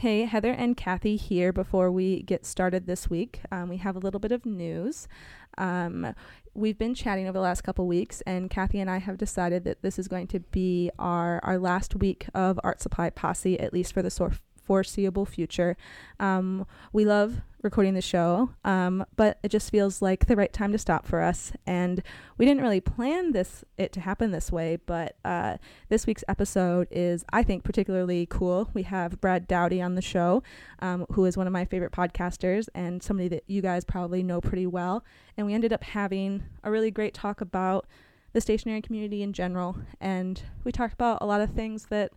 Hey, 0.00 0.26
Heather 0.26 0.52
and 0.52 0.76
Kathy 0.76 1.16
here. 1.16 1.54
Before 1.54 1.90
we 1.90 2.20
get 2.20 2.44
started 2.44 2.86
this 2.86 3.08
week, 3.08 3.40
um, 3.50 3.70
we 3.70 3.78
have 3.78 3.96
a 3.96 3.98
little 3.98 4.20
bit 4.20 4.30
of 4.30 4.44
news. 4.44 5.08
Um, 5.56 6.14
we've 6.52 6.76
been 6.76 6.94
chatting 6.94 7.24
over 7.26 7.32
the 7.32 7.40
last 7.40 7.62
couple 7.62 7.86
weeks, 7.86 8.20
and 8.26 8.50
Kathy 8.50 8.78
and 8.78 8.90
I 8.90 8.98
have 8.98 9.16
decided 9.16 9.64
that 9.64 9.80
this 9.80 9.98
is 9.98 10.06
going 10.06 10.26
to 10.26 10.40
be 10.40 10.90
our, 10.98 11.40
our 11.42 11.58
last 11.58 11.96
week 11.96 12.26
of 12.34 12.60
Art 12.62 12.82
Supply 12.82 13.08
Posse, 13.08 13.58
at 13.58 13.72
least 13.72 13.94
for 13.94 14.02
the 14.02 14.10
sort 14.10 14.34
foreseeable 14.66 15.24
future. 15.24 15.76
Um, 16.18 16.66
we 16.92 17.04
love 17.04 17.40
recording 17.62 17.94
the 17.94 18.02
show, 18.02 18.50
um, 18.64 19.04
but 19.16 19.38
it 19.42 19.48
just 19.50 19.70
feels 19.70 20.00
like 20.00 20.26
the 20.26 20.36
right 20.36 20.52
time 20.52 20.72
to 20.72 20.78
stop 20.78 21.06
for 21.06 21.22
us. 21.22 21.52
And 21.66 22.02
we 22.38 22.46
didn't 22.46 22.62
really 22.62 22.80
plan 22.80 23.32
this 23.32 23.64
it 23.76 23.92
to 23.92 24.00
happen 24.00 24.30
this 24.30 24.52
way, 24.52 24.78
but 24.86 25.16
uh, 25.24 25.56
this 25.88 26.06
week's 26.06 26.24
episode 26.28 26.86
is, 26.90 27.24
I 27.32 27.42
think, 27.42 27.64
particularly 27.64 28.26
cool. 28.26 28.70
We 28.74 28.84
have 28.84 29.20
Brad 29.20 29.48
Dowdy 29.48 29.82
on 29.82 29.94
the 29.94 30.02
show, 30.02 30.42
um, 30.80 31.06
who 31.12 31.24
is 31.24 31.36
one 31.36 31.46
of 31.46 31.52
my 31.52 31.64
favorite 31.64 31.92
podcasters 31.92 32.68
and 32.74 33.02
somebody 33.02 33.28
that 33.28 33.44
you 33.46 33.62
guys 33.62 33.84
probably 33.84 34.22
know 34.22 34.40
pretty 34.40 34.66
well. 34.66 35.04
And 35.36 35.46
we 35.46 35.54
ended 35.54 35.72
up 35.72 35.82
having 35.82 36.44
a 36.62 36.70
really 36.70 36.90
great 36.90 37.14
talk 37.14 37.40
about 37.40 37.86
the 38.32 38.40
stationary 38.40 38.82
community 38.82 39.22
in 39.22 39.32
general, 39.32 39.78
and 39.98 40.42
we 40.62 40.70
talked 40.70 40.92
about 40.92 41.18
a 41.22 41.26
lot 41.26 41.40
of 41.40 41.50
things 41.50 41.86
that 41.86 42.12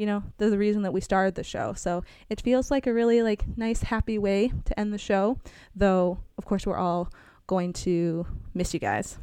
you 0.00 0.06
know, 0.06 0.22
the 0.38 0.56
reason 0.56 0.80
that 0.80 0.94
we 0.94 1.02
started 1.02 1.34
the 1.34 1.44
show. 1.44 1.74
So 1.74 2.04
it 2.30 2.40
feels 2.40 2.70
like 2.70 2.86
a 2.86 2.94
really 2.94 3.22
like 3.22 3.44
nice, 3.58 3.82
happy 3.82 4.16
way 4.16 4.50
to 4.64 4.80
end 4.80 4.94
the 4.94 4.98
show. 4.98 5.36
Though, 5.76 6.20
of 6.38 6.46
course, 6.46 6.66
we're 6.66 6.78
all 6.78 7.12
going 7.46 7.74
to 7.74 8.26
miss 8.54 8.72
you 8.72 8.80
guys. 8.80 9.18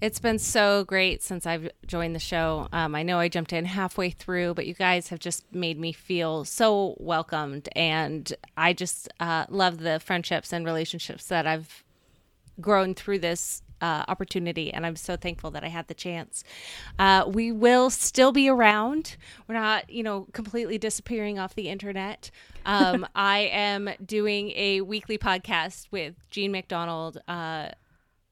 It's 0.00 0.18
been 0.18 0.40
so 0.40 0.82
great 0.84 1.22
since 1.22 1.46
I've 1.46 1.70
joined 1.86 2.16
the 2.16 2.20
show. 2.20 2.66
Um, 2.72 2.96
I 2.96 3.04
know 3.04 3.20
I 3.20 3.28
jumped 3.28 3.52
in 3.52 3.64
halfway 3.64 4.10
through, 4.10 4.54
but 4.54 4.66
you 4.66 4.74
guys 4.74 5.06
have 5.10 5.20
just 5.20 5.44
made 5.54 5.78
me 5.78 5.92
feel 5.92 6.44
so 6.44 6.96
welcomed. 6.98 7.68
And 7.76 8.32
I 8.56 8.72
just 8.72 9.08
uh, 9.20 9.46
love 9.48 9.78
the 9.78 10.00
friendships 10.00 10.52
and 10.52 10.66
relationships 10.66 11.26
that 11.28 11.46
I've 11.46 11.84
grown 12.60 12.92
through 12.92 13.20
this 13.20 13.62
uh, 13.80 14.04
opportunity, 14.08 14.72
and 14.72 14.84
I'm 14.86 14.96
so 14.96 15.16
thankful 15.16 15.50
that 15.52 15.64
I 15.64 15.68
had 15.68 15.88
the 15.88 15.94
chance. 15.94 16.44
Uh, 16.98 17.24
we 17.26 17.52
will 17.52 17.90
still 17.90 18.32
be 18.32 18.48
around. 18.48 19.16
We're 19.46 19.54
not, 19.54 19.90
you 19.90 20.02
know, 20.02 20.26
completely 20.32 20.78
disappearing 20.78 21.38
off 21.38 21.54
the 21.54 21.68
internet. 21.68 22.30
Um, 22.66 23.06
I 23.14 23.50
am 23.52 23.90
doing 24.04 24.52
a 24.52 24.80
weekly 24.80 25.18
podcast 25.18 25.88
with 25.90 26.14
Jean 26.30 26.52
MacDonald 26.52 27.18
uh, 27.28 27.70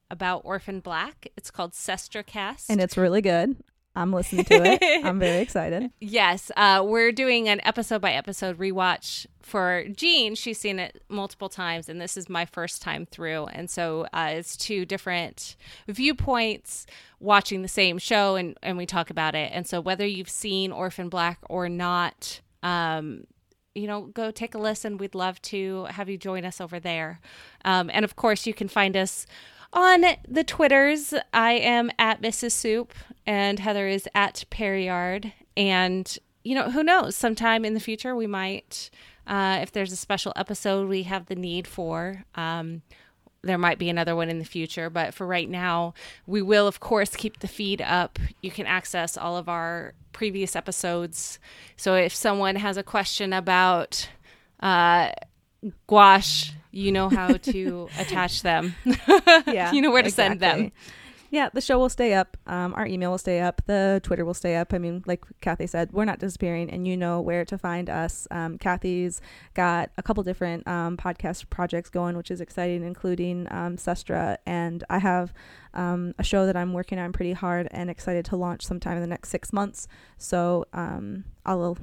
about 0.09 0.41
Orphan 0.45 0.79
Black. 0.79 1.27
It's 1.37 1.51
called 1.51 1.73
Sestra 1.73 2.25
Cast, 2.25 2.69
and 2.69 2.81
it's 2.81 2.97
really 2.97 3.21
good. 3.21 3.57
I'm 3.97 4.13
listening 4.13 4.45
to 4.45 4.63
it. 4.63 4.79
I'm 5.05 5.17
very 5.17 5.41
excited. 5.41 5.89
Yes, 5.99 6.51
uh, 6.55 6.83
we're 6.85 7.11
doing 7.11 7.49
an 7.49 7.59
episode 7.65 7.99
by 7.99 8.11
episode 8.11 8.59
rewatch 8.59 9.25
for 9.41 9.85
Jean. 9.95 10.35
She's 10.35 10.59
seen 10.59 10.77
it 10.77 11.01
multiple 11.09 11.49
times, 11.49 11.89
and 11.89 11.99
this 11.99 12.15
is 12.15 12.29
my 12.29 12.45
first 12.45 12.83
time 12.83 13.07
through. 13.07 13.45
And 13.47 13.71
so 13.71 14.05
uh, 14.13 14.33
it's 14.33 14.55
two 14.55 14.85
different 14.85 15.55
viewpoints 15.87 16.85
watching 17.19 17.63
the 17.63 17.67
same 17.67 17.97
show, 17.97 18.35
and, 18.35 18.55
and 18.61 18.77
we 18.77 18.85
talk 18.85 19.09
about 19.09 19.33
it. 19.33 19.51
And 19.51 19.65
so 19.65 19.81
whether 19.81 20.05
you've 20.05 20.29
seen 20.29 20.71
Orphan 20.71 21.09
Black 21.09 21.39
or 21.49 21.67
not, 21.67 22.41
um, 22.61 23.23
you 23.73 23.87
know, 23.87 24.01
go 24.01 24.29
take 24.29 24.53
a 24.53 24.59
listen. 24.59 24.97
We'd 24.97 25.15
love 25.15 25.41
to 25.43 25.85
have 25.85 26.07
you 26.07 26.19
join 26.19 26.45
us 26.45 26.61
over 26.61 26.79
there. 26.79 27.19
Um, 27.65 27.89
and 27.91 28.05
of 28.05 28.15
course, 28.15 28.45
you 28.45 28.53
can 28.53 28.67
find 28.67 28.95
us 28.95 29.25
on 29.73 30.05
the 30.27 30.43
Twitters, 30.43 31.13
I 31.33 31.53
am 31.53 31.91
at 31.99 32.21
Mrs. 32.21 32.51
Soup 32.51 32.93
and 33.25 33.59
Heather 33.59 33.87
is 33.87 34.07
at 34.15 34.45
Perryard. 34.49 35.33
And, 35.55 36.17
you 36.43 36.55
know, 36.55 36.71
who 36.71 36.83
knows? 36.83 37.15
Sometime 37.15 37.65
in 37.65 37.73
the 37.73 37.79
future, 37.79 38.15
we 38.15 38.27
might, 38.27 38.89
uh, 39.25 39.59
if 39.61 39.71
there's 39.71 39.91
a 39.91 39.97
special 39.97 40.33
episode 40.35 40.87
we 40.87 41.03
have 41.03 41.25
the 41.25 41.35
need 41.35 41.67
for, 41.67 42.23
um, 42.35 42.81
there 43.43 43.57
might 43.57 43.77
be 43.77 43.89
another 43.89 44.15
one 44.15 44.29
in 44.29 44.39
the 44.39 44.45
future. 44.45 44.89
But 44.89 45.13
for 45.13 45.27
right 45.27 45.49
now, 45.49 45.93
we 46.25 46.41
will, 46.41 46.67
of 46.67 46.79
course, 46.79 47.15
keep 47.15 47.39
the 47.39 47.47
feed 47.47 47.81
up. 47.81 48.19
You 48.41 48.51
can 48.51 48.65
access 48.65 49.17
all 49.17 49.37
of 49.37 49.49
our 49.49 49.93
previous 50.13 50.55
episodes. 50.55 51.39
So 51.75 51.95
if 51.95 52.15
someone 52.15 52.55
has 52.55 52.77
a 52.77 52.83
question 52.83 53.33
about, 53.33 54.09
uh, 54.59 55.11
gouache, 55.87 56.53
you 56.71 56.91
know 56.91 57.09
how 57.09 57.33
to 57.33 57.89
attach 57.99 58.41
them. 58.41 58.75
yeah, 59.47 59.71
you 59.73 59.81
know 59.81 59.91
where 59.91 60.01
to 60.01 60.09
exactly. 60.09 60.39
send 60.39 60.39
them. 60.39 60.71
Yeah, 61.29 61.49
the 61.53 61.59
show 61.59 61.77
will 61.77 61.89
stay 61.89 62.13
up. 62.13 62.37
Um, 62.47 62.73
our 62.75 62.87
email 62.87 63.11
will 63.11 63.17
stay 63.17 63.41
up. 63.41 63.61
The 63.65 63.99
Twitter 64.01 64.23
will 64.23 64.33
stay 64.33 64.55
up. 64.55 64.73
I 64.73 64.77
mean, 64.77 65.03
like 65.05 65.25
Kathy 65.41 65.67
said, 65.67 65.91
we're 65.91 66.05
not 66.05 66.19
disappearing, 66.19 66.69
and 66.69 66.87
you 66.87 66.95
know 66.95 67.19
where 67.19 67.43
to 67.45 67.57
find 67.57 67.89
us. 67.89 68.27
Um, 68.31 68.57
Kathy's 68.57 69.19
got 69.53 69.91
a 69.97 70.03
couple 70.03 70.23
different 70.23 70.65
um, 70.67 70.95
podcast 70.95 71.49
projects 71.49 71.89
going, 71.89 72.15
which 72.15 72.31
is 72.31 72.39
exciting, 72.39 72.83
including 72.83 73.45
um, 73.51 73.75
Sestra. 73.75 74.37
And 74.45 74.85
I 74.89 74.99
have 74.99 75.33
um, 75.73 76.15
a 76.17 76.23
show 76.23 76.45
that 76.45 76.55
I'm 76.55 76.71
working 76.71 76.97
on 76.97 77.11
pretty 77.11 77.33
hard 77.33 77.67
and 77.71 77.89
excited 77.89 78.23
to 78.25 78.37
launch 78.37 78.65
sometime 78.65 78.95
in 78.95 79.01
the 79.01 79.07
next 79.07 79.29
six 79.29 79.51
months. 79.51 79.87
So 80.17 80.65
um, 80.71 81.25
I'll 81.45 81.77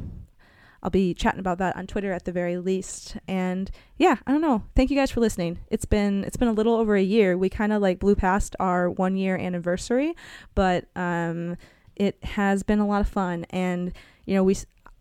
I'll 0.84 0.91
be 0.91 1.15
chatting 1.15 1.41
about 1.41 1.56
that 1.59 1.77
on 1.77 1.87
Twitter 1.87 2.12
at 2.12 2.27
the 2.27 2.33
very 2.33 2.59
least. 2.59 3.17
And 3.27 3.71
yeah, 3.97 4.17
I 4.27 4.33
don't 4.33 4.43
know. 4.43 4.65
Thank 4.77 4.91
you 4.91 4.97
guys 4.97 5.11
for 5.11 5.21
listening. 5.21 5.59
It's 5.71 5.87
been 5.87 6.25
it's 6.25 6.37
been 6.37 6.49
a 6.49 6.53
little 6.53 6.75
over 6.75 6.95
a 6.95 7.03
year. 7.03 7.39
We 7.39 7.49
kind 7.49 7.72
of 7.72 7.81
like 7.81 7.99
blew 7.99 8.15
past 8.15 8.55
our 8.61 8.91
one 8.91 9.17
year 9.17 9.37
anniversary, 9.37 10.15
but 10.55 10.84
um, 10.95 11.56
it 11.97 12.22
has 12.22 12.62
been 12.62 12.81
a 12.81 12.87
lot 12.87 13.00
of 13.00 13.09
fun. 13.09 13.47
And 13.49 13.95
you 14.27 14.34
know, 14.34 14.45
we 14.45 14.56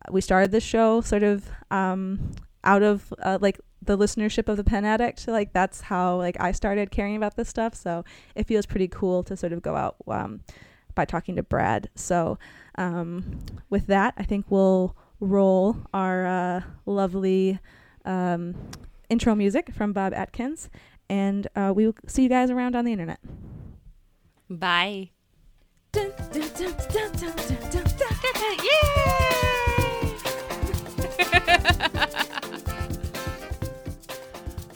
we 0.10 0.22
started 0.22 0.52
this 0.52 0.64
show 0.64 1.02
sort 1.02 1.24
of 1.24 1.50
um, 1.70 2.32
out 2.64 2.82
of 2.82 3.14
uh, 3.22 3.38
like 3.42 3.60
the 3.82 3.98
listenership 3.98 4.48
of 4.48 4.56
the 4.56 4.64
pen 4.64 4.86
addict 4.86 5.28
like 5.28 5.52
that's 5.52 5.82
how 5.82 6.16
like 6.16 6.38
i 6.40 6.54
started 6.54 6.90
caring 6.90 7.18
about 7.18 7.36
this 7.36 7.50
stuff 7.50 7.76
so 7.76 8.06
it 8.34 8.48
feels 8.48 8.66
pretty 8.66 8.88
cool 8.88 9.24
to 9.24 9.36
sort 9.36 9.52
of 9.52 9.62
go 9.62 9.76
out 9.76 9.98
um, 10.08 10.40
by 10.96 11.04
talking 11.04 11.36
to 11.36 11.44
brad 11.44 11.90
so 11.94 12.40
um, 12.76 13.42
with 13.70 13.88
that 13.88 14.14
i 14.18 14.24
think 14.24 14.46
we'll 14.50 14.96
roll 15.24 15.78
our 15.94 16.26
uh, 16.26 16.62
lovely 16.86 17.60
um, 18.06 18.56
intro 19.10 19.34
music 19.36 19.74
from 19.74 19.94
Bob 19.94 20.14
Atkins. 20.14 20.70
And 21.10 21.48
uh, 21.56 21.74
we 21.76 21.86
will 21.86 21.96
see 22.08 22.24
you 22.24 22.30
guys 22.30 22.50
around 22.50 22.76
on 22.76 22.86
the 22.86 22.92
internet. 22.92 23.20
Bye. 24.50 25.12
Yay! 32.14 32.30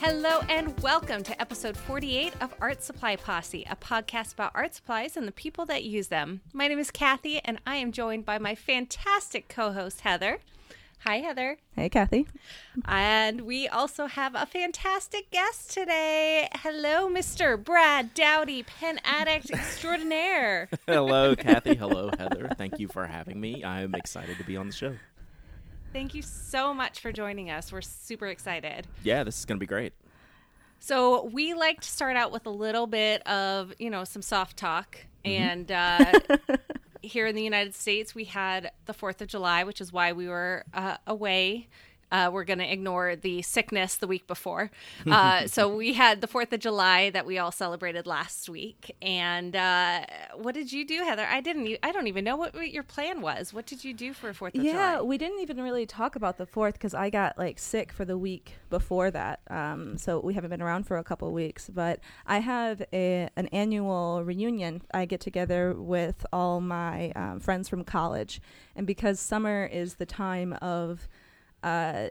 Hello 0.09 0.40
and 0.47 0.79
welcome 0.79 1.22
to 1.22 1.41
episode 1.41 1.75
48 1.75 2.31
of 2.40 2.53
Art 2.62 2.81
Supply 2.81 3.18
Posse, 3.18 3.68
a 3.69 3.75
podcast 3.75 4.31
about 4.31 4.53
art 4.56 4.73
supplies 4.73 5.18
and 5.18 5.28
the 5.28 5.34
people 5.34 5.66
that 5.66 5.84
use 5.84 6.07
them. 6.07 6.40
My 6.53 6.69
name 6.69 6.79
is 6.79 6.91
Kathy, 6.91 7.41
and 7.44 7.59
I 7.68 7.75
am 7.75 7.91
joined 7.91 8.23
by 8.23 8.40
my 8.40 8.56
fantastic 8.56 9.50
co 9.50 9.73
host, 9.73 10.00
Heather. 10.00 10.40
Hi, 11.00 11.18
Heather. 11.18 11.57
Hey, 11.75 11.90
Kathy. 11.90 12.25
And 12.85 13.41
we 13.41 13.68
also 13.68 14.07
have 14.07 14.34
a 14.34 14.45
fantastic 14.45 15.29
guest 15.29 15.72
today. 15.72 16.47
Hello, 16.56 17.09
Mr. 17.09 17.62
Brad 17.62 18.13
Dowdy, 18.13 18.63
pen 18.63 19.01
addict 19.03 19.51
extraordinaire. 19.51 20.69
Hello, 20.88 21.35
Kathy. 21.35 21.75
Hello, 21.75 22.12
Heather. 22.18 22.50
Thank 22.57 22.79
you 22.79 22.88
for 22.88 23.06
having 23.07 23.41
me. 23.41 23.62
I'm 23.62 23.94
excited 23.94 24.38
to 24.38 24.45
be 24.45 24.56
on 24.56 24.68
the 24.68 24.74
show. 24.74 24.95
Thank 25.94 26.14
you 26.14 26.22
so 26.22 26.74
much 26.74 27.00
for 27.00 27.12
joining 27.12 27.50
us. 27.50 27.72
We're 27.72 27.81
super 27.81 28.28
excited. 28.28 28.88
Yeah, 29.03 29.24
this 29.24 29.40
is 29.40 29.46
going 29.46 29.58
to 29.58 29.59
be 29.59 29.66
great. 29.68 29.94
So, 30.80 31.25
we 31.25 31.53
like 31.56 31.81
to 31.81 31.90
start 31.90 32.18
out 32.18 32.31
with 32.31 32.46
a 32.46 32.52
little 32.52 32.86
bit 32.86 33.25
of, 33.28 33.74
you 33.80 33.90
know, 33.90 34.03
some 34.03 34.22
soft 34.22 34.58
talk. 34.58 34.98
Mm-hmm. 35.25 35.44
And 35.44 35.72
uh, 35.72 36.58
here 37.02 37.25
in 37.25 37.36
the 37.36 37.44
United 37.44 37.74
States, 37.74 38.14
we 38.14 38.25
had 38.25 38.72
the 38.86 38.94
4th 38.94 39.22
of 39.22 39.28
July, 39.28 39.64
which 39.64 39.81
is 39.81 39.92
why 39.92 40.12
we 40.14 40.28
were 40.28 40.66
uh, 40.74 40.98
away 41.08 41.68
uh, 42.12 42.30
we're 42.31 42.44
going 42.44 42.59
to 42.59 42.71
ignore 42.71 43.15
the 43.15 43.42
sickness 43.42 43.95
the 43.95 44.07
week 44.07 44.27
before. 44.27 44.71
Uh, 45.06 45.48
so 45.48 45.74
we 45.75 45.94
had 45.94 46.21
the 46.21 46.27
4th 46.27 46.54
of 46.54 46.59
July 46.59 47.09
that 47.09 47.25
we 47.25 47.38
all 47.38 47.51
celebrated 47.51 48.07
last 48.07 48.50
week. 48.50 48.95
And 49.01 49.56
uh, 49.56 50.06
what 50.36 50.54
did 50.54 50.71
you 50.71 50.86
do, 50.86 51.04
Heather? 51.04 51.25
I 51.30 51.42
didn't, 51.42 51.77
I 51.83 51.92
don't 51.92 52.07
even 52.07 52.24
know 52.24 52.36
what, 52.36 52.54
what 52.54 52.71
your 52.71 52.83
plan 52.83 53.21
was. 53.21 53.54
What 53.54 53.65
did 53.65 53.83
you 53.83 53.94
do 53.94 54.13
for 54.13 54.31
4th 54.31 54.56
of 54.56 54.63
yeah, 54.63 54.71
July? 54.71 54.92
Yeah, 54.94 55.01
we 55.01 55.18
didn't 55.18 55.39
even 55.39 55.62
really 55.62 55.86
talk 55.86 56.15
about 56.15 56.38
the 56.38 56.45
4th 56.45 56.74
because 56.74 56.94
I 56.94 57.09
got 57.09 57.38
like 57.38 57.59
sick 57.59 57.92
for 57.92 58.06
the 58.06 58.18
week 58.18 58.54
before 58.69 59.12
that. 59.12 59.42
Um, 59.50 59.98
so 59.98 60.19
we 60.19 60.33
haven't 60.33 60.50
been 60.50 60.62
around 60.62 60.86
for 60.86 60.98
a 60.98 61.04
couple 61.04 61.31
weeks. 61.33 61.69
But 61.69 62.00
I 62.25 62.39
have 62.39 62.81
a, 62.94 63.30
an 63.36 63.48
annual 63.48 64.24
reunion. 64.24 64.81
I 64.94 65.06
get 65.06 65.19
together 65.19 65.74
with 65.74 66.25
all 66.31 66.62
my 66.62 67.12
um, 67.12 67.39
friends 67.39 67.68
from 67.68 67.83
college. 67.83 68.42
And 68.75 68.88
because 68.88 69.19
summer 69.19 69.65
is 69.65 69.95
the 69.95 70.06
time 70.06 70.54
of 70.62 71.07
uh, 71.63 72.07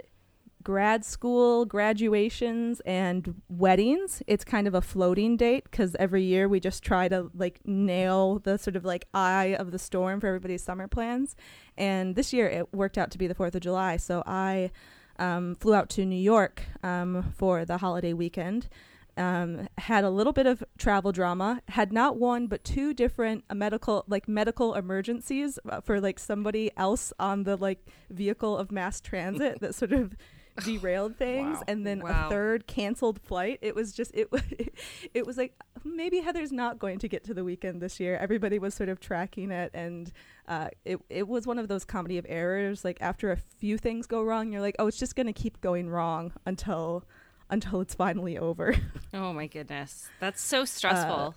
grad 0.66 1.04
school 1.04 1.64
graduations 1.64 2.81
and 2.81 3.40
weddings 3.48 4.20
it's 4.26 4.44
kind 4.44 4.66
of 4.66 4.75
a 4.75 4.81
floating 4.81 5.37
date 5.37 5.62
because 5.62 5.94
every 6.00 6.25
year 6.25 6.48
we 6.48 6.58
just 6.58 6.82
try 6.82 7.06
to 7.06 7.31
like 7.34 7.60
nail 7.64 8.40
the 8.40 8.58
sort 8.58 8.75
of 8.75 8.84
like 8.84 9.06
eye 9.14 9.54
of 9.60 9.70
the 9.70 9.78
storm 9.78 10.19
for 10.19 10.26
everybody's 10.26 10.64
summer 10.64 10.88
plans. 10.88 11.37
And 11.78 12.16
this 12.16 12.32
year 12.32 12.48
it 12.48 12.75
worked 12.75 12.98
out 12.98 13.12
to 13.12 13.19
be 13.19 13.28
the 13.28 13.34
fourth 13.34 13.54
of 13.54 13.60
july 13.60 13.96
so 13.96 14.25
i 14.26 14.72
um, 15.20 15.54
flew 15.54 15.72
out 15.72 15.88
to 15.90 16.04
new 16.04 16.16
york 16.16 16.62
um, 16.82 17.32
for 17.37 17.64
the 17.64 17.78
holiday 17.78 18.12
weekend 18.12 18.69
um, 19.16 19.68
had 19.78 20.04
a 20.04 20.10
little 20.10 20.32
bit 20.32 20.46
of 20.46 20.62
travel 20.78 21.12
drama 21.12 21.62
had 21.68 21.92
not 21.92 22.16
one 22.16 22.46
but 22.46 22.64
two 22.64 22.92
different 22.92 23.44
medical 23.54 24.04
like 24.08 24.28
medical 24.28 24.74
emergencies 24.74 25.58
uh, 25.68 25.80
for 25.80 26.00
like 26.00 26.18
somebody 26.18 26.70
else 26.76 27.12
on 27.18 27.44
the 27.44 27.56
like 27.56 27.86
vehicle 28.10 28.56
of 28.56 28.70
mass 28.70 29.00
transit 29.00 29.60
that 29.60 29.74
sort 29.74 29.92
of 29.92 30.16
derailed 30.64 31.16
things. 31.16 31.56
Wow. 31.58 31.62
and 31.68 31.86
then 31.86 32.00
Wow. 32.00 32.26
a 32.26 32.30
third 32.30 32.66
canceled 32.66 33.20
flight. 33.20 33.58
It 33.60 33.74
was 33.74 33.92
just 33.92 34.10
it 34.14 34.32
was 34.32 34.42
it 35.14 35.26
was 35.26 35.36
like 35.36 35.54
maybe 35.84 36.20
heather's 36.20 36.52
not 36.52 36.78
going 36.78 36.98
to 37.00 37.08
get 37.08 37.24
to 37.24 37.34
the 37.34 37.44
weekend 37.44 37.80
this 37.82 38.00
year. 38.00 38.16
Everybody 38.16 38.58
was 38.58 38.74
sort 38.74 38.88
of 38.88 38.98
tracking 38.98 39.50
it. 39.50 39.70
And 39.74 40.10
uh, 40.48 40.69
it, 40.84 40.98
it 41.10 41.28
was 41.28 41.46
one 41.46 41.58
of 41.58 41.69
those 41.69 41.84
comedy 41.84 42.16
of 42.19 42.24
errors. 42.28 42.84
Like 42.84 42.98
after 43.00 43.30
a 43.32 43.36
few 43.36 43.76
things 43.78 44.06
go 44.06 44.22
wrong 44.22 44.52
you're 44.52 44.62
like 44.62 44.76
oh 44.78 44.86
it's 44.86 44.98
just 44.98 45.14
going 45.16 45.26
to 45.26 45.32
keep 45.32 45.60
going 45.60 45.88
wrong 45.90 46.32
until 46.46 47.04
until 47.50 47.81
it's 47.81 47.94
finally 47.94 48.37
over 48.38 48.75
Oh 49.14 49.32
my 49.32 49.46
goodness. 49.46 50.08
That's 50.20 50.43
so 50.43 50.64
stressful. 50.64 51.34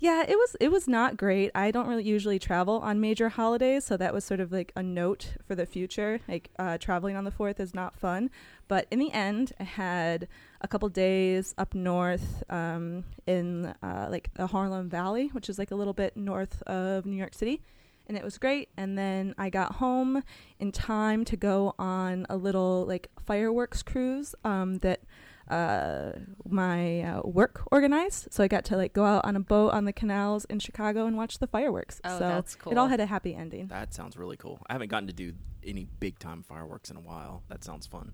Yeah, 0.00 0.22
it 0.28 0.36
was 0.36 0.54
it 0.60 0.70
was 0.70 0.86
not 0.86 1.16
great. 1.16 1.50
I 1.56 1.72
don't 1.72 1.88
really 1.88 2.04
usually 2.04 2.38
travel 2.38 2.78
on 2.78 3.00
major 3.00 3.28
holidays, 3.28 3.84
so 3.84 3.96
that 3.96 4.14
was 4.14 4.24
sort 4.24 4.38
of 4.38 4.52
like 4.52 4.70
a 4.76 4.82
note 4.82 5.34
for 5.44 5.56
the 5.56 5.66
future. 5.66 6.20
Like 6.28 6.50
uh, 6.56 6.78
traveling 6.78 7.16
on 7.16 7.24
the 7.24 7.32
fourth 7.32 7.58
is 7.58 7.74
not 7.74 7.96
fun, 7.96 8.30
but 8.68 8.86
in 8.92 9.00
the 9.00 9.10
end, 9.10 9.52
I 9.58 9.64
had 9.64 10.28
a 10.60 10.68
couple 10.68 10.88
days 10.88 11.52
up 11.58 11.74
north 11.74 12.44
um, 12.48 13.02
in 13.26 13.74
uh, 13.82 14.06
like 14.08 14.30
the 14.34 14.46
Harlem 14.46 14.88
Valley, 14.88 15.28
which 15.32 15.48
is 15.48 15.58
like 15.58 15.72
a 15.72 15.74
little 15.74 15.94
bit 15.94 16.16
north 16.16 16.62
of 16.62 17.04
New 17.04 17.16
York 17.16 17.34
City, 17.34 17.60
and 18.08 18.16
it 18.16 18.24
was 18.24 18.38
great. 18.38 18.70
And 18.76 18.96
then 18.96 19.34
I 19.38 19.50
got 19.50 19.76
home 19.76 20.22
in 20.58 20.72
time 20.72 21.24
to 21.26 21.36
go 21.36 21.74
on 21.78 22.26
a 22.30 22.36
little 22.36 22.86
like 22.86 23.10
fireworks 23.24 23.82
cruise 23.82 24.34
um, 24.44 24.78
that 24.78 25.00
uh, 25.48 26.12
my 26.48 27.02
uh, 27.02 27.20
work 27.24 27.62
organized. 27.70 28.28
So 28.30 28.42
I 28.42 28.48
got 28.48 28.64
to 28.66 28.76
like 28.76 28.92
go 28.92 29.04
out 29.04 29.24
on 29.24 29.36
a 29.36 29.40
boat 29.40 29.72
on 29.72 29.84
the 29.84 29.92
canals 29.92 30.44
in 30.46 30.58
Chicago 30.58 31.06
and 31.06 31.16
watch 31.16 31.38
the 31.38 31.46
fireworks. 31.46 32.00
Oh, 32.04 32.18
so 32.18 32.28
that's 32.28 32.56
It 32.70 32.78
all 32.78 32.88
had 32.88 33.00
a 33.00 33.06
happy 33.06 33.34
ending. 33.34 33.66
That 33.68 33.94
sounds 33.94 34.16
really 34.16 34.36
cool. 34.36 34.58
I 34.68 34.72
haven't 34.72 34.88
gotten 34.88 35.06
to 35.08 35.14
do 35.14 35.34
any 35.64 35.86
big 36.00 36.18
time 36.18 36.42
fireworks 36.42 36.90
in 36.90 36.96
a 36.96 37.00
while. 37.00 37.42
That 37.48 37.64
sounds 37.64 37.86
fun. 37.86 38.12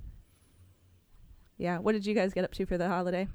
Yeah. 1.57 1.79
What 1.79 1.93
did 1.93 2.05
you 2.05 2.15
guys 2.15 2.35
get 2.35 2.45
up 2.45 2.53
to 2.55 2.67
for 2.67 2.77
the 2.77 2.89
holiday? 2.89 3.29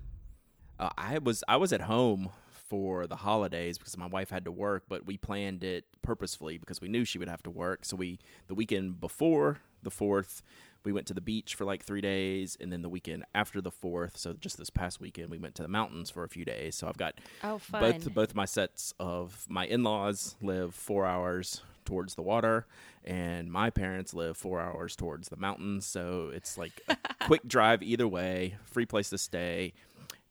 Uh, 0.77 0.89
I 0.97 1.19
was 1.19 1.43
I 1.47 1.57
was 1.57 1.73
at 1.73 1.81
home 1.81 2.29
for 2.69 3.07
the 3.07 3.15
holidays 3.15 3.77
because 3.77 3.97
my 3.97 4.05
wife 4.05 4.29
had 4.29 4.45
to 4.45 4.51
work, 4.51 4.83
but 4.87 5.05
we 5.05 5.17
planned 5.17 5.63
it 5.63 5.85
purposefully 6.03 6.57
because 6.57 6.79
we 6.79 6.87
knew 6.87 7.03
she 7.03 7.17
would 7.17 7.27
have 7.27 7.43
to 7.43 7.49
work. 7.49 7.83
So 7.83 7.97
we 7.97 8.19
the 8.47 8.53
weekend 8.53 9.01
before 9.01 9.59
the 9.81 9.89
fourth, 9.89 10.43
we 10.83 10.93
went 10.93 11.07
to 11.07 11.13
the 11.13 11.21
beach 11.21 11.55
for 11.55 11.65
like 11.65 11.83
three 11.83 12.01
days, 12.01 12.57
and 12.59 12.71
then 12.71 12.81
the 12.81 12.89
weekend 12.89 13.25
after 13.33 13.59
the 13.59 13.71
fourth, 13.71 14.17
so 14.17 14.33
just 14.33 14.57
this 14.57 14.69
past 14.69 15.01
weekend, 15.01 15.29
we 15.29 15.37
went 15.37 15.55
to 15.55 15.63
the 15.63 15.67
mountains 15.67 16.09
for 16.09 16.23
a 16.23 16.29
few 16.29 16.45
days. 16.45 16.75
So 16.75 16.87
I've 16.87 16.97
got 16.97 17.15
oh, 17.43 17.57
fun. 17.57 17.81
both 17.81 18.13
both 18.13 18.35
my 18.35 18.45
sets 18.45 18.93
of 18.99 19.45
my 19.49 19.65
in-laws 19.65 20.35
live 20.41 20.75
four 20.75 21.05
hours 21.05 21.61
towards 21.85 22.13
the 22.13 22.21
water 22.21 22.67
and 23.03 23.51
my 23.51 23.71
parents 23.71 24.13
live 24.13 24.37
four 24.37 24.61
hours 24.61 24.95
towards 24.95 25.29
the 25.29 25.35
mountains 25.35 25.87
so 25.87 26.29
it's 26.31 26.55
like 26.55 26.81
a 26.87 26.95
quick 27.25 27.41
drive 27.47 27.81
either 27.81 28.07
way 28.07 28.55
free 28.65 28.85
place 28.85 29.09
to 29.09 29.17
stay 29.17 29.73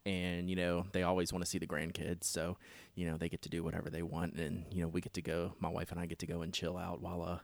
and 0.09 0.49
you 0.49 0.57
know 0.57 0.87
they 0.93 1.03
always 1.03 1.33
want 1.33 1.45
to 1.45 1.51
see 1.51 1.59
the 1.59 1.67
grandkids 1.67 2.25
so 2.25 2.57
you 2.99 3.07
know 3.09 3.17
they 3.17 3.29
get 3.29 3.43
to 3.43 3.49
do 3.49 3.63
whatever 3.63 3.89
they 3.91 4.03
want 4.03 4.35
and 4.35 4.65
you 4.73 4.83
know 4.83 4.89
we 4.89 5.01
get 5.01 5.15
to 5.15 5.23
go 5.23 5.53
my 5.61 5.69
wife 5.69 5.93
and 5.93 6.01
i 6.01 6.07
get 6.07 6.19
to 6.19 6.27
go 6.27 6.43
and 6.43 6.53
chill 6.53 6.77
out 6.77 7.01
while 7.01 7.23
uh 7.23 7.39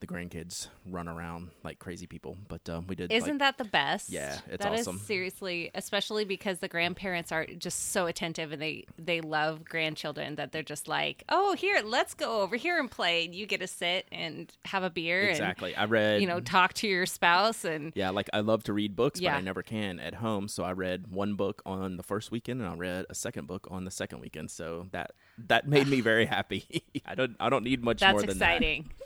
the 0.00 0.06
grandkids 0.06 0.68
run 0.84 1.06
around 1.08 1.50
like 1.62 1.78
crazy 1.78 2.06
people 2.06 2.36
but 2.48 2.68
um 2.68 2.86
we 2.88 2.94
did 2.96 3.10
Isn't 3.12 3.38
like, 3.38 3.38
that 3.38 3.58
the 3.58 3.64
best? 3.64 4.10
Yeah, 4.10 4.38
it's 4.48 4.62
That 4.62 4.74
is 4.74 4.80
awesome. 4.86 4.98
seriously, 4.98 5.70
especially 5.74 6.24
because 6.26 6.58
the 6.58 6.68
grandparents 6.68 7.32
are 7.32 7.46
just 7.46 7.92
so 7.92 8.04
attentive 8.06 8.52
and 8.52 8.60
they 8.60 8.84
they 8.98 9.22
love 9.22 9.64
grandchildren 9.64 10.34
that 10.34 10.52
they're 10.52 10.62
just 10.62 10.86
like, 10.86 11.24
oh, 11.30 11.54
here, 11.54 11.80
let's 11.82 12.12
go 12.12 12.42
over 12.42 12.56
here 12.56 12.78
and 12.78 12.90
play. 12.90 13.24
And 13.24 13.34
you 13.34 13.46
get 13.46 13.60
to 13.60 13.66
sit 13.66 14.06
and 14.12 14.52
have 14.66 14.82
a 14.82 14.90
beer 14.90 15.22
exactly 15.30 15.74
i 15.74 15.84
read 15.86 16.20
you 16.20 16.26
know 16.26 16.40
talk 16.40 16.74
to 16.74 16.86
your 16.88 17.06
spouse 17.06 17.64
and 17.64 17.92
Yeah, 17.94 18.10
like 18.10 18.28
I 18.34 18.40
love 18.40 18.64
to 18.64 18.74
read 18.74 18.94
books, 18.96 19.18
Yeah. 19.18 19.32
but 19.32 19.38
I 19.38 19.40
never 19.40 19.62
can 19.62 19.98
at 19.98 20.16
home. 20.16 20.48
So 20.48 20.62
I 20.64 20.72
read 20.72 21.06
one 21.06 21.36
book 21.36 21.62
on 21.64 21.96
the 21.96 22.02
first 22.02 22.30
weekend, 22.30 22.60
and 22.60 22.68
I 22.70 22.74
read 22.74 23.06
a 23.08 23.14
second 23.14 23.46
book 23.46 23.66
on 23.70 23.84
the 23.86 23.90
second 23.90 24.20
weekend. 24.20 24.50
So 24.50 24.88
that 24.96 25.12
that 25.48 25.68
made 25.68 25.86
me 25.86 26.00
very 26.00 26.26
happy. 26.26 26.82
I 27.06 27.14
don't 27.14 27.36
I 27.38 27.48
don't 27.50 27.64
need 27.64 27.84
much 27.84 28.00
that's 28.00 28.12
more 28.12 28.22
than 28.22 28.30
exciting. 28.30 28.90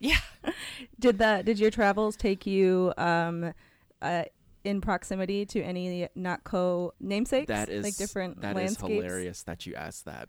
Yeah. 0.00 0.18
Did 1.00 1.18
the 1.18 1.42
did 1.44 1.58
your 1.58 1.72
travels 1.72 2.14
take 2.14 2.46
you 2.46 2.92
um, 2.96 3.52
uh, 4.00 4.24
in 4.62 4.80
proximity 4.80 5.44
to 5.46 5.60
any 5.60 6.08
Nock 6.14 6.44
Co. 6.44 6.94
namesakes? 7.00 7.48
that. 7.48 7.66
That 7.66 7.72
is 7.72 7.82
like 7.82 7.96
different 7.96 8.40
that 8.42 8.50
is 8.50 8.56
landscapes. 8.56 8.92
hilarious 8.92 9.42
that 9.42 9.66
you 9.66 9.74
asked 9.74 10.04
that 10.04 10.28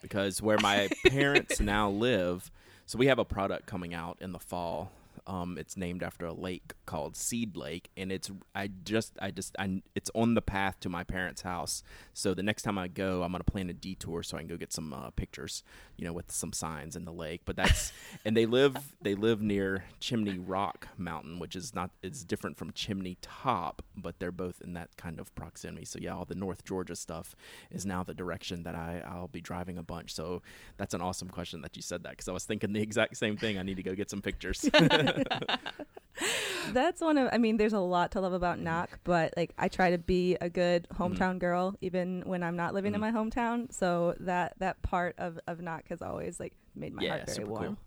because 0.00 0.40
where 0.40 0.56
my 0.62 0.88
parents 1.08 1.60
now 1.76 1.90
live, 1.90 2.50
so 2.86 2.96
we 2.96 3.08
have 3.08 3.18
a 3.18 3.24
product 3.26 3.66
coming 3.66 3.92
out 3.92 4.16
in 4.22 4.32
the 4.32 4.38
fall. 4.38 4.90
Um, 5.30 5.58
it's 5.58 5.76
named 5.76 6.02
after 6.02 6.26
a 6.26 6.32
lake 6.32 6.72
called 6.86 7.16
Seed 7.16 7.56
Lake, 7.56 7.88
and 7.96 8.10
it's 8.10 8.32
I 8.52 8.68
just 8.82 9.16
I 9.22 9.30
just 9.30 9.54
I 9.60 9.80
it's 9.94 10.10
on 10.12 10.34
the 10.34 10.42
path 10.42 10.80
to 10.80 10.88
my 10.88 11.04
parents' 11.04 11.42
house. 11.42 11.84
So 12.14 12.34
the 12.34 12.42
next 12.42 12.62
time 12.62 12.76
I 12.76 12.88
go, 12.88 13.22
I'm 13.22 13.30
gonna 13.30 13.44
plan 13.44 13.70
a 13.70 13.72
detour 13.72 14.24
so 14.24 14.36
I 14.36 14.40
can 14.40 14.48
go 14.48 14.56
get 14.56 14.72
some 14.72 14.92
uh, 14.92 15.10
pictures, 15.10 15.62
you 15.96 16.04
know, 16.04 16.12
with 16.12 16.32
some 16.32 16.52
signs 16.52 16.96
in 16.96 17.04
the 17.04 17.12
lake. 17.12 17.42
But 17.44 17.54
that's 17.54 17.92
and 18.24 18.36
they 18.36 18.44
live 18.44 18.76
they 19.00 19.14
live 19.14 19.40
near 19.40 19.84
Chimney 20.00 20.36
Rock 20.36 20.88
Mountain, 20.98 21.38
which 21.38 21.54
is 21.54 21.76
not 21.76 21.92
it's 22.02 22.24
different 22.24 22.56
from 22.56 22.72
Chimney 22.72 23.16
Top, 23.22 23.82
but 23.96 24.18
they're 24.18 24.32
both 24.32 24.60
in 24.60 24.72
that 24.72 24.96
kind 24.96 25.20
of 25.20 25.32
proximity. 25.36 25.84
So 25.84 26.00
yeah, 26.02 26.12
all 26.16 26.24
the 26.24 26.34
North 26.34 26.64
Georgia 26.64 26.96
stuff 26.96 27.36
is 27.70 27.86
now 27.86 28.02
the 28.02 28.14
direction 28.14 28.64
that 28.64 28.74
I 28.74 29.00
I'll 29.06 29.28
be 29.28 29.40
driving 29.40 29.78
a 29.78 29.84
bunch. 29.84 30.12
So 30.12 30.42
that's 30.76 30.92
an 30.92 31.00
awesome 31.00 31.28
question 31.28 31.62
that 31.62 31.76
you 31.76 31.82
said 31.82 32.02
that 32.02 32.10
because 32.10 32.26
I 32.26 32.32
was 32.32 32.44
thinking 32.46 32.72
the 32.72 32.82
exact 32.82 33.16
same 33.16 33.36
thing. 33.36 33.58
I 33.58 33.62
need 33.62 33.76
to 33.76 33.84
go 33.84 33.94
get 33.94 34.10
some 34.10 34.22
pictures. 34.22 34.68
That's 36.72 37.00
one 37.00 37.16
of. 37.16 37.30
I 37.32 37.38
mean, 37.38 37.56
there's 37.56 37.72
a 37.72 37.78
lot 37.80 38.10
to 38.12 38.20
love 38.20 38.32
about 38.34 38.56
Mm-hmm. 38.56 38.64
Nock, 38.64 39.00
but 39.04 39.32
like 39.36 39.52
I 39.58 39.68
try 39.68 39.90
to 39.92 39.98
be 39.98 40.36
a 40.40 40.50
good 40.50 40.86
hometown 40.94 41.38
girl, 41.38 41.76
even 41.80 42.22
when 42.26 42.42
I'm 42.42 42.56
not 42.56 42.74
living 42.74 42.94
in 42.94 43.00
Mhm. 43.00 43.00
my 43.00 43.10
hometown. 43.12 43.72
So 43.72 44.14
that 44.20 44.54
that 44.58 44.82
part 44.82 45.14
of 45.18 45.38
of 45.46 45.60
Nock 45.60 45.88
has 45.88 46.02
always 46.02 46.38
like 46.38 46.52
made 46.74 46.92
my 46.92 47.02
yeah, 47.02 47.10
heart 47.10 47.26
very 47.26 47.36
super 47.36 47.50
warm. 47.50 47.64
cool. 47.68 47.78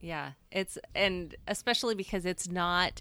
Yeah, 0.00 0.32
it's 0.52 0.76
and 0.94 1.34
especially 1.48 1.94
because 1.94 2.26
it's 2.26 2.48
not 2.48 3.00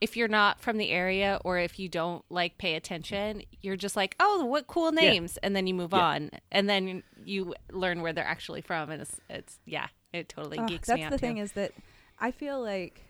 if 0.00 0.16
you're 0.16 0.28
not 0.28 0.60
from 0.60 0.76
the 0.78 0.90
area 0.90 1.38
or 1.44 1.58
if 1.58 1.78
you 1.78 1.88
don't 1.88 2.24
like 2.30 2.56
pay 2.58 2.74
attention, 2.76 3.42
you're 3.62 3.76
just 3.76 3.94
like, 3.96 4.16
"Oh, 4.20 4.44
what 4.46 4.66
cool 4.66 4.90
names." 4.92 5.36
And 5.42 5.54
then 5.54 5.66
you 5.66 5.74
move 5.74 5.92
Yeah. 5.92 6.02
on 6.02 6.30
and 6.50 6.68
then 6.68 7.02
you 7.24 7.54
learn 7.70 8.00
where 8.00 8.12
they're 8.14 8.24
actually 8.26 8.62
from 8.62 8.90
and 8.90 9.02
it's 9.02 9.20
it's 9.28 9.58
yeah, 9.66 9.88
it 10.14 10.28
totally 10.30 10.58
Ugh, 10.58 10.68
geeks 10.68 10.88
that's 10.88 10.96
me 10.96 11.02
out 11.02 11.10
That's 11.10 11.20
the 11.20 11.26
too. 11.26 11.32
thing 11.34 11.38
is 11.38 11.52
that 11.52 11.72
I 12.20 12.30
feel 12.30 12.60
like 12.60 13.02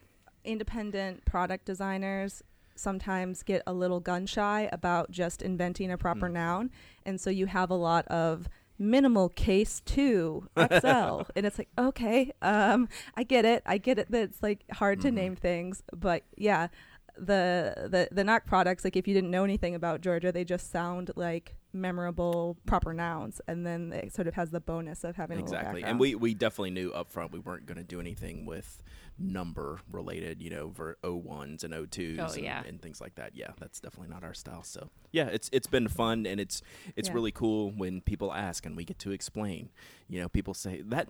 independent 0.45 1.25
product 1.25 1.65
designers 1.67 2.43
sometimes 2.75 3.43
get 3.43 3.63
a 3.67 3.73
little 3.73 4.01
gun 4.01 4.25
shy 4.27 4.69
about 4.73 5.11
just 5.11 5.43
inventing 5.43 5.91
a 5.91 5.99
proper 5.99 6.29
Mm. 6.29 6.33
noun, 6.33 6.71
and 7.05 7.21
so 7.21 7.29
you 7.29 7.47
have 7.47 7.71
a 7.71 7.75
lot 7.75 8.07
of 8.09 8.49
minimal 8.79 9.29
case 9.29 9.81
2 9.85 10.49
XL 10.57 11.23
and 11.37 11.45
it's 11.45 11.59
like 11.59 11.69
okay 11.77 12.33
um 12.41 12.89
I 13.15 13.25
get 13.25 13.45
it 13.45 13.63
I 13.67 13.77
get 13.77 13.99
it 13.99 14.11
that 14.11 14.23
it's 14.23 14.43
like 14.43 14.65
hard 14.73 15.03
to 15.03 15.09
Mhm. 15.11 15.15
name 15.15 15.37
things 15.37 15.83
but 15.95 16.23
yeah 16.39 16.69
the 17.15 17.75
the 17.91 18.09
the 18.11 18.25
Nock 18.25 18.47
products 18.47 18.83
like 18.83 18.97
if 18.97 19.07
you 19.07 19.13
didn't 19.13 19.31
know 19.31 19.45
anything 19.45 19.75
about 19.75 20.01
Georgia 20.01 20.33
they 20.33 20.45
just 20.45 20.71
sound 20.71 21.11
like 21.15 21.57
memorable 21.73 22.57
proper 22.67 22.93
nouns 22.93 23.41
and 23.47 23.65
then 23.67 23.93
it 23.93 24.13
sort 24.13 24.27
of 24.27 24.35
has 24.35 24.51
the 24.51 24.61
bonus 24.61 25.05
of 25.05 25.17
having 25.17 25.39
exactly. 25.39 25.83
Background. 25.83 25.91
and 25.93 26.01
we 26.01 26.15
we 26.15 26.35
definitely 26.35 26.71
knew 26.71 26.91
up 26.93 27.09
front 27.11 27.33
we 27.33 27.39
weren't 27.39 27.67
going 27.67 27.79
to 27.79 27.85
do 27.85 28.01
anything 28.01 28.45
with 28.45 28.83
number 29.19 29.79
related 29.93 30.41
you 30.41 30.49
know 30.51 30.71
for 30.75 30.97
o1s 31.05 31.63
and 31.63 31.75
o2s 31.75 32.17
Oh, 32.19 32.33
and, 32.33 32.43
yeah. 32.43 32.63
and 32.67 32.81
things 32.81 33.01
like 33.01 33.15
that. 33.17 33.33
Yeah 33.37 33.51
that's 33.61 33.79
definitely 33.81 34.13
not 34.13 34.25
our 34.25 34.35
style. 34.35 34.63
So 34.63 34.89
yeah 35.13 35.27
it's 35.27 35.49
it's 35.53 35.67
been 35.67 35.89
fun 35.89 36.27
and 36.27 36.41
it's 36.41 36.63
it's 36.97 37.09
Yeah. 37.09 37.15
really 37.15 37.31
cool 37.33 37.71
when 37.71 38.01
people 38.01 38.33
ask 38.33 38.65
and 38.67 38.77
we 38.77 38.85
get 38.85 38.99
to 39.01 39.13
explain. 39.13 39.69
You 40.09 40.21
know 40.23 40.29
people 40.29 40.55
say 40.55 40.83
that 40.87 41.09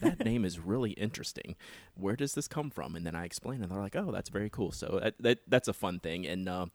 that 0.00 0.24
name 0.24 0.44
is 0.44 0.58
really 0.58 0.90
interesting. 0.92 1.56
Where 1.94 2.16
does 2.16 2.34
this 2.34 2.48
come 2.48 2.70
from? 2.70 2.96
And 2.96 3.06
then 3.06 3.14
i 3.14 3.24
explain 3.24 3.62
and 3.62 3.70
they're 3.70 3.80
like 3.80 3.96
oh 3.96 4.10
that's 4.12 4.28
very 4.28 4.50
cool. 4.50 4.72
So 4.72 4.98
that, 5.02 5.14
that 5.20 5.38
that's 5.48 5.68
a 5.68 5.72
fun 5.72 6.00
thing. 6.00 6.26
And 6.26 6.48
uh 6.48 6.66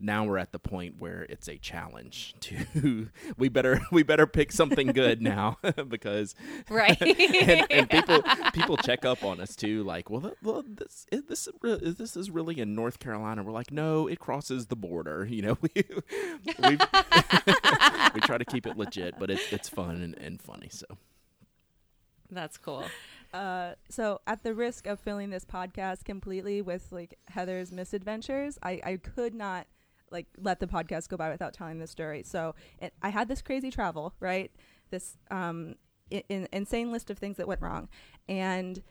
now 0.00 0.24
we're 0.24 0.38
at 0.38 0.52
the 0.52 0.58
point 0.58 0.96
where 0.98 1.22
it's 1.28 1.48
a 1.48 1.58
challenge 1.58 2.34
to 2.40 3.08
we 3.36 3.48
better 3.48 3.80
we 3.92 4.02
better 4.02 4.26
pick 4.26 4.52
something 4.52 4.88
good 4.88 5.22
now 5.22 5.58
because 5.88 6.34
right. 6.68 7.00
and, 7.02 7.66
and 7.70 7.90
people 7.90 8.22
people 8.52 8.76
check 8.76 9.04
up 9.04 9.24
on 9.24 9.40
us 9.40 9.56
too 9.56 9.82
like 9.84 10.10
well, 10.10 10.20
th- 10.20 10.34
well 10.42 10.64
this 10.66 11.06
is 11.10 11.22
this 11.24 11.48
is 11.64 11.96
this 11.96 12.16
is 12.16 12.30
really 12.30 12.58
in 12.58 12.74
North 12.74 12.98
Carolina. 12.98 13.42
We're 13.42 13.52
like 13.52 13.70
no 13.72 14.06
it 14.06 14.18
crosses 14.18 14.66
the 14.66 14.76
border 14.76 15.26
you 15.26 15.42
know 15.42 15.58
we 15.60 15.70
we 15.74 16.78
we 18.14 18.20
try 18.20 18.38
to 18.38 18.44
keep 18.44 18.66
it 18.66 18.76
legit 18.76 19.14
but 19.18 19.30
it's 19.30 19.52
it's 19.52 19.68
fun 19.68 20.02
and, 20.02 20.16
and 20.18 20.40
funny 20.40 20.68
so. 20.70 20.86
That's 22.30 22.56
cool. 22.56 22.84
Uh, 23.32 23.74
so 23.88 24.20
at 24.26 24.44
the 24.44 24.54
risk 24.54 24.86
of 24.86 25.00
filling 25.00 25.30
this 25.30 25.44
podcast 25.44 26.04
completely 26.04 26.62
with 26.62 26.92
like 26.92 27.18
Heather's 27.28 27.72
misadventures, 27.72 28.58
I, 28.62 28.80
I 28.84 28.96
could 28.96 29.34
not 29.34 29.66
like 30.10 30.26
let 30.38 30.60
the 30.60 30.66
podcast 30.66 31.08
go 31.08 31.16
by 31.16 31.30
without 31.30 31.52
telling 31.52 31.78
the 31.78 31.86
story. 31.86 32.22
So 32.22 32.54
it, 32.80 32.92
I 33.02 33.08
had 33.08 33.28
this 33.28 33.42
crazy 33.42 33.70
travel, 33.70 34.14
right? 34.20 34.50
This 34.90 35.16
um, 35.30 35.74
in, 36.10 36.48
insane 36.52 36.92
list 36.92 37.10
of 37.10 37.18
things 37.18 37.36
that 37.36 37.48
went 37.48 37.60
wrong, 37.62 37.88
and 38.28 38.82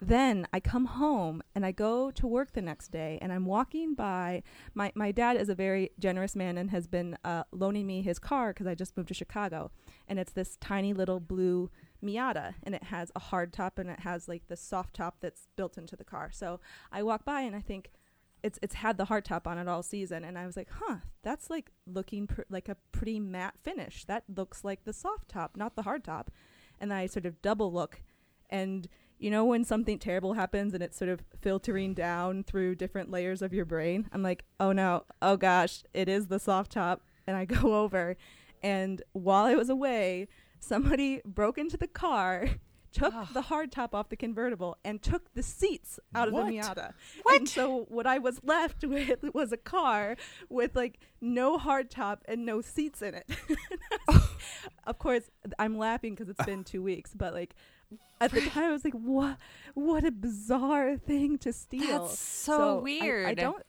then 0.00 0.48
I 0.52 0.58
come 0.58 0.86
home 0.86 1.42
and 1.54 1.64
I 1.64 1.70
go 1.70 2.10
to 2.10 2.26
work 2.26 2.52
the 2.52 2.62
next 2.62 2.88
day, 2.88 3.18
and 3.22 3.32
I'm 3.32 3.46
walking 3.46 3.94
by. 3.94 4.42
My 4.74 4.92
my 4.94 5.12
dad 5.12 5.36
is 5.36 5.48
a 5.48 5.54
very 5.54 5.90
generous 5.98 6.34
man 6.34 6.58
and 6.58 6.70
has 6.70 6.86
been 6.86 7.16
uh, 7.24 7.44
loaning 7.52 7.86
me 7.86 8.02
his 8.02 8.18
car 8.18 8.50
because 8.50 8.66
I 8.66 8.74
just 8.74 8.96
moved 8.96 9.08
to 9.08 9.14
Chicago, 9.14 9.70
and 10.08 10.18
it's 10.18 10.32
this 10.32 10.56
tiny 10.60 10.92
little 10.92 11.20
blue 11.20 11.70
Miata 12.02 12.54
and 12.62 12.74
it 12.74 12.84
has 12.84 13.12
a 13.14 13.20
hard 13.20 13.52
top 13.52 13.78
and 13.78 13.88
it 13.88 14.00
has 14.00 14.28
like 14.28 14.48
the 14.48 14.56
soft 14.56 14.94
top 14.94 15.16
that's 15.20 15.46
built 15.56 15.78
into 15.78 15.96
the 15.96 16.04
car. 16.04 16.30
So 16.32 16.60
I 16.90 17.02
walk 17.02 17.24
by 17.24 17.42
and 17.42 17.54
I 17.54 17.60
think 17.60 17.90
it's 18.42 18.58
it's 18.62 18.74
had 18.74 18.98
the 18.98 19.06
hard 19.06 19.24
top 19.24 19.46
on 19.46 19.58
it 19.58 19.68
all 19.68 19.82
season 19.82 20.24
and 20.24 20.38
I 20.38 20.46
was 20.46 20.56
like, 20.56 20.68
"Huh, 20.70 20.96
that's 21.22 21.50
like 21.50 21.70
looking 21.86 22.26
pr- 22.26 22.42
like 22.50 22.68
a 22.68 22.76
pretty 22.92 23.20
matte 23.20 23.54
finish. 23.62 24.04
That 24.04 24.24
looks 24.34 24.64
like 24.64 24.84
the 24.84 24.92
soft 24.92 25.28
top, 25.28 25.56
not 25.56 25.76
the 25.76 25.82
hard 25.82 26.04
top." 26.04 26.30
And 26.80 26.92
I 26.92 27.06
sort 27.06 27.26
of 27.26 27.40
double 27.42 27.72
look 27.72 28.02
and 28.50 28.88
you 29.18 29.30
know 29.30 29.44
when 29.44 29.64
something 29.64 29.98
terrible 29.98 30.32
happens 30.34 30.74
and 30.74 30.82
it's 30.82 30.98
sort 30.98 31.08
of 31.08 31.22
filtering 31.40 31.94
down 31.94 32.42
through 32.42 32.74
different 32.74 33.10
layers 33.10 33.42
of 33.42 33.52
your 33.52 33.64
brain? 33.64 34.08
I'm 34.12 34.22
like, 34.22 34.44
"Oh 34.58 34.72
no. 34.72 35.04
Oh 35.20 35.36
gosh, 35.36 35.82
it 35.94 36.08
is 36.08 36.26
the 36.26 36.38
soft 36.38 36.72
top." 36.72 37.02
And 37.26 37.36
I 37.36 37.44
go 37.46 37.76
over 37.76 38.16
and 38.62 39.02
while 39.12 39.44
I 39.44 39.54
was 39.54 39.68
away, 39.68 40.28
somebody 40.60 41.20
broke 41.24 41.58
into 41.58 41.76
the 41.76 41.88
car, 41.88 42.48
took 42.92 43.14
oh. 43.14 43.28
the 43.32 43.42
hardtop 43.42 43.94
off 43.94 44.08
the 44.08 44.16
convertible, 44.16 44.76
and 44.84 45.02
took 45.02 45.32
the 45.34 45.42
seats 45.42 45.98
out 46.14 46.30
what? 46.30 46.42
of 46.42 46.46
the 46.48 46.52
Miata. 46.52 46.92
What? 47.22 47.36
And 47.38 47.48
so 47.48 47.86
what 47.88 48.06
I 48.06 48.18
was 48.18 48.40
left 48.44 48.84
with 48.86 49.24
was 49.34 49.52
a 49.52 49.56
car 49.56 50.16
with 50.48 50.76
like 50.76 50.98
no 51.20 51.58
hardtop 51.58 52.18
and 52.26 52.44
no 52.44 52.60
seats 52.60 53.02
in 53.02 53.14
it. 53.14 53.30
Oh. 54.08 54.36
of 54.86 54.98
course, 54.98 55.30
I'm 55.58 55.78
laughing 55.78 56.14
because 56.14 56.28
it's 56.28 56.44
been 56.44 56.64
two 56.64 56.82
weeks, 56.82 57.12
but 57.14 57.32
like 57.32 57.54
at 58.20 58.30
the 58.30 58.40
time 58.40 58.64
I 58.64 58.72
was 58.72 58.84
like, 58.84 58.94
"What? 58.94 59.36
What 59.74 60.04
a 60.04 60.10
bizarre 60.10 60.96
thing 60.96 61.38
to 61.38 61.52
steal!" 61.52 62.04
That's 62.04 62.18
so, 62.18 62.56
so 62.56 62.80
weird. 62.80 63.26
I, 63.26 63.30
I, 63.30 63.34
don't. 63.34 63.62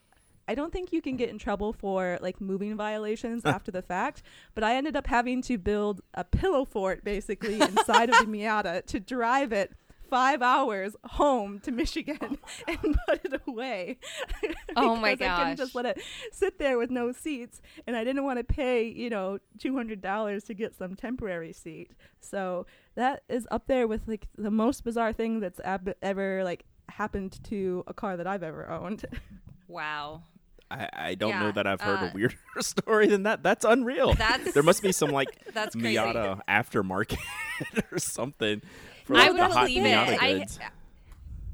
I 0.47 0.55
don't 0.55 0.73
think 0.73 0.91
you 0.91 1.01
can 1.01 1.15
get 1.15 1.29
in 1.29 1.38
trouble 1.38 1.73
for 1.73 2.17
like 2.21 2.41
moving 2.41 2.75
violations 2.75 3.45
after 3.45 3.71
the 3.71 3.81
fact, 3.81 4.23
but 4.55 4.63
I 4.63 4.75
ended 4.75 4.95
up 4.95 5.07
having 5.07 5.41
to 5.43 5.57
build 5.57 6.01
a 6.13 6.23
pillow 6.23 6.65
fort 6.65 7.03
basically 7.03 7.62
inside 7.62 8.09
of 8.09 8.17
the 8.19 8.25
Miata 8.31 8.85
to 8.88 9.00
drive 9.00 9.51
it 9.53 9.73
five 10.09 10.43
hours 10.43 10.95
home 11.05 11.59
to 11.59 11.71
Michigan 11.71 12.17
oh 12.21 12.38
and 12.67 12.97
put 13.07 13.25
it 13.25 13.41
away. 13.47 13.97
oh 14.75 14.95
my 14.95 15.15
gosh! 15.15 15.27
I 15.27 15.38
couldn't 15.39 15.57
just 15.57 15.73
let 15.73 15.85
it 15.88 16.03
sit 16.31 16.59
there 16.59 16.77
with 16.77 16.91
no 16.91 17.12
seats, 17.12 17.62
and 17.88 17.95
I 17.95 18.03
didn't 18.03 18.23
want 18.23 18.38
to 18.38 18.43
pay 18.43 18.88
you 18.88 19.09
know 19.09 19.39
two 19.57 19.75
hundred 19.75 20.01
dollars 20.01 20.43
to 20.45 20.53
get 20.53 20.75
some 20.75 20.95
temporary 20.95 21.53
seat. 21.53 21.91
So 22.19 22.67
that 22.95 23.23
is 23.27 23.47
up 23.50 23.67
there 23.67 23.88
with 23.88 24.07
like 24.07 24.27
the 24.38 24.51
most 24.51 24.83
bizarre 24.83 25.13
thing 25.13 25.39
that's 25.39 25.59
ab- 25.62 25.95
ever 26.01 26.43
like 26.43 26.65
happened 26.89 27.43
to 27.45 27.83
a 27.88 27.93
car 27.93 28.17
that 28.17 28.27
I've 28.27 28.43
ever 28.43 28.69
owned. 28.69 29.05
Wow. 29.67 30.21
I, 30.72 30.89
I 30.93 31.15
don't 31.15 31.29
yeah, 31.32 31.39
know 31.41 31.51
that 31.51 31.67
I've 31.67 31.82
heard 31.82 32.00
uh, 32.00 32.10
a 32.10 32.12
weirder 32.13 32.36
story 32.60 33.08
than 33.08 33.24
that. 33.24 33.43
That's 33.43 33.65
unreal. 33.65 34.13
That's, 34.13 34.53
there 34.53 34.63
must 34.63 34.82
be 34.82 34.91
some 34.91 35.10
like 35.10 35.29
that's 35.53 35.75
Miata 35.75 36.41
aftermarket 36.48 37.17
or 37.91 38.00
something. 38.00 38.62
For, 39.05 39.15
like, 39.15 39.29
I 39.29 39.32
would 39.32 39.53
believe 39.53 39.86
it. 39.86 39.96
I, 39.96 40.46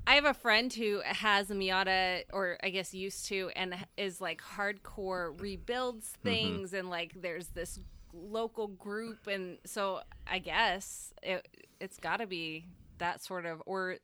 I 0.07 0.15
have 0.15 0.25
a 0.25 0.33
friend 0.33 0.73
who 0.73 1.01
has 1.03 1.51
a 1.51 1.53
Miata, 1.55 2.23
or 2.33 2.57
I 2.63 2.69
guess 2.69 2.93
used 2.93 3.27
to, 3.27 3.51
and 3.55 3.75
is 3.97 4.19
like 4.19 4.41
hardcore 4.41 5.39
rebuilds 5.39 6.07
mm-hmm. 6.07 6.29
things, 6.29 6.69
mm-hmm. 6.69 6.79
and 6.79 6.89
like 6.89 7.13
there's 7.15 7.49
this 7.49 7.79
local 8.13 8.67
group, 8.67 9.27
and 9.27 9.57
so 9.65 10.01
I 10.27 10.39
guess 10.39 11.13
it 11.21 11.47
it's 11.79 11.97
got 11.97 12.17
to 12.17 12.27
be 12.27 12.65
that 12.97 13.23
sort 13.23 13.45
of, 13.45 13.61
or 13.65 13.97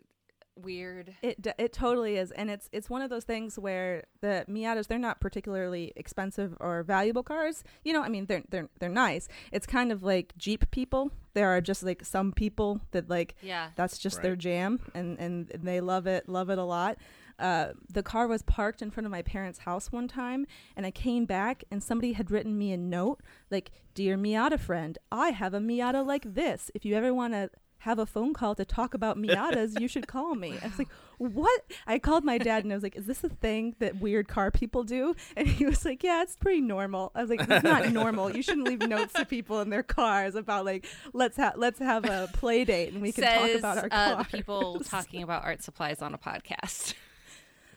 weird. 0.61 1.15
It 1.21 1.47
it 1.57 1.73
totally 1.73 2.17
is, 2.17 2.31
and 2.31 2.49
it's 2.49 2.69
it's 2.71 2.89
one 2.89 3.01
of 3.01 3.09
those 3.09 3.23
things 3.23 3.57
where 3.59 4.03
the 4.21 4.45
Miatas 4.49 4.87
they're 4.87 4.97
not 4.99 5.19
particularly 5.19 5.93
expensive 5.95 6.55
or 6.59 6.83
valuable 6.83 7.23
cars. 7.23 7.63
You 7.83 7.93
know, 7.93 8.01
I 8.01 8.09
mean 8.09 8.25
they're 8.25 8.43
they're 8.49 8.69
they're 8.79 8.89
nice. 8.89 9.27
It's 9.51 9.65
kind 9.65 9.91
of 9.91 10.03
like 10.03 10.33
Jeep 10.37 10.69
people. 10.71 11.11
There 11.33 11.49
are 11.49 11.61
just 11.61 11.83
like 11.83 12.03
some 12.05 12.31
people 12.31 12.81
that 12.91 13.09
like 13.09 13.35
yeah 13.41 13.69
that's 13.75 13.97
just 13.97 14.17
right. 14.17 14.23
their 14.23 14.35
jam, 14.35 14.79
and 14.93 15.19
and 15.19 15.47
they 15.47 15.81
love 15.81 16.07
it 16.07 16.29
love 16.29 16.49
it 16.49 16.57
a 16.57 16.63
lot. 16.63 16.97
Uh, 17.37 17.73
the 17.91 18.01
car 18.03 18.27
was 18.27 18.41
parked 18.43 18.81
in 18.81 18.89
front 18.89 19.05
of 19.05 19.11
my 19.11 19.21
parents' 19.21 19.59
house 19.59 19.91
one 19.91 20.07
time, 20.07 20.47
and 20.77 20.85
I 20.85 20.91
came 20.91 21.25
back, 21.25 21.65
and 21.69 21.83
somebody 21.83 22.13
had 22.13 22.31
written 22.31 22.57
me 22.57 22.71
a 22.71 22.77
note 22.77 23.21
like, 23.51 23.71
"Dear 23.93 24.17
Miata 24.17 24.57
friend, 24.57 24.97
I 25.11 25.31
have 25.31 25.53
a 25.53 25.59
Miata 25.59 26.05
like 26.05 26.35
this. 26.35 26.71
If 26.73 26.85
you 26.85 26.95
ever 26.95 27.13
want 27.13 27.33
to 27.33 27.49
have 27.85 27.99
a 27.99 28.05
phone 28.05 28.33
call 28.33 28.55
to 28.55 28.65
talk 28.65 28.95
about 28.95 29.15
Miatas, 29.21 29.79
you 29.79 29.87
should 29.87 30.07
call 30.07 30.33
me. 30.33 30.57
I 30.61 30.67
was 30.67 30.79
like, 30.79 30.89
what? 31.19 31.61
I 31.85 31.99
called 31.99 32.23
my 32.23 32.39
dad 32.39 32.63
and 32.63 32.73
I 32.73 32.75
was 32.75 32.81
like, 32.81 32.95
is 32.95 33.05
this 33.05 33.23
a 33.23 33.29
thing 33.29 33.75
that 33.77 33.97
weird 33.97 34.27
car 34.27 34.49
people 34.49 34.83
do? 34.83 35.15
And 35.37 35.47
he 35.47 35.65
was 35.65 35.85
like, 35.85 36.03
yeah, 36.03 36.23
it's 36.23 36.35
pretty 36.35 36.61
normal. 36.61 37.11
I 37.13 37.21
was 37.21 37.29
like, 37.29 37.41
it's 37.47 37.63
not 37.63 37.89
normal. 37.91 38.35
You 38.35 38.41
shouldn't 38.41 38.67
leave 38.67 38.79
notes 38.79 39.13
to 39.13 39.25
people 39.25 39.61
in 39.61 39.69
their 39.69 39.83
cars 39.83 40.33
about 40.33 40.65
like, 40.65 40.85
let's 41.13 41.37
have 41.37 41.57
let's 41.57 41.77
have 41.79 42.05
a 42.05 42.27
play 42.33 42.65
date 42.65 42.91
and 42.93 43.01
we 43.01 43.11
can 43.11 43.23
Says, 43.23 43.61
talk 43.61 43.79
about 43.79 43.91
our 43.93 44.19
uh, 44.19 44.23
people 44.23 44.79
talking 44.89 45.21
about 45.21 45.43
art 45.43 45.61
supplies 45.61 46.01
on 46.01 46.13
a 46.15 46.17
podcast. 46.17 46.95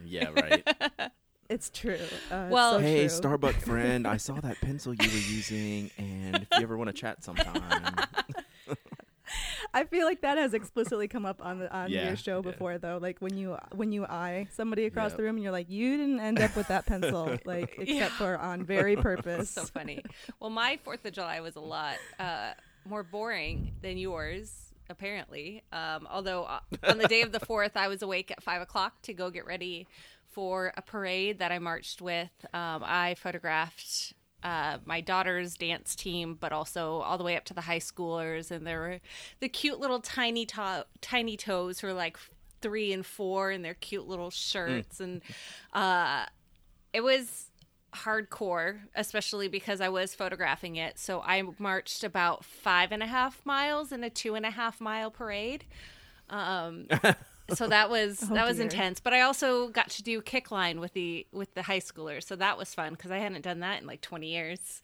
Yeah, 0.04 0.30
right. 0.30 0.66
It's 1.50 1.70
true. 1.70 1.98
Uh, 2.30 2.48
well, 2.50 2.74
so 2.74 2.78
hey, 2.80 3.08
true. 3.08 3.20
Starbucks 3.20 3.62
friend, 3.62 4.06
I 4.06 4.16
saw 4.16 4.40
that 4.40 4.60
pencil 4.60 4.94
you 4.94 5.08
were 5.08 5.16
using, 5.16 5.90
and 5.98 6.36
if 6.36 6.48
you 6.52 6.62
ever 6.62 6.76
want 6.76 6.88
to 6.88 6.94
chat 6.94 7.24
sometime, 7.24 7.96
I 9.74 9.84
feel 9.84 10.06
like 10.06 10.22
that 10.22 10.38
has 10.38 10.54
explicitly 10.54 11.08
come 11.08 11.26
up 11.26 11.44
on 11.44 11.58
the 11.58 11.74
on 11.74 11.90
yeah, 11.90 12.08
your 12.08 12.16
show 12.16 12.42
before 12.42 12.72
yeah. 12.72 12.78
though. 12.78 12.98
Like 13.00 13.20
when 13.20 13.36
you 13.36 13.56
when 13.74 13.92
you 13.92 14.04
eye 14.04 14.46
somebody 14.50 14.84
across 14.84 15.12
yep. 15.12 15.18
the 15.18 15.22
room 15.24 15.36
and 15.36 15.42
you're 15.42 15.52
like, 15.52 15.70
you 15.70 15.96
didn't 15.96 16.20
end 16.20 16.40
up 16.40 16.56
with 16.56 16.68
that 16.68 16.86
pencil, 16.86 17.36
like 17.44 17.74
except 17.78 17.88
yeah. 17.88 18.08
for 18.08 18.38
on 18.38 18.64
very 18.64 18.96
purpose. 18.96 19.50
so 19.50 19.64
funny. 19.64 20.02
Well, 20.40 20.50
my 20.50 20.78
Fourth 20.82 21.04
of 21.04 21.12
July 21.12 21.40
was 21.40 21.56
a 21.56 21.60
lot 21.60 21.96
uh, 22.18 22.52
more 22.84 23.02
boring 23.02 23.72
than 23.82 23.98
yours. 23.98 24.64
Apparently, 24.90 25.62
um, 25.70 26.08
although 26.10 26.44
uh, 26.44 26.60
on 26.84 26.96
the 26.96 27.06
day 27.08 27.20
of 27.20 27.30
the 27.30 27.40
fourth, 27.40 27.76
I 27.76 27.88
was 27.88 28.00
awake 28.00 28.30
at 28.30 28.42
five 28.42 28.62
o'clock 28.62 29.02
to 29.02 29.12
go 29.12 29.28
get 29.28 29.44
ready 29.44 29.86
for 30.30 30.72
a 30.78 30.82
parade 30.82 31.40
that 31.40 31.52
I 31.52 31.58
marched 31.58 32.00
with. 32.00 32.30
Um, 32.54 32.82
I 32.86 33.14
photographed 33.18 34.14
uh, 34.48 34.78
my 34.86 35.02
daughter's 35.02 35.56
dance 35.56 35.94
team, 35.94 36.34
but 36.40 36.52
also 36.52 37.00
all 37.00 37.18
the 37.18 37.24
way 37.24 37.36
up 37.36 37.44
to 37.44 37.52
the 37.52 37.60
high 37.60 37.78
schoolers, 37.78 38.50
and 38.50 38.66
there 38.66 38.80
were 38.80 39.00
the 39.40 39.48
cute 39.48 39.78
little 39.78 40.00
tiny 40.00 40.46
to- 40.46 40.86
tiny 41.02 41.36
toes 41.36 41.80
who 41.80 41.88
are 41.88 41.92
like 41.92 42.16
three 42.62 42.90
and 42.92 43.04
four 43.04 43.50
in 43.50 43.60
their 43.60 43.74
cute 43.74 44.08
little 44.08 44.30
shirts, 44.30 44.98
mm. 44.98 45.04
and 45.04 45.22
uh, 45.74 46.24
it 46.94 47.02
was 47.02 47.50
hardcore, 47.94 48.78
especially 48.94 49.48
because 49.48 49.82
I 49.82 49.90
was 49.90 50.14
photographing 50.14 50.76
it. 50.76 50.98
So 50.98 51.20
I 51.20 51.42
marched 51.58 52.02
about 52.02 52.42
five 52.42 52.90
and 52.90 53.02
a 53.02 53.06
half 53.06 53.44
miles 53.44 53.92
in 53.92 54.02
a 54.02 54.08
two 54.08 54.34
and 54.34 54.46
a 54.46 54.50
half 54.50 54.80
mile 54.80 55.10
parade. 55.10 55.66
Um, 56.30 56.86
so 57.54 57.68
that 57.68 57.90
was 57.90 58.22
oh, 58.30 58.34
that 58.34 58.46
was 58.46 58.56
dear. 58.56 58.64
intense. 58.64 59.00
But 59.00 59.12
I 59.12 59.22
also 59.22 59.68
got 59.68 59.90
to 59.90 60.02
do 60.02 60.20
kick 60.20 60.50
line 60.50 60.80
with 60.80 60.92
the 60.92 61.26
with 61.32 61.54
the 61.54 61.62
high 61.62 61.80
schoolers, 61.80 62.24
so 62.24 62.36
that 62.36 62.58
was 62.58 62.74
fun 62.74 62.92
because 62.92 63.10
I 63.10 63.18
hadn't 63.18 63.42
done 63.42 63.60
that 63.60 63.80
in 63.80 63.86
like 63.86 64.00
twenty 64.00 64.28
years. 64.28 64.82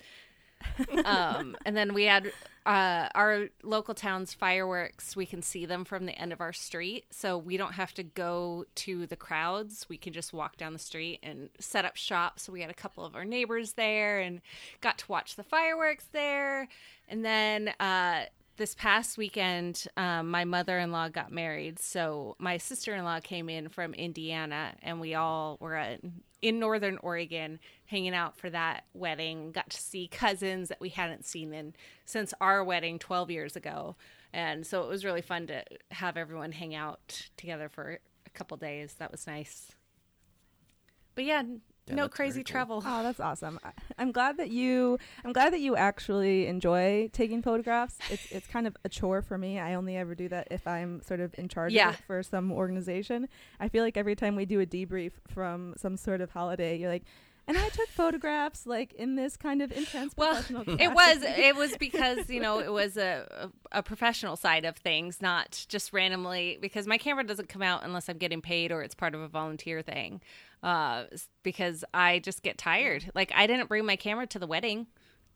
um, 1.04 1.56
and 1.66 1.76
then 1.76 1.92
we 1.92 2.04
had 2.04 2.32
uh, 2.66 3.08
our 3.14 3.48
local 3.62 3.94
town's 3.94 4.32
fireworks. 4.32 5.14
We 5.14 5.26
can 5.26 5.42
see 5.42 5.66
them 5.66 5.84
from 5.84 6.06
the 6.06 6.18
end 6.18 6.32
of 6.32 6.40
our 6.40 6.52
street, 6.52 7.04
so 7.10 7.36
we 7.36 7.56
don't 7.56 7.74
have 7.74 7.92
to 7.94 8.02
go 8.02 8.64
to 8.76 9.06
the 9.06 9.16
crowds. 9.16 9.86
We 9.88 9.98
can 9.98 10.12
just 10.12 10.32
walk 10.32 10.56
down 10.56 10.72
the 10.72 10.78
street 10.78 11.20
and 11.22 11.50
set 11.58 11.84
up 11.84 11.96
shop. 11.96 12.38
So 12.38 12.52
we 12.52 12.62
had 12.62 12.70
a 12.70 12.74
couple 12.74 13.04
of 13.04 13.14
our 13.14 13.24
neighbors 13.24 13.74
there 13.74 14.20
and 14.20 14.40
got 14.80 14.98
to 14.98 15.04
watch 15.08 15.36
the 15.36 15.42
fireworks 15.42 16.06
there. 16.12 16.68
And 17.08 17.24
then 17.24 17.68
uh, 17.78 18.24
this 18.56 18.74
past 18.74 19.18
weekend, 19.18 19.86
um, 19.96 20.30
my 20.30 20.44
mother 20.44 20.78
in 20.78 20.92
law 20.92 21.08
got 21.08 21.32
married. 21.32 21.78
So 21.78 22.36
my 22.38 22.56
sister 22.56 22.94
in 22.94 23.04
law 23.04 23.20
came 23.20 23.48
in 23.48 23.68
from 23.68 23.94
Indiana, 23.94 24.74
and 24.82 25.00
we 25.00 25.14
all 25.14 25.56
were 25.60 25.74
at, 25.74 26.00
in 26.40 26.58
Northern 26.58 26.98
Oregon 26.98 27.58
hanging 27.86 28.14
out 28.14 28.36
for 28.36 28.50
that 28.50 28.84
wedding. 28.94 29.52
Got 29.52 29.70
to 29.70 29.80
see 29.80 30.08
cousins 30.08 30.68
that 30.68 30.80
we 30.80 30.90
hadn't 30.90 31.24
seen 31.24 31.52
in 31.52 31.74
since 32.04 32.32
our 32.40 32.62
wedding 32.62 32.98
12 32.98 33.30
years 33.30 33.56
ago. 33.56 33.96
And 34.32 34.66
so 34.66 34.82
it 34.82 34.88
was 34.88 35.04
really 35.04 35.22
fun 35.22 35.46
to 35.48 35.64
have 35.90 36.16
everyone 36.16 36.52
hang 36.52 36.74
out 36.74 37.28
together 37.36 37.68
for 37.68 37.98
a 38.26 38.30
couple 38.30 38.56
days. 38.56 38.94
That 38.94 39.10
was 39.10 39.26
nice. 39.26 39.72
But 41.14 41.24
yeah, 41.24 41.42
Yeah, 41.86 41.94
no 41.96 42.08
crazy 42.08 42.40
cool. 42.42 42.52
travel. 42.52 42.82
Oh, 42.84 43.02
that's 43.02 43.20
awesome. 43.20 43.60
I- 43.64 43.72
I'm 43.98 44.10
glad 44.12 44.38
that 44.38 44.50
you 44.50 44.98
I'm 45.24 45.32
glad 45.32 45.52
that 45.52 45.60
you 45.60 45.76
actually 45.76 46.46
enjoy 46.46 47.10
taking 47.12 47.42
photographs. 47.42 47.98
It's 48.10 48.30
it's 48.32 48.46
kind 48.46 48.66
of 48.66 48.76
a 48.84 48.88
chore 48.88 49.20
for 49.22 49.36
me. 49.38 49.58
I 49.58 49.74
only 49.74 49.96
ever 49.96 50.14
do 50.14 50.28
that 50.30 50.48
if 50.50 50.66
I'm 50.66 51.02
sort 51.02 51.20
of 51.20 51.34
in 51.38 51.48
charge 51.48 51.72
Yeah. 51.72 51.90
of 51.90 51.94
it 51.96 52.00
for 52.06 52.22
some 52.22 52.50
organization. 52.52 53.28
I 53.60 53.68
feel 53.68 53.84
like 53.84 53.96
every 53.96 54.16
time 54.16 54.34
we 54.36 54.46
do 54.46 54.60
a 54.60 54.66
debrief 54.66 55.12
from 55.28 55.74
some 55.76 55.96
sort 55.96 56.20
of 56.20 56.30
holiday, 56.30 56.78
you're 56.78 56.90
like, 56.90 57.04
and 57.46 57.56
I 57.58 57.68
took 57.68 57.88
photographs 57.88 58.66
like 58.66 58.92
in 58.94 59.16
this 59.16 59.36
kind 59.36 59.60
of 59.62 59.70
intense 59.72 60.14
Well, 60.16 60.34
professional 60.34 60.62
it 60.80 60.92
was 60.94 61.18
it 61.22 61.56
was 61.56 61.76
because 61.76 62.28
you 62.30 62.40
know 62.40 62.58
it 62.60 62.72
was 62.72 62.96
a, 62.96 63.26
a 63.72 63.78
a 63.78 63.82
professional 63.82 64.36
side 64.36 64.64
of 64.64 64.76
things, 64.76 65.20
not 65.20 65.64
just 65.68 65.92
randomly. 65.92 66.58
Because 66.60 66.86
my 66.86 66.96
camera 66.98 67.24
doesn't 67.24 67.48
come 67.48 67.62
out 67.62 67.82
unless 67.84 68.08
I'm 68.08 68.18
getting 68.18 68.40
paid 68.40 68.70
or 68.72 68.82
it's 68.82 68.94
part 68.94 69.14
of 69.14 69.20
a 69.20 69.28
volunteer 69.28 69.82
thing. 69.82 70.20
Uh, 70.62 71.04
because 71.42 71.84
I 71.92 72.20
just 72.20 72.42
get 72.42 72.56
tired. 72.56 73.10
Like 73.14 73.32
I 73.34 73.46
didn't 73.46 73.68
bring 73.68 73.84
my 73.84 73.96
camera 73.96 74.26
to 74.28 74.38
the 74.38 74.46
wedding. 74.46 74.86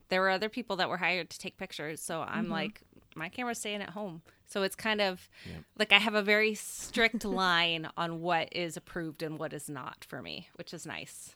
There 0.09 0.23
were 0.23 0.31
other 0.31 0.49
people 0.49 0.77
that 0.77 0.89
were 0.89 0.97
hired 0.97 1.29
to 1.31 1.39
take 1.39 1.59
pictures, 1.59 2.01
so 2.01 2.23
I'm 2.23 2.49
like, 2.49 2.81
my 3.15 3.29
camera's 3.29 3.59
staying 3.59 3.83
at 3.83 3.91
home. 3.91 4.23
So 4.47 4.63
it's 4.63 4.75
kind 4.75 5.03
of 5.03 5.29
Yep. 5.45 5.65
like 5.79 5.93
I 5.93 5.99
have 5.99 6.15
a 6.15 6.23
very 6.23 6.55
strict 6.55 7.25
line 7.27 7.91
on 7.95 8.23
what 8.23 8.49
is 8.57 8.79
approved 8.79 9.23
and 9.23 9.39
what 9.39 9.53
is 9.53 9.69
not 9.69 10.07
for 10.09 10.23
me, 10.23 10.49
which 10.55 10.73
is 10.73 10.87
nice. 10.87 11.35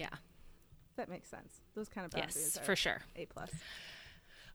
Yeah. 0.00 0.08
that 0.96 1.08
makes 1.08 1.28
sense. 1.28 1.60
Those 1.74 1.88
kind 1.88 2.04
of 2.04 2.10
boundaries 2.10 2.52
Yes, 2.56 2.66
for 2.66 2.74
sure. 2.76 3.02
A 3.16 3.26
plus. 3.26 3.50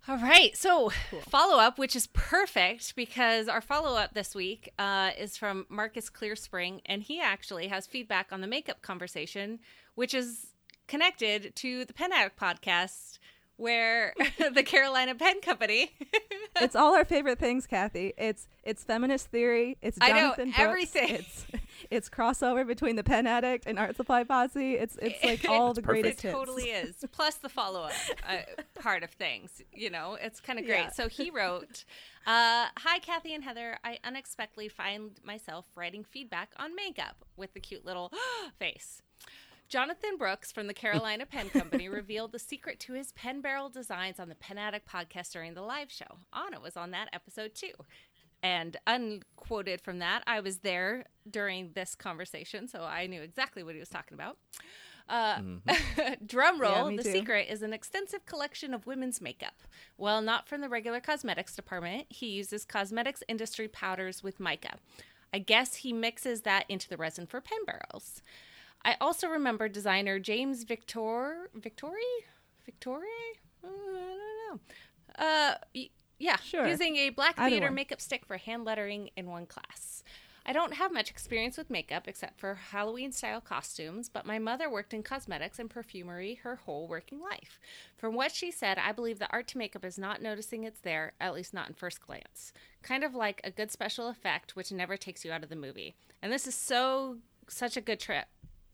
All 0.08 0.18
right. 0.18 0.56
So, 0.56 0.92
Cool. 1.10 1.22
follow 1.22 1.58
up, 1.58 1.80
which 1.80 1.96
is 1.96 2.08
perfect 2.14 2.96
because 2.96 3.48
our 3.48 3.62
follow 3.62 3.98
up 3.98 4.14
this 4.14 4.36
week 4.36 4.72
uh, 4.78 5.12
is 5.18 5.36
from 5.38 5.66
Marcus 5.70 6.10
Clearspring, 6.12 6.82
and 6.86 7.02
he 7.02 7.20
actually 7.20 7.68
has 7.70 7.88
feedback 7.88 8.32
on 8.32 8.42
the 8.42 8.48
makeup 8.48 8.82
conversation, 8.84 9.60
which 9.96 10.14
is 10.14 10.48
connected 10.88 11.56
to 11.56 11.86
the 11.86 11.94
Pen 11.94 12.12
Addict 12.14 12.40
podcast, 12.40 13.18
where 13.58 14.14
the 14.54 14.64
Carolina 14.64 15.16
Pen 15.16 15.42
Company. 15.42 15.92
it's 16.62 16.76
all 16.76 16.96
our 16.96 17.06
favorite 17.06 17.40
things, 17.40 17.66
Kathy. 17.68 18.14
It's 18.18 18.48
it's 18.64 18.84
feminist 18.84 19.28
theory. 19.28 19.78
It's 19.82 19.98
I 20.02 20.12
know, 20.12 20.34
Brooks. 20.36 20.52
everything. 20.58 21.10
It's 21.10 21.46
it's 21.92 22.10
crossover 22.10 22.66
between 22.66 22.96
the 22.96 23.04
Pen 23.04 23.28
Addict 23.28 23.66
and 23.66 23.78
Art 23.80 23.96
Supply 23.96 24.24
Posse. 24.24 24.74
It's 24.76 24.98
it's 25.02 25.24
like 25.24 25.46
all 25.50 25.74
the 25.74 25.82
perfect. 25.82 26.04
greatest 26.04 26.26
It 26.26 26.28
hits. 26.30 26.38
totally 26.38 26.64
is. 26.66 26.96
Plus 27.12 27.36
the 27.36 27.50
follow 27.50 27.84
up 27.84 27.94
uh, 28.28 28.38
part 28.80 29.04
of 29.04 29.12
things. 29.12 29.62
You 29.74 29.90
know, 29.90 30.18
it's 30.22 30.40
kind 30.40 30.60
of 30.60 30.66
great. 30.66 30.78
Yeah. 30.80 30.92
So 30.92 31.08
he 31.08 31.30
wrote 31.30 31.86
uh, 32.26 32.68
Hi, 32.80 33.00
Kathy 33.00 33.34
and 33.34 33.44
Heather. 33.44 33.78
I 33.84 34.00
unexpectedly 34.04 34.68
find 34.70 35.12
myself 35.24 35.66
writing 35.76 36.04
feedback 36.04 36.52
on 36.58 36.76
makeup 36.76 37.24
with 37.38 37.54
the 37.54 37.60
cute 37.60 37.86
little 37.86 38.12
face. 38.60 39.02
Jonathan 39.76 40.16
Brooks 40.18 40.54
from 40.54 40.68
the 40.68 40.74
Carolina 40.74 41.26
Pen 41.26 41.50
Company 41.50 41.90
revealed 41.90 42.32
the 42.32 42.40
secret 42.40 42.80
to 42.80 42.94
his 42.94 43.12
pen 43.12 43.42
barrel 43.42 43.68
designs 43.68 44.22
on 44.22 44.30
the 44.30 44.36
Pen 44.36 44.58
Addict 44.58 44.88
podcast 44.88 45.34
during 45.34 45.54
the 45.54 45.62
live 45.62 45.92
show. 45.92 46.06
Anna 46.34 46.62
was 46.62 46.78
on 46.78 46.92
that 46.92 47.10
episode 47.12 47.54
too. 47.54 47.74
And 48.42 48.78
unquoted 48.88 49.82
from 49.82 50.00
that, 50.00 50.24
I 50.26 50.40
was 50.40 50.60
there 50.60 51.04
during 51.30 51.72
this 51.74 51.94
conversation, 51.94 52.70
so 52.70 52.84
I 52.84 53.08
knew 53.08 53.22
exactly 53.22 53.64
what 53.64 53.74
he 53.74 53.82
was 53.82 53.90
talking 53.90 54.16
about. 54.18 54.38
Uh, 55.10 55.42
drum 56.26 56.62
roll, 56.62 56.90
Yeah, 56.90 56.96
the 56.96 57.04
too. 57.04 57.12
secret 57.12 57.48
is 57.50 57.62
an 57.62 57.74
extensive 57.74 58.26
collection 58.26 58.74
of 58.74 58.88
women's 58.88 59.20
makeup. 59.20 59.62
Well, 59.98 60.22
not 60.22 60.48
from 60.48 60.62
the 60.62 60.70
regular 60.70 61.02
cosmetics 61.02 61.54
department. 61.54 62.06
He 62.08 62.28
uses 62.28 62.64
cosmetics 62.64 63.24
industry 63.28 63.68
powders 63.68 64.24
with 64.24 64.40
mica. 64.40 64.76
I 65.34 65.40
guess 65.40 65.76
he 65.76 65.92
mixes 65.92 66.44
that 66.44 66.64
into 66.70 66.88
the 66.88 66.96
resin 66.96 67.28
for 67.28 67.42
pen 67.42 67.66
barrels. 67.66 68.22
I 68.86 68.96
also 69.02 69.28
remember 69.28 69.68
designer 69.68 70.20
James 70.20 70.64
Victor 70.64 71.50
Victori 71.60 72.22
Victori 72.70 73.02
Uh, 73.64 73.68
I 73.68 74.16
don't 74.48 74.60
know. 75.18 75.26
Uh, 75.26 75.56
yeah, 76.20 76.38
Sure. 76.38 76.68
using 76.68 76.96
a 76.98 77.10
black 77.10 77.38
one. 77.68 77.76
makeup 77.76 78.00
stick 78.00 78.26
for 78.26 78.38
hand 78.38 78.64
lettering 78.64 79.10
in 79.18 79.28
one 79.28 79.48
class. 79.48 80.04
I 80.48 80.54
don't 80.54 80.76
have 80.76 80.94
much 80.94 81.10
experience 81.10 81.58
with 81.58 81.72
makeup 81.72 82.08
except 82.08 82.40
for 82.40 82.54
Halloween 82.54 83.12
style 83.12 83.42
costumes, 83.42 84.10
but 84.10 84.28
my 84.28 84.38
mother 84.38 84.70
worked 84.70 84.94
in 84.94 85.02
cosmetics 85.02 85.58
and 85.58 85.68
perfumery 85.72 86.36
her 86.44 86.58
whole 86.58 86.88
working 86.88 87.20
life. 87.20 87.60
From 87.98 88.14
what 88.14 88.32
she 88.32 88.52
said, 88.52 88.78
I 88.78 88.92
believe 88.92 89.18
the 89.18 89.32
art 89.32 89.48
to 89.50 89.58
makeup 89.58 89.84
is 89.84 89.98
not 89.98 90.22
noticing 90.22 90.64
it's 90.64 90.82
there, 90.82 91.14
at 91.20 91.34
least 91.34 91.52
not 91.56 91.68
in 91.68 91.74
first 91.74 92.00
glance. 92.06 92.54
Kind 92.84 93.04
of 93.04 93.16
like 93.16 93.42
a 93.44 93.50
good 93.50 93.72
special 93.72 94.08
effect, 94.08 94.56
which 94.56 94.72
never 94.72 94.96
takes 94.98 95.26
you 95.26 95.32
out 95.32 95.42
of 95.42 95.50
the 95.50 95.56
movie. 95.56 95.96
And 96.22 96.32
this 96.32 96.46
is 96.46 96.54
so, 96.54 97.18
such 97.48 97.76
a 97.76 97.82
good 97.82 98.00
trip. 98.00 98.28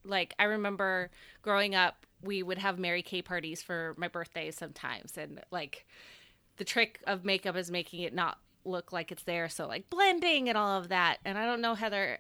Like, 0.04 0.34
I 0.40 0.46
remember 0.46 1.10
growing 1.42 1.76
up, 1.76 2.06
we 2.22 2.44
would 2.44 2.58
have 2.58 2.78
Mary 2.78 3.02
Kay 3.02 3.22
parties 3.22 3.62
for 3.62 3.96
my 3.98 4.08
birthday 4.08 4.52
sometimes, 4.52 5.18
and 5.18 5.42
like, 5.52 5.86
the 6.58 6.64
trick 6.64 7.00
of 7.08 7.26
makeup 7.26 7.56
is 7.56 7.72
making 7.72 8.02
it 8.02 8.14
not 8.14 8.38
look 8.64 8.92
like 8.92 9.12
it's 9.12 9.24
there 9.24 9.50
so 9.50 9.68
like 9.68 9.90
blending 9.90 10.48
and 10.48 10.56
all 10.56 10.80
of 10.80 10.90
that 10.90 11.18
and 11.26 11.36
i 11.36 11.48
don't 11.48 11.62
know 11.62 11.74
heather 11.74 12.20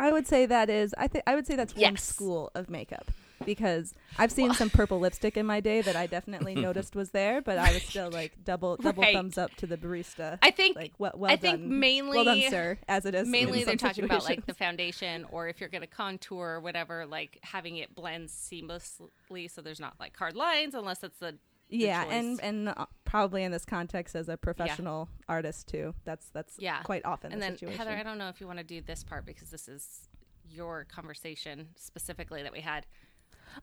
I 0.00 0.10
would 0.12 0.26
say 0.26 0.46
that 0.46 0.70
is 0.70 0.94
I 0.96 1.08
think 1.08 1.24
I 1.26 1.34
would 1.34 1.46
say 1.46 1.56
that's 1.56 1.76
one 1.76 1.96
school 1.98 2.50
of 2.54 2.70
makeup 2.70 3.10
because 3.44 3.94
I've 4.18 4.32
seen 4.32 4.52
some 4.54 4.70
purple 4.70 4.98
lipstick 5.00 5.36
in 5.36 5.46
my 5.46 5.60
day 5.60 5.80
that 5.82 5.96
I 5.96 6.06
definitely 6.06 6.54
noticed 6.68 6.94
was 6.94 7.10
there, 7.10 7.40
but 7.40 7.58
I 7.58 7.72
was 7.72 7.82
still 7.82 8.10
like 8.10 8.32
double 8.44 8.76
double 8.76 9.02
Right. 9.02 9.14
thumbs 9.14 9.38
up 9.38 9.54
to 9.56 9.66
the 9.66 9.76
barista. 9.76 10.38
i 10.42 10.50
think 10.50 10.76
like 10.76 10.92
well, 10.98 11.12
well 11.16 11.30
i 11.30 11.36
done. 11.36 11.58
think 11.58 11.62
mainly 11.62 12.16
well 12.16 12.24
done, 12.24 12.42
sir. 12.50 12.78
As 12.88 13.06
it 13.06 13.14
is, 13.14 13.24
in 13.24 13.30
mainly 13.30 13.64
they're 13.64 13.76
talking 13.76 14.04
about 14.04 14.24
like 14.24 14.46
the 14.46 14.54
foundation 14.54 15.24
or 15.30 15.48
if 15.48 15.60
you're 15.60 15.68
going 15.68 15.80
to 15.82 15.86
contour 15.86 16.46
or 16.56 16.60
whatever 16.60 17.06
like 17.06 17.38
having 17.42 17.76
it 17.76 17.94
blend 17.94 18.28
seamlessly 18.28 19.50
so 19.50 19.60
there's 19.62 19.80
not 19.80 19.94
like 19.98 20.16
hard 20.16 20.36
lines 20.36 20.74
unless 20.74 21.02
it's 21.02 21.18
the 21.18 21.36
yeah, 21.72 22.04
and 22.10 22.40
and 22.42 22.68
uh, 22.70 22.86
probably 23.04 23.44
in 23.44 23.52
this 23.52 23.64
context 23.64 24.16
as 24.16 24.28
a 24.28 24.36
professional 24.36 25.08
artist 25.28 25.68
too. 25.68 25.94
That's 26.04 26.28
that's 26.30 26.54
Yeah. 26.58 26.82
quite 26.82 27.04
often 27.04 27.30
and 27.32 27.40
the 27.40 27.46
then 27.46 27.52
situation. 27.54 27.78
heather 27.78 27.92
i 27.96 28.02
don't 28.02 28.18
know 28.18 28.28
if 28.28 28.40
you 28.40 28.48
want 28.48 28.58
to 28.58 28.64
do 28.64 28.80
this 28.80 29.04
part 29.04 29.24
because 29.24 29.50
this 29.50 29.68
is 29.68 30.08
your 30.50 30.84
conversation 30.92 31.68
specifically 31.76 32.42
that 32.42 32.50
we 32.52 32.60
had 32.60 32.86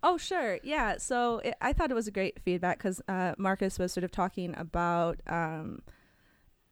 Oh, 0.03 0.17
sure. 0.17 0.60
Yeah. 0.63 0.97
So 0.97 1.39
it, 1.39 1.56
I 1.62 1.73
thought 1.73 1.91
it 1.91 1.95
was 1.95 2.08
a 2.08 2.12
great 2.12 2.39
feedback 2.41 2.77
because 2.77 3.01
uh, 3.08 3.34
Marcus 3.38 3.80
was 3.80 3.91
sort 3.91 4.03
of 4.03 4.12
talking 4.12 4.53
about 4.58 5.21
um, 5.27 5.82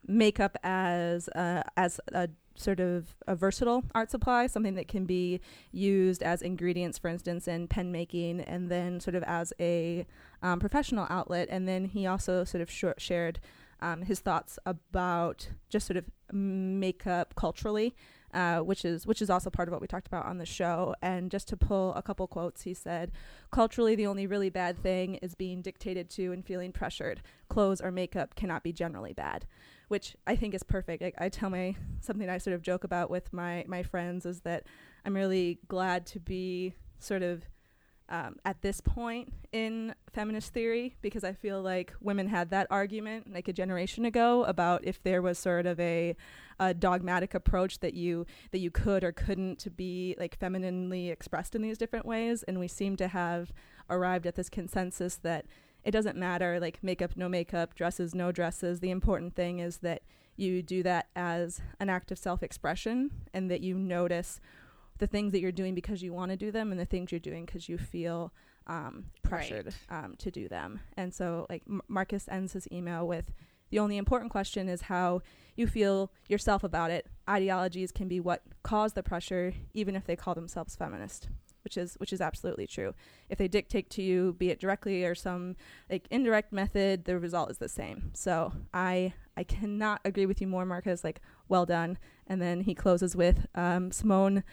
makeup 0.08 0.58
as 0.64 1.28
uh, 1.30 1.64
as 1.78 2.00
a 2.12 2.30
sort 2.58 2.80
of 2.80 3.16
a 3.28 3.36
versatile 3.36 3.84
art 3.94 4.10
supply, 4.10 4.48
something 4.48 4.76
that 4.76 4.88
can 4.88 5.06
be 5.06 5.42
used 5.72 6.24
as 6.24 6.42
ingredients, 6.42 6.98
for 6.98 7.10
instance, 7.10 7.48
in 7.48 7.68
pen 7.68 7.92
making, 7.92 8.42
and 8.42 8.70
then 8.70 9.00
sort 9.00 9.16
of 9.16 9.24
as 9.24 9.52
a 9.60 10.06
um, 10.42 10.60
professional 10.60 11.06
outlet. 11.10 11.48
And 11.52 11.68
then 11.68 11.86
he 11.86 12.08
also 12.08 12.44
sort 12.44 12.62
of 12.62 12.72
sh- 12.72 12.86
shared 12.98 13.40
um, 13.82 14.04
his 14.04 14.20
thoughts 14.20 14.58
about 14.66 15.50
just 15.70 15.86
sort 15.86 15.98
of 15.98 16.06
makeup 16.32 17.36
culturally 17.36 17.96
uh, 18.36 18.60
which 18.60 18.84
is 18.86 19.08
which 19.08 19.22
is 19.22 19.30
also 19.30 19.50
part 19.50 19.68
of 19.68 19.72
what 19.72 19.82
we 19.82 19.88
talked 19.88 20.08
about 20.08 20.26
on 20.26 20.38
the 20.38 20.46
show. 20.46 20.94
And 21.02 21.32
just 21.32 21.48
to 21.48 21.58
pull 21.58 21.94
a 21.96 22.02
couple 22.02 22.28
quotes, 22.28 22.64
he 22.64 22.74
said, 22.74 23.12
"Culturally, 23.52 23.96
the 23.96 24.06
only 24.06 24.28
really 24.28 24.50
bad 24.50 24.78
thing 24.78 25.16
is 25.16 25.34
being 25.34 25.62
dictated 25.62 26.10
to 26.12 26.32
and 26.34 26.46
feeling 26.46 26.72
pressured. 26.72 27.22
Clothes 27.50 27.82
or 27.82 27.92
makeup 27.92 28.36
cannot 28.36 28.62
be 28.62 28.74
generally 28.74 29.14
bad." 29.14 29.48
Which 29.88 30.16
I 30.28 30.36
think 30.36 30.54
is 30.54 30.64
perfect. 30.64 31.02
Like, 31.02 31.16
I 31.18 31.30
tell 31.30 31.50
my 31.50 31.76
something 32.02 32.30
I 32.30 32.38
sort 32.38 32.56
of 32.56 32.62
joke 32.62 32.84
about 32.84 33.10
with 33.10 33.32
my 33.32 33.64
my 33.68 33.84
friends 33.84 34.26
is 34.26 34.42
that 34.42 34.66
I'm 35.06 35.16
really 35.16 35.60
glad 35.68 36.06
to 36.08 36.20
be 36.20 36.76
sort 37.00 37.24
of 37.24 37.44
um, 38.10 38.36
at 38.46 38.62
this 38.62 38.82
point 38.82 39.34
in 39.52 39.96
feminist 40.14 40.54
theory 40.54 40.96
because 41.02 41.24
I 41.24 41.34
feel 41.34 41.62
like 41.62 41.94
women 42.02 42.28
had 42.28 42.50
that 42.52 42.68
argument 42.70 43.34
like 43.34 43.48
a 43.48 43.54
generation 43.54 44.06
ago 44.06 44.44
about 44.44 44.84
if 44.84 45.02
there 45.02 45.22
was 45.22 45.40
sort 45.40 45.66
of 45.66 45.80
a, 45.80 46.16
a 46.60 46.74
dogmatic 46.74 47.34
approach 47.34 47.80
that 47.80 47.96
you 47.96 48.26
that 48.52 48.60
you 48.60 48.70
could 48.70 49.04
or 49.04 49.12
couldn't 49.12 49.76
be 49.76 50.16
like 50.20 50.38
femininely 50.38 51.10
expressed 51.10 51.56
in 51.56 51.62
these 51.62 51.78
different 51.78 52.06
ways, 52.06 52.44
and 52.44 52.60
we 52.60 52.68
seem 52.68 52.96
to 52.98 53.08
have 53.08 53.52
arrived 53.90 54.28
at 54.28 54.36
this 54.36 54.50
consensus 54.50 55.16
that 55.18 55.46
it 55.84 55.92
doesn't 55.92 56.18
matter 56.18 56.60
like 56.60 56.84
makeup 56.84 57.12
no 57.16 57.28
makeup 57.28 57.76
dresses 57.76 58.14
no 58.14 58.32
dresses. 58.32 58.80
The 58.80 58.92
important 58.92 59.36
thing 59.36 59.60
is 59.60 59.78
that 59.78 60.04
you 60.38 60.62
do 60.62 60.84
that 60.84 61.08
as 61.16 61.62
an 61.80 61.90
act 61.90 62.12
of 62.12 62.18
self-expression 62.18 63.10
and 63.34 63.50
that 63.50 63.62
you 63.62 63.76
notice 63.76 64.42
the 64.98 65.08
things 65.08 65.32
that 65.32 65.42
you're 65.42 65.52
doing 65.52 65.76
because 65.76 66.02
you 66.02 66.14
want 66.14 66.32
to 66.32 66.38
do 66.38 66.52
them 66.52 66.72
and 66.72 66.80
the 66.80 66.86
things 66.86 67.12
you're 67.12 67.20
doing 67.20 67.46
because 67.46 67.68
you 67.68 67.78
feel 67.78 68.34
um, 68.68 69.06
pressured 69.24 69.74
um, 69.90 70.16
to 70.20 70.32
do 70.32 70.48
them. 70.48 70.80
And 70.98 71.14
so, 71.14 71.46
like 71.50 71.64
M- 71.68 71.82
Marcus 71.88 72.28
ends 72.30 72.54
his 72.54 72.68
email 72.72 73.08
with, 73.08 73.32
"The 73.70 73.80
only 73.80 73.98
important 73.98 74.32
question 74.32 74.68
is 74.70 74.82
how 74.82 75.22
you 75.56 75.68
feel 75.68 76.12
yourself 76.28 76.64
about 76.64 76.92
it. 76.92 77.08
Ideologies 77.30 77.92
can 77.92 78.08
be 78.08 78.20
what 78.20 78.42
cause 78.64 78.94
the 78.94 79.04
pressure, 79.04 79.54
even 79.74 79.96
if 79.96 80.06
they 80.06 80.16
call 80.16 80.34
themselves 80.36 80.76
feminist." 80.76 81.30
Which 81.64 81.78
is 81.78 81.96
which 81.96 82.14
is 82.14 82.22
absolutely 82.22 82.68
true. 82.68 82.94
If 83.28 83.40
they 83.40 83.48
dictate 83.48 83.90
to 83.92 84.04
you, 84.04 84.36
be 84.38 84.52
it 84.52 84.60
directly 84.60 85.04
or 85.04 85.16
some 85.16 85.56
like 85.90 86.08
indirect 86.12 86.54
method, 86.54 87.06
the 87.06 87.18
result 87.18 87.50
is 87.50 87.58
the 87.58 87.68
same. 87.70 88.12
So 88.14 88.54
I 88.72 89.14
I 89.36 89.44
cannot 89.44 90.00
agree 90.06 90.28
with 90.28 90.42
you 90.42 90.48
more, 90.48 90.64
Marcus. 90.64 91.04
Like, 91.04 91.22
well 91.50 91.66
done. 91.66 91.98
And 92.28 92.40
then 92.40 92.62
he 92.62 92.76
closes 92.76 93.16
with 93.16 93.48
um, 93.56 93.92
Simone 93.92 94.44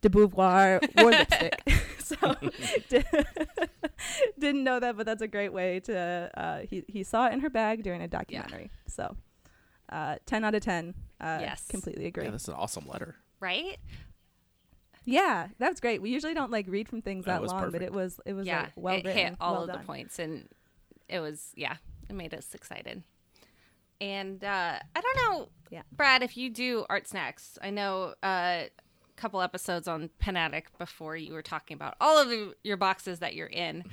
de 0.00 0.08
Beauvoir 0.10 0.80
wore 0.98 1.10
lipstick. 1.10 1.60
so 1.98 2.16
didn't 4.38 4.64
know 4.64 4.80
that, 4.80 4.96
but 4.96 5.06
that's 5.06 5.22
a 5.22 5.28
great 5.28 5.52
way 5.52 5.80
to. 5.80 6.30
Uh, 6.36 6.58
he 6.68 6.84
he 6.88 7.02
saw 7.02 7.26
it 7.28 7.32
in 7.32 7.40
her 7.40 7.50
bag 7.50 7.82
during 7.82 8.02
a 8.02 8.08
documentary. 8.08 8.70
So 8.86 9.16
uh, 9.90 10.16
ten 10.26 10.44
out 10.44 10.54
of 10.54 10.62
ten. 10.62 10.94
Uh, 11.20 11.38
Yes. 11.40 11.66
completely 11.68 12.06
agree. 12.06 12.24
Yeah, 12.24 12.28
Yeah, 12.28 12.32
that's 12.32 12.48
an 12.48 12.54
awesome 12.54 12.86
letter. 12.86 13.16
Right? 13.40 13.78
Yeah, 15.04 15.48
that 15.58 15.68
was 15.70 15.80
great. 15.80 16.02
We 16.02 16.10
usually 16.10 16.34
don't 16.34 16.50
like 16.50 16.66
read 16.68 16.88
from 16.88 17.00
things 17.00 17.24
That 17.26 17.34
that, 17.34 17.42
was 17.42 17.52
long, 17.52 17.70
but 17.70 17.82
it 17.82 17.92
was 17.92 18.20
it 18.26 18.32
was 18.34 18.46
yeah. 18.46 18.62
like, 18.62 18.72
well 18.76 18.94
it 18.96 19.04
written, 19.04 19.26
hit 19.26 19.36
all 19.40 19.52
well 19.54 19.62
of 19.62 19.68
done. 19.68 19.78
the 19.78 19.84
points 19.84 20.18
and 20.18 20.48
it 21.08 21.20
was 21.20 21.52
yeah, 21.54 21.76
it 22.10 22.14
made 22.14 22.34
us 22.34 22.54
excited. 22.54 23.02
And 24.00 24.42
uh 24.44 24.78
I 24.96 25.00
don't 25.00 25.16
know, 25.16 25.48
Yeah. 25.70 25.82
Brad, 25.92 26.22
if 26.22 26.36
you 26.36 26.50
do 26.50 26.84
art 26.90 27.06
snacks. 27.06 27.56
I 27.62 27.70
know 27.70 28.14
uh, 28.22 28.64
a 28.64 28.70
couple 29.16 29.40
episodes 29.40 29.88
on 29.88 30.10
Pen 30.18 30.36
Addict 30.36 30.76
before 30.78 31.16
you 31.16 31.32
were 31.32 31.42
talking 31.42 31.74
about 31.74 31.94
all 32.00 32.18
of 32.20 32.28
the, 32.28 32.54
your 32.62 32.76
boxes 32.76 33.18
that 33.20 33.34
you're 33.34 33.46
in. 33.46 33.84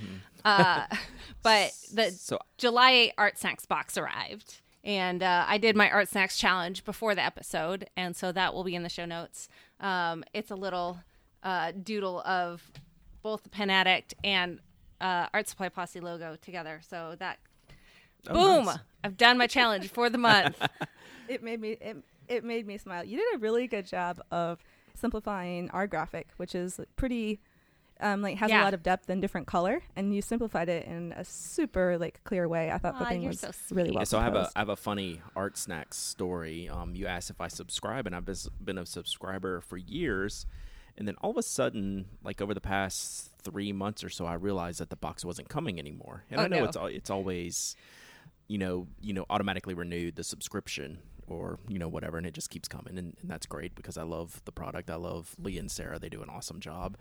Uh, 0.45 0.85
but 1.43 1.71
the 1.93 2.11
So 2.11 2.39
July 2.57 3.11
art 3.17 3.37
snacks 3.37 3.65
box 3.65 3.97
arrived. 3.97 4.61
And 4.83 5.23
uh, 5.23 5.45
I 5.47 5.57
did 5.57 5.77
my 5.77 5.89
art 5.89 6.09
snacks 6.09 6.37
challenge 6.37 6.83
before 6.83 7.15
the 7.15 7.23
episode, 7.23 7.87
and 7.95 8.15
so 8.17 8.33
that 8.33 8.53
will 8.53 8.65
be 8.65 8.75
in 8.75 8.83
the 8.83 8.89
show 8.89 9.05
notes. 9.05 9.47
Um, 9.79 10.25
it's 10.33 10.51
a 10.51 10.55
little 10.55 10.99
uh, 11.41 11.71
doodle 11.71 12.19
of 12.25 12.69
both 13.21 13.43
the 13.43 13.49
Pen 13.49 13.69
Addict 13.69 14.13
and 14.25 14.59
uh, 14.99 15.27
Art 15.33 15.47
Supply 15.47 15.69
Posse 15.69 16.01
logo 16.01 16.35
together. 16.41 16.81
So 16.85 17.15
that, 17.19 17.39
Oh, 18.27 18.33
boom! 18.57 18.65
nice. 18.65 18.77
I've 19.05 19.15
done 19.17 19.37
my 19.37 19.47
challenge 19.47 19.89
for 19.89 20.09
the 20.09 20.17
month. 20.17 20.57
it 21.29 21.41
made 21.43 21.61
me 21.61 21.71
it, 21.79 21.97
it 22.27 22.43
made 22.43 22.67
me 22.67 22.77
smile. 22.77 23.03
You 23.05 23.17
did 23.17 23.35
a 23.35 23.37
really 23.39 23.67
good 23.67 23.85
job 23.85 24.21
of 24.31 24.59
simplifying 24.95 25.69
our 25.71 25.87
graphic, 25.87 26.27
which 26.37 26.55
is 26.55 26.79
pretty 26.95 27.39
um 27.99 28.21
like 28.23 28.37
has 28.37 28.49
a 28.51 28.55
lot 28.63 28.73
of 28.73 28.81
depth 28.83 29.09
and 29.09 29.21
different 29.21 29.45
color, 29.47 29.81
and 29.95 30.13
you 30.15 30.21
simplified 30.21 30.67
it 30.67 30.85
in 30.87 31.13
a 31.13 31.23
super 31.23 31.97
like 31.97 32.23
clear 32.23 32.47
way. 32.47 32.71
I 32.71 32.77
thought 32.79 32.97
the 32.99 33.05
thing 33.05 33.25
was 33.27 33.39
so 33.41 33.51
really 33.71 33.91
well. 33.91 34.01
Yeah, 34.01 34.05
so 34.05 34.17
I 34.19 34.23
have 34.23 34.33
a 34.33 34.37
composed. 34.37 34.53
I 34.55 34.59
have 34.59 34.69
a 34.69 34.75
funny 34.75 35.21
art 35.35 35.57
snacks 35.57 35.97
story. 35.97 36.67
Um, 36.69 36.95
you 36.95 37.05
asked 37.07 37.29
if 37.29 37.39
I 37.39 37.47
subscribe, 37.47 38.07
and 38.07 38.15
I've 38.15 38.25
been, 38.25 38.35
been 38.63 38.77
a 38.79 38.85
subscriber 38.85 39.61
for 39.61 39.77
years, 39.77 40.45
and 40.97 41.07
then 41.07 41.15
all 41.21 41.31
of 41.31 41.37
a 41.37 41.43
sudden, 41.43 42.05
like 42.23 42.41
over 42.41 42.53
the 42.53 42.61
past 42.61 43.31
three 43.43 43.71
months 43.71 44.03
or 44.03 44.09
so, 44.09 44.25
I 44.25 44.33
realized 44.33 44.79
that 44.79 44.89
the 44.89 44.95
box 44.95 45.23
wasn't 45.23 45.49
coming 45.49 45.77
anymore. 45.79 46.23
And 46.31 46.41
Oh, 46.41 46.43
I 46.45 46.47
know 46.47 46.59
no. 46.59 46.65
it's 46.65 46.77
it's 46.95 47.09
always, 47.11 47.75
you 48.47 48.57
know, 48.57 48.87
you 49.01 49.13
know, 49.13 49.25
automatically 49.29 49.75
renewed 49.75 50.15
the 50.15 50.23
subscription 50.23 50.97
or 51.27 51.59
you 51.67 51.79
know 51.79 51.87
whatever, 51.87 52.17
and 52.17 52.25
it 52.25 52.33
just 52.33 52.49
keeps 52.49 52.67
coming, 52.67 52.97
and, 52.97 53.15
and 53.21 53.29
that's 53.29 53.45
great 53.45 53.75
because 53.75 53.97
I 53.97 54.03
love 54.03 54.41
the 54.45 54.51
product. 54.51 54.89
I 54.89 54.95
love 54.95 55.35
Lee 55.39 55.57
and 55.57 55.71
Sarah; 55.71 55.99
they 55.99 56.09
do 56.09 56.21
an 56.21 56.29
awesome 56.29 56.59
job. 56.59 56.97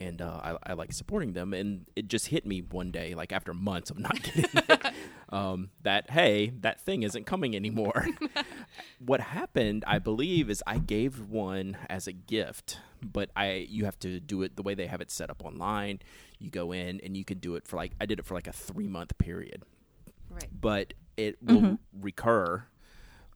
And 0.00 0.22
uh, 0.22 0.40
I, 0.42 0.70
I 0.70 0.72
like 0.72 0.92
supporting 0.92 1.34
them, 1.34 1.52
and 1.52 1.84
it 1.94 2.08
just 2.08 2.28
hit 2.28 2.46
me 2.46 2.62
one 2.62 2.90
day, 2.90 3.14
like 3.14 3.30
after 3.30 3.52
months 3.52 3.90
of 3.90 3.98
not 3.98 4.20
getting 4.22 4.46
it, 4.54 4.94
um, 5.28 5.68
that 5.82 6.10
hey, 6.10 6.50
that 6.60 6.80
thing 6.80 7.02
isn't 7.02 7.24
coming 7.26 7.54
anymore. 7.54 8.06
what 8.98 9.20
happened, 9.20 9.84
I 9.86 9.98
believe, 9.98 10.48
is 10.48 10.62
I 10.66 10.78
gave 10.78 11.20
one 11.28 11.76
as 11.90 12.06
a 12.06 12.12
gift, 12.12 12.78
but 13.02 13.30
I 13.36 13.66
you 13.68 13.84
have 13.84 13.98
to 14.00 14.18
do 14.18 14.42
it 14.42 14.56
the 14.56 14.62
way 14.62 14.74
they 14.74 14.86
have 14.86 15.02
it 15.02 15.10
set 15.10 15.28
up 15.30 15.44
online. 15.44 16.00
You 16.38 16.50
go 16.50 16.72
in 16.72 17.00
and 17.00 17.16
you 17.16 17.24
can 17.24 17.38
do 17.38 17.54
it 17.56 17.68
for 17.68 17.76
like 17.76 17.92
I 18.00 18.06
did 18.06 18.18
it 18.18 18.24
for 18.24 18.34
like 18.34 18.48
a 18.48 18.52
three 18.52 18.88
month 18.88 19.16
period, 19.18 19.62
right. 20.30 20.48
but 20.58 20.94
it 21.16 21.36
will 21.42 21.78
recur 22.00 22.64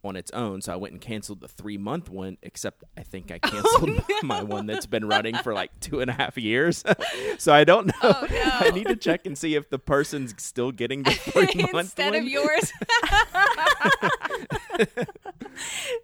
on 0.07 0.17
its 0.17 0.31
own. 0.33 0.61
So 0.63 0.73
I 0.73 0.77
went 0.77 0.93
and 0.93 1.01
canceled 1.01 1.41
the 1.41 1.49
three 1.49 1.79
month 1.79 2.09
one, 2.09 2.39
except 2.43 2.85
I 2.97 3.03
think 3.03 3.31
I 3.31 3.39
canceled 3.41 4.03
my 4.23 4.43
one 4.43 4.67
that's 4.67 4.87
been 4.87 5.07
running 5.07 5.37
for 5.37 5.53
like 5.55 5.79
two 5.81 6.01
and 6.01 6.11
a 6.11 6.15
half 6.15 6.37
years. 6.39 6.83
so 7.39 7.53
I 7.53 7.65
don't 7.65 7.87
know. 7.89 7.93
Oh, 8.03 8.27
no. 8.31 8.43
I 8.45 8.71
need 8.71 8.87
to 8.89 8.97
check 8.97 9.27
and 9.27 9.37
see 9.37 9.55
if 9.55 9.71
the 9.71 9.79
person's 9.79 10.35
still 10.43 10.73
getting 10.73 11.03
the 11.03 11.11
three 11.13 11.47
month 11.73 11.87
Instead 11.99 12.13
one. 12.15 12.23
of 12.23 12.29
yours. 12.29 12.73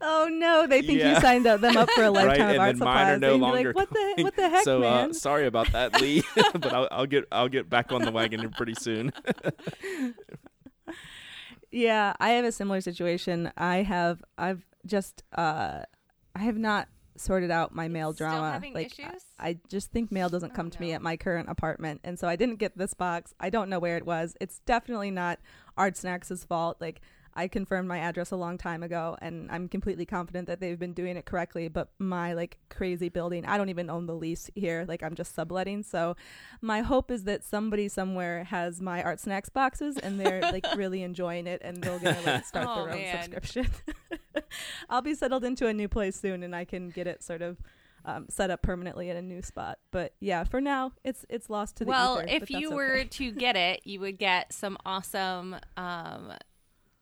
oh 0.01 0.29
no, 0.31 0.67
they 0.67 0.83
think 0.83 0.99
Yeah. 1.01 1.15
you 1.15 1.21
signed 1.21 1.47
up, 1.47 1.61
them 1.61 1.77
up 1.77 1.91
for 1.91 2.05
a 2.05 2.11
lifetime 2.11 2.29
right, 2.29 2.41
of 2.41 2.51
and 2.51 2.61
art 2.61 2.77
then 2.77 2.85
mine 2.85 3.07
are 3.09 3.15
supplies. 3.15 3.21
no 3.21 3.29
They'd 3.31 3.35
be 3.37 3.41
longer. 3.41 3.69
like, 3.69 3.77
what 3.77 3.91
the 3.91 4.23
what 4.23 4.37
the 4.37 4.49
heck, 4.49 4.65
so, 4.65 4.79
man? 4.81 5.11
Uh, 5.11 5.13
sorry 5.13 5.47
about 5.47 5.73
that, 5.73 6.01
Lee, 6.01 6.23
but 6.53 6.73
I'll, 6.73 6.89
I'll 6.91 7.07
get 7.07 7.25
I'll 7.33 7.49
get 7.49 7.69
back 7.69 7.93
on 7.93 8.03
the 8.03 8.11
wagon 8.11 8.49
pretty 8.51 8.75
soon. 8.75 9.13
Yeah, 11.73 12.13
I 12.21 12.31
have 12.31 12.45
a 12.45 12.53
similar 12.53 12.81
situation. 12.81 13.51
I 13.57 13.79
have 13.83 14.23
I've 14.39 14.65
just 14.87 15.23
uh 15.33 15.81
I 16.35 16.39
have 16.41 16.57
not 16.59 16.89
sorted 17.17 17.51
out 17.51 17.75
my 17.75 17.89
mail 17.89 18.13
Still 18.13 18.29
drama. 18.29 18.53
having 18.53 18.73
like 18.75 18.93
I- 18.99 19.03
issues? 19.09 19.23
I 19.39 19.59
just 19.69 19.91
think 19.93 20.11
mail 20.13 20.29
doesn't 20.29 20.53
Oh, 20.53 20.55
come 20.55 20.71
to 20.71 20.81
me 20.81 20.93
at 20.93 21.03
my 21.03 21.17
current 21.17 21.49
apartment. 21.49 22.01
And 22.05 22.19
so 22.19 22.29
I 22.29 22.37
didn't 22.37 22.57
get 22.57 22.77
this 22.77 22.95
box. 22.95 23.35
I 23.41 23.51
don't 23.51 23.69
know 23.69 23.79
where 23.79 23.97
it 23.97 24.07
was. 24.07 24.35
It's 24.41 24.61
definitely 24.61 25.11
not 25.11 25.39
Art 25.77 25.97
Snacks' 25.97 26.45
fault. 26.45 26.79
Like 26.81 27.01
I 27.35 27.49
confirmed 27.49 27.89
my 27.89 27.99
address 27.99 28.31
a 28.31 28.37
long 28.37 28.59
time 28.59 28.83
ago 28.83 29.17
and 29.23 29.51
I'm 29.51 29.69
completely 29.69 30.05
confident 30.05 30.47
that 30.49 30.61
they've 30.61 30.79
been 30.79 30.93
doing 30.93 31.17
it 31.17 31.25
correctly, 31.25 31.69
but 31.69 31.89
my 31.99 32.35
like 32.35 32.59
crazy 32.69 33.09
building, 33.09 33.47
I 33.47 33.57
don't 33.57 33.69
even 33.71 33.89
own 33.89 34.07
the 34.07 34.15
lease 34.15 34.51
here. 34.55 34.85
Like 34.87 35.03
I'm 35.03 35.15
just 35.15 35.35
subletting. 35.35 35.83
So 35.83 36.17
my 36.61 36.81
hope 36.83 37.11
is 37.11 37.25
that 37.25 37.43
somebody 37.43 37.89
somewhere 37.89 38.45
has 38.45 38.81
my 38.81 39.03
art 39.03 39.21
snacks 39.21 39.49
boxes 39.49 39.97
and 39.97 40.21
they're 40.21 40.43
like 40.43 40.67
really 40.77 41.03
enjoying 41.03 41.47
it 41.47 41.63
and 41.65 41.83
they're 41.83 41.99
gonna 41.99 42.21
like 42.25 42.45
start 42.45 42.67
Oh, 42.69 42.85
their 42.85 42.95
own 42.95 43.01
man. 43.01 43.23
subscription. 43.23 43.69
I'll 44.91 45.03
be 45.03 45.15
settled 45.15 45.45
into 45.45 45.67
a 45.67 45.73
new 45.73 45.89
place 45.89 46.21
soon 46.21 46.43
and 46.43 46.55
I 46.55 46.65
can 46.65 46.91
get 46.91 47.07
it 47.07 47.23
sort 47.23 47.43
of 47.43 47.59
um, 48.05 48.27
set 48.29 48.51
up 48.51 48.63
permanently 48.63 49.09
in 49.11 49.17
a 49.17 49.23
new 49.23 49.43
spot. 49.43 49.79
But 49.91 50.15
yeah, 50.21 50.45
for 50.45 50.61
now 50.61 50.93
it's 51.05 51.25
it's 51.29 51.49
lost 51.49 51.77
to 51.77 51.85
the 51.85 51.91
well, 51.91 52.19
ether, 52.19 52.29
if 52.29 52.51
you 52.51 52.73
were 52.73 52.97
okay. 52.97 53.09
to 53.09 53.31
get 53.33 53.57
it, 53.57 53.81
you 53.85 54.01
would 54.01 54.19
get 54.19 54.53
some 54.53 54.77
awesome 54.85 55.57
um, 55.77 56.33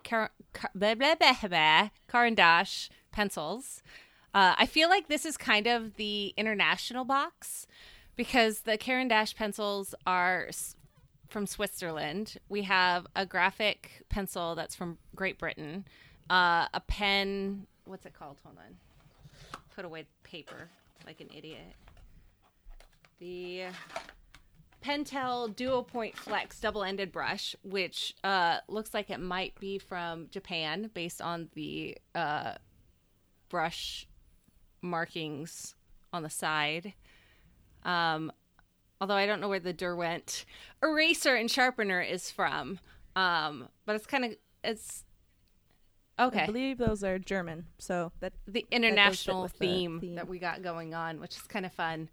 car- 0.05 0.31
car- 0.53 0.71
blah, 0.75 0.95
blah, 0.95 1.15
blah, 1.15 1.89
Caran 2.09 2.35
d'Ache 2.35 2.91
pencils. 3.13 3.83
Uh, 4.35 4.55
I 4.57 4.67
feel 4.67 4.89
like 4.89 5.09
this 5.09 5.25
is 5.27 5.37
kind 5.37 5.67
of 5.67 5.97
the 5.97 6.33
international 6.37 7.05
box 7.05 7.67
because 8.17 8.61
the 8.61 8.77
Caran 8.79 9.09
d'Ache 9.09 9.35
pencils 9.35 9.95
are 10.07 10.47
s- 10.49 10.77
from 11.29 11.47
Switzerland. 11.47 12.37
We 12.49 12.63
have 12.63 13.07
a 13.17 13.27
graphic 13.27 14.05
pencil 14.09 14.55
that's 14.55 14.75
from 14.75 14.99
Great 15.17 15.39
Britain, 15.39 15.85
uh, 16.29 16.67
a 16.73 16.81
pen. 16.87 17.67
What's 17.85 18.07
it 18.07 18.15
called? 18.15 18.37
Hold 18.45 18.59
on. 18.59 19.61
Put 19.75 19.85
away 19.85 20.07
paper 20.23 20.69
like 21.07 21.21
an 21.21 21.29
idiot. 21.37 21.75
The 23.19 23.65
Pentel 24.85 25.55
Dual 25.55 25.83
Point 25.83 26.17
Flex 26.17 26.59
double 26.61 26.83
ended 26.85 27.13
brush, 27.13 27.55
which 27.63 28.15
uh, 28.25 28.59
looks 28.69 28.95
like 28.95 29.11
it 29.11 29.21
might 29.21 29.59
be 29.61 29.79
from 29.79 30.29
Japan 30.31 30.91
based 30.95 31.21
on 31.21 31.49
the 31.55 31.97
uh, 32.15 32.55
brush 33.49 34.07
markings 34.83 35.75
on 36.13 36.23
the 36.23 36.31
side. 36.31 36.95
Um, 37.85 38.33
although 39.01 39.15
I 39.15 39.27
don't 39.27 39.41
know 39.41 39.49
where 39.49 39.61
the 39.61 39.73
Derwent 39.73 40.45
eraser 40.83 41.35
and 41.35 41.51
sharpener 41.51 42.01
is 42.01 42.31
from. 42.31 42.79
Um, 43.17 43.69
but 43.87 43.97
it's 43.97 44.07
kind 44.07 44.25
of 44.25 44.37
it's 44.63 45.05
okay. 46.19 46.43
I 46.43 46.47
believe 46.47 46.79
those 46.79 47.03
are 47.03 47.19
German. 47.19 47.67
So 47.79 48.13
that 48.21 48.33
the 48.47 48.67
international 48.71 49.45
the 49.45 49.49
theme, 49.51 50.01
theme. 50.01 50.15
that 50.15 50.29
we 50.29 50.39
got 50.39 50.63
going 50.63 50.95
on, 50.95 51.21
which 51.21 51.37
is 51.37 51.43
kind 51.43 51.67
of 51.67 51.73
fun. 51.73 52.09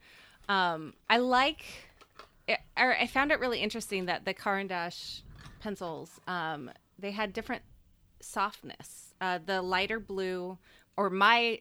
Um, 0.49 0.93
I 1.09 1.17
like, 1.17 1.65
it, 2.47 2.59
I 2.75 3.07
found 3.07 3.31
it 3.31 3.39
really 3.39 3.59
interesting 3.59 4.05
that 4.05 4.25
the 4.25 4.33
Caran 4.33 4.67
d'Ache 4.67 5.21
pencils, 5.59 6.19
um, 6.27 6.71
they 6.97 7.11
had 7.11 7.33
different 7.33 7.63
softness. 8.21 9.13
Uh, 9.19 9.39
the 9.43 9.61
lighter 9.61 9.99
blue, 9.99 10.57
or 10.95 11.09
my 11.09 11.59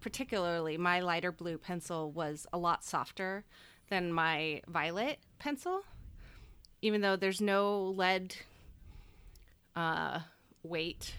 particularly 0.00 0.76
my 0.76 1.00
lighter 1.00 1.32
blue 1.32 1.58
pencil 1.58 2.12
was 2.12 2.46
a 2.52 2.58
lot 2.58 2.84
softer 2.84 3.44
than 3.88 4.12
my 4.12 4.60
violet 4.68 5.18
pencil, 5.38 5.82
even 6.82 7.00
though 7.00 7.16
there's 7.16 7.40
no 7.40 7.84
lead 7.96 8.36
uh, 9.74 10.20
weight 10.62 11.14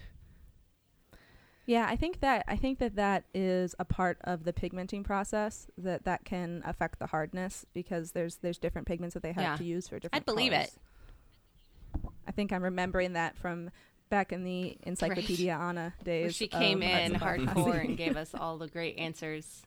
Yeah, 1.68 1.86
I 1.86 1.96
think 1.96 2.20
that 2.20 2.44
I 2.48 2.56
think 2.56 2.78
that 2.78 2.96
that 2.96 3.24
is 3.34 3.74
a 3.78 3.84
part 3.84 4.16
of 4.24 4.44
the 4.44 4.54
pigmenting 4.54 5.04
process 5.04 5.66
that 5.76 6.04
that 6.06 6.24
can 6.24 6.62
affect 6.64 6.98
the 6.98 7.06
hardness 7.06 7.66
because 7.74 8.12
there's 8.12 8.36
there's 8.36 8.56
different 8.56 8.86
pigments 8.88 9.12
that 9.12 9.22
they 9.22 9.32
have 9.32 9.42
Yeah. 9.44 9.56
to 9.56 9.64
use 9.64 9.86
for 9.86 9.98
different. 9.98 10.22
I'd 10.22 10.24
believe 10.24 10.52
colors. 10.52 10.68
it. 10.68 12.10
I 12.26 12.32
think 12.32 12.52
I'm 12.54 12.62
remembering 12.62 13.12
that 13.12 13.36
from 13.36 13.70
back 14.08 14.32
in 14.32 14.44
the 14.44 14.78
Encyclopedia 14.84 15.52
Anna 15.54 15.92
days. 16.02 16.24
Where 16.24 16.30
she 16.32 16.48
came 16.48 16.82
in 16.82 17.14
Hard 17.14 17.40
hardcore 17.40 17.84
and 17.84 17.96
gave 18.04 18.16
us 18.16 18.34
all 18.34 18.56
the 18.56 18.68
great 18.68 18.96
answers. 18.98 19.62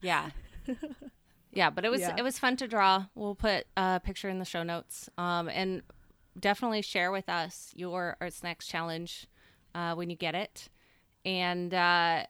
Yeah. 0.00 0.30
Yeah, 1.52 1.68
but 1.70 1.84
it 1.84 1.88
was 1.90 2.00
Yeah. 2.02 2.14
it 2.16 2.22
was 2.22 2.38
fun 2.38 2.56
to 2.58 2.68
draw. 2.68 3.06
We'll 3.16 3.34
put 3.34 3.66
a 3.76 3.98
picture 3.98 4.28
in 4.28 4.38
the 4.38 4.44
show 4.44 4.62
notes. 4.62 5.08
Um, 5.18 5.48
and 5.48 5.82
definitely 6.38 6.80
share 6.80 7.10
with 7.10 7.28
us 7.28 7.72
your 7.74 8.16
Art 8.20 8.34
Snacks 8.34 8.68
challenge 8.68 9.26
uh, 9.74 9.94
when 9.96 10.10
you 10.10 10.16
get 10.16 10.36
it, 10.36 10.68
and 11.24 11.72
uh, 11.74 12.24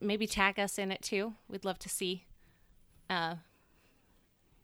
maybe 0.00 0.26
tag 0.26 0.58
us 0.58 0.78
in 0.78 0.90
it 0.92 1.02
too. 1.02 1.34
We'd 1.48 1.64
love 1.64 1.78
to 1.80 1.88
see. 1.88 2.24
Uh, 3.08 3.36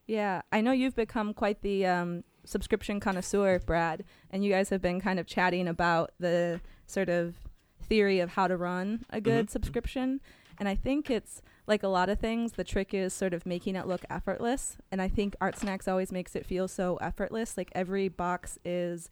Yeah, 0.06 0.42
I 0.52 0.60
know 0.60 0.72
you've 0.72 0.94
become 0.96 1.34
quite 1.34 1.62
the 1.62 1.84
um, 1.86 2.24
subscription 2.44 3.00
connoisseur, 3.00 3.58
Brad, 3.58 4.04
and 4.30 4.44
you 4.44 4.50
guys 4.52 4.68
have 4.70 4.80
been 4.80 5.00
kind 5.00 5.18
of 5.18 5.26
chatting 5.26 5.66
about 5.66 6.12
the 6.20 6.60
sort 6.86 7.08
of 7.08 7.34
theory 7.82 8.20
of 8.20 8.30
how 8.30 8.46
to 8.48 8.56
run 8.56 9.04
a 9.10 9.20
good 9.20 9.46
Mhm. 9.46 9.50
subscription. 9.50 10.20
And 10.58 10.68
I 10.68 10.74
think 10.74 11.10
it's 11.10 11.42
like 11.66 11.82
a 11.82 11.88
lot 11.88 12.08
of 12.08 12.18
things, 12.20 12.52
the 12.52 12.64
trick 12.64 12.94
is 12.94 13.12
sort 13.12 13.34
of 13.34 13.44
making 13.44 13.74
it 13.76 13.86
look 13.86 14.04
effortless. 14.08 14.78
And 14.92 15.02
I 15.02 15.08
think 15.08 15.34
Art 15.40 15.58
Snacks 15.58 15.88
always 15.88 16.12
makes 16.12 16.34
it 16.36 16.46
feel 16.46 16.68
so 16.68 16.96
effortless. 16.98 17.56
Like 17.56 17.70
every 17.74 18.08
box 18.08 18.58
is, 18.64 19.10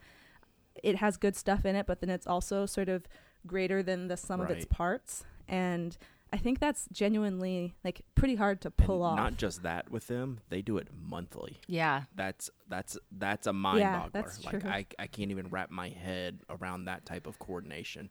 it 0.81 0.95
has 0.97 1.17
good 1.17 1.35
stuff 1.35 1.65
in 1.65 1.75
it, 1.75 1.85
but 1.85 1.99
then 1.99 2.09
it's 2.09 2.25
also 2.25 2.65
sort 2.65 2.87
of 2.89 3.05
greater 3.47 3.81
than 3.83 4.07
the 4.07 4.17
sum 4.17 4.41
of 4.41 4.49
its 4.49 4.65
parts. 4.65 5.23
And 5.47 5.97
I 6.33 6.37
think 6.37 6.59
that's 6.59 6.87
genuinely 6.91 7.75
like 7.83 8.01
pretty 8.15 8.35
hard 8.35 8.59
to 8.61 8.71
pull 8.71 9.03
and 9.05 9.11
off. 9.11 9.17
Not 9.17 9.37
just 9.37 9.63
that 9.63 9.89
with 9.91 10.07
them, 10.07 10.39
they 10.49 10.61
do 10.61 10.77
it 10.77 10.87
monthly. 10.93 11.59
yeah, 11.67 12.03
That's 12.15 12.49
that's 12.67 12.97
that's 13.11 13.47
a 13.47 13.53
mind 13.53 13.79
Yeah, 13.79 14.01
boggler. 14.01 14.11
that's 14.11 14.43
like 14.43 14.61
true. 14.61 14.69
I 14.69 14.85
I 14.99 15.07
can't 15.07 15.31
even 15.31 15.49
wrap 15.49 15.69
my 15.71 15.89
head 15.89 16.39
around 16.49 16.85
that 16.85 17.05
type 17.05 17.27
of 17.27 17.39
coordination. 17.39 18.09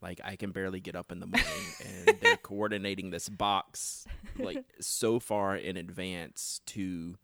Like 0.00 0.20
I 0.24 0.36
can 0.36 0.52
barely 0.52 0.80
get 0.80 0.94
up 0.94 1.10
in 1.10 1.20
the 1.20 1.26
morning 1.26 1.66
and 2.06 2.18
they're 2.20 2.36
coordinating 2.36 3.10
this 3.10 3.28
box 3.28 4.06
like 4.38 4.64
so 4.80 5.18
far 5.18 5.56
in 5.56 5.76
advance 5.76 6.60
to 6.66 7.16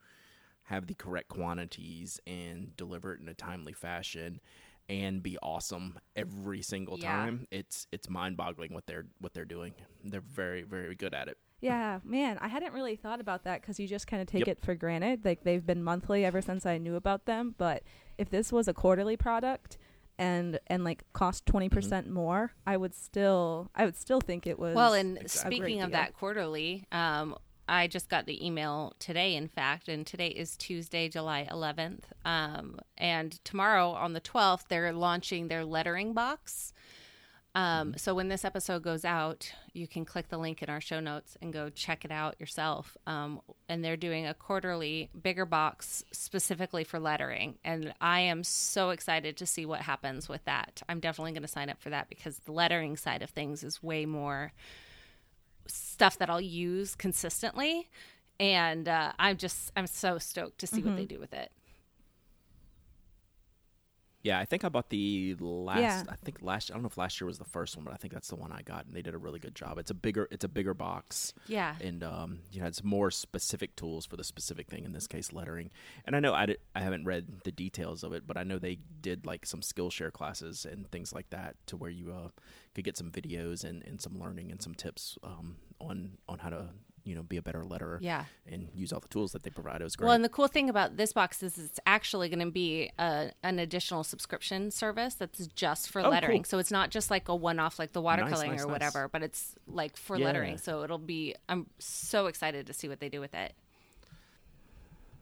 have 0.65 0.87
the 0.87 0.95
correct 0.95 1.29
quantities 1.29 2.19
and 2.27 2.75
deliver 2.77 3.13
it 3.15 3.21
in 3.21 3.29
a 3.29 3.35
timely 3.35 3.73
fashion 3.73 4.41
and 4.89 5.23
be 5.23 5.39
awesome 5.43 5.99
every 6.17 6.63
single 6.63 6.99
Yeah. 6.99 7.13
time. 7.13 7.47
It's 7.51 7.87
it's 7.93 8.09
mind-boggling 8.11 8.73
what 8.75 8.87
they're 8.87 9.07
what 9.21 9.33
they're 9.35 9.45
doing. 9.45 9.75
They're 10.05 10.21
very 10.21 10.63
very 10.63 10.95
good 10.95 11.15
at 11.15 11.29
it. 11.29 11.39
Yeah, 11.61 12.01
man, 12.03 12.39
I 12.41 12.49
hadn't 12.49 12.73
really 12.73 12.97
thought 12.97 13.21
about 13.21 13.45
that 13.45 13.61
because 13.61 13.79
you 13.79 13.87
just 13.87 14.09
kind 14.09 14.21
of 14.21 14.27
take 14.27 14.41
Yep. 14.41 14.49
it 14.49 14.61
for 14.65 14.75
granted. 14.75 15.25
Like 15.25 15.45
they've 15.45 15.65
been 15.65 15.83
monthly 15.85 16.25
ever 16.25 16.43
since 16.43 16.67
I 16.67 16.77
knew 16.79 16.97
about 16.97 17.27
them. 17.27 17.55
But 17.57 17.85
if 18.19 18.31
this 18.31 18.51
was 18.51 18.67
a 18.67 18.75
quarterly 18.75 19.17
product 19.17 19.79
and 20.19 20.59
and 20.67 20.83
like 20.85 21.05
cost 21.13 21.47
20% 21.47 21.71
Mm-hmm. 21.71 22.13
more, 22.13 22.53
I 22.67 22.77
would 22.77 22.95
still 22.95 23.71
I 23.77 23.85
would 23.85 23.97
still 23.97 24.21
think 24.21 24.47
it 24.47 24.59
was 24.59 24.75
Well, 24.75 24.93
and 24.95 25.17
Exactly. 25.19 25.57
speaking 25.57 25.81
A 25.83 25.85
of 25.85 25.91
great 25.93 26.01
that 26.01 26.15
quarterly, 26.15 26.85
um, 26.91 27.37
I 27.73 27.87
just 27.87 28.11
got 28.11 28.27
the 28.27 28.45
email 28.45 28.93
today, 28.99 29.35
in 29.35 29.49
fact, 29.49 29.89
and 29.89 30.07
today 30.07 30.29
is 30.29 30.59
Tuesday, 30.59 31.09
July 31.09 31.49
11th. 31.51 32.03
Um, 32.23 32.79
and 32.99 33.43
tomorrow 33.47 33.93
on 33.93 34.13
the 34.13 34.21
12th, 34.21 34.65
they're 34.69 34.93
launching 34.93 35.49
their 35.49 35.65
lettering 35.65 36.13
box. 36.13 36.75
Um, 37.55 37.95
So 37.97 38.15
when 38.15 38.29
this 38.29 38.45
episode 38.45 38.83
goes 38.83 39.07
out, 39.07 39.51
you 39.73 39.89
can 39.89 40.05
click 40.05 40.29
the 40.29 40.37
link 40.37 40.63
in 40.63 40.69
our 40.69 40.83
show 40.83 41.01
notes 41.01 41.39
and 41.41 41.51
go 41.51 41.71
check 41.71 42.05
it 42.05 42.11
out 42.11 42.39
yourself. 42.39 42.95
Um, 43.07 43.41
and 43.71 43.83
they're 43.83 43.97
doing 43.97 44.27
a 44.27 44.35
quarterly 44.35 45.09
bigger 45.23 45.47
box 45.47 46.05
specifically 46.13 46.85
for 46.85 47.01
lettering. 47.01 47.55
And 47.65 47.95
I 48.03 48.21
am 48.21 48.45
so 48.45 48.91
excited 48.91 49.39
to 49.39 49.47
see 49.47 49.65
what 49.65 49.81
happens 49.81 50.29
with 50.29 50.45
that. 50.45 50.83
I'm 50.91 51.01
definitely 51.01 51.33
going 51.33 51.41
to 51.41 51.49
sign 51.49 51.71
up 51.71 51.81
for 51.81 51.89
that 51.89 52.11
because 52.11 52.37
the 52.41 52.53
lettering 52.53 52.99
side 52.99 53.23
of 53.23 53.31
things 53.31 53.65
is 53.65 53.83
way 53.83 54.05
more 54.05 54.53
stuff 55.67 56.19
that 56.19 56.31
I'll 56.31 56.41
use 56.41 56.95
consistently. 56.95 57.89
And 58.41 58.89
uh, 58.89 59.13
I'm 59.19 59.37
just, 59.37 59.71
I'm 59.77 59.87
so 59.87 60.19
stoked 60.19 60.59
to 60.59 60.67
see 60.67 60.83
what 60.83 60.97
they 60.97 61.05
do 61.05 61.21
with 61.21 61.33
it. 61.33 61.53
Yeah, 64.23 64.39
I 64.39 64.45
think 64.45 64.65
I 64.65 64.69
bought 64.69 64.89
the 64.89 65.35
last. 65.41 65.81
Yeah. 65.81 66.03
I 66.09 66.15
think 66.17 66.39
last. 66.43 66.71
I 66.71 66.75
don't 66.75 66.83
know 66.83 66.89
if 66.89 66.97
last 66.97 67.21
year 67.21 67.27
was 67.27 67.39
the 67.39 67.45
first 67.45 67.77
one, 67.77 67.85
but 67.85 67.93
I 67.93 67.97
think 67.97 68.13
that's 68.13 68.29
the 68.29 68.37
one 68.37 68.53
I 68.53 68.63
got, 68.63 68.87
and 68.87 68.95
they 68.95 69.03
did 69.03 69.15
a 69.15 69.19
really 69.19 69.41
good 69.41 69.55
job. 69.55 69.79
It's 69.79 69.91
a 69.91 69.95
bigger. 69.95 70.29
It's 70.31 70.45
a 70.45 70.49
bigger 70.49 70.75
box, 70.75 71.35
Yeah. 71.49 71.75
and 71.81 72.05
um, 72.05 72.39
you 72.53 72.61
know, 72.61 72.67
it's 72.67 72.85
more 72.85 73.11
specific 73.11 73.75
tools 73.75 74.07
for 74.07 74.17
the 74.17 74.23
specific 74.25 74.69
thing. 74.69 74.85
In 74.85 74.93
this 74.93 75.07
case, 75.09 75.33
lettering. 75.33 75.71
And 76.05 76.15
I 76.15 76.21
know 76.21 76.35
I, 76.35 76.47
did, 76.47 76.59
I 76.75 76.81
haven't 76.81 77.05
read 77.05 77.43
the 77.45 77.51
details 77.53 78.05
of 78.05 78.13
it, 78.13 78.25
but 78.27 78.37
I 78.37 78.45
know 78.45 78.59
they 78.59 78.79
did 79.01 79.27
like 79.27 79.45
some 79.45 79.61
Skillshare 79.61 80.13
classes 80.13 80.65
and 80.71 80.89
things 80.93 81.13
like 81.13 81.31
that, 81.31 81.57
to 81.67 81.77
where 81.77 81.91
you 81.91 82.13
uh, 82.13 82.29
could 82.75 82.85
get 82.85 82.97
some 82.97 83.11
videos 83.11 83.65
and, 83.65 83.83
and 83.85 84.01
some 84.01 84.21
learning 84.21 84.53
and 84.53 84.63
some 84.63 84.75
tips 84.75 85.19
um, 85.25 85.57
on 85.81 86.13
on 86.29 86.39
how 86.39 86.51
to 86.51 86.69
you 87.05 87.15
know 87.15 87.23
be 87.23 87.37
a 87.37 87.43
better 87.43 87.63
letterer. 87.63 87.99
Yeah. 88.01 88.25
and 88.47 88.69
use 88.75 88.93
all 88.93 89.01
the 89.01 89.09
tools 89.09 89.33
that 89.33 89.43
they 89.43 89.51
provide. 89.51 89.81
It 89.81 89.85
was 89.85 89.97
great. 89.97 90.07
Well, 90.07 90.15
and 90.15 90.25
the 90.25 90.29
cool 90.29 90.49
thing 90.49 90.69
about 90.71 90.97
this 90.97 91.13
box 91.13 91.43
is 91.43 91.59
it's 91.59 91.81
actually 91.87 92.29
going 92.29 92.45
to 92.47 92.51
be 92.53 92.91
a, 92.99 93.31
an 93.43 93.59
additional 93.59 94.05
subscription 94.05 94.71
service 94.71 95.15
that's 95.15 95.47
just 95.49 95.91
for 95.91 96.01
Oh, 96.05 96.09
lettering. 96.11 96.43
cool. 96.43 96.49
So 96.49 96.59
it's 96.59 96.71
not 96.71 96.91
just 96.91 97.11
like 97.11 97.29
a 97.29 97.35
one 97.35 97.59
off 97.59 97.79
like 97.79 97.93
the 97.93 98.03
watercoloring 98.03 98.31
nice, 98.31 98.63
or 98.63 98.67
nice. 98.67 98.67
whatever, 98.67 99.09
but 99.09 99.23
it's 99.23 99.55
like 99.67 99.97
for 99.97 100.17
Yeah. 100.17 100.27
lettering. 100.27 100.59
So 100.59 100.83
it'll 100.85 100.99
be, 100.99 101.35
I'm 101.49 101.67
so 101.79 102.27
excited 102.27 102.67
to 102.69 102.73
see 102.73 102.89
what 102.89 103.01
they 103.01 103.09
do 103.09 103.21
with 103.21 103.35
it. 103.35 103.53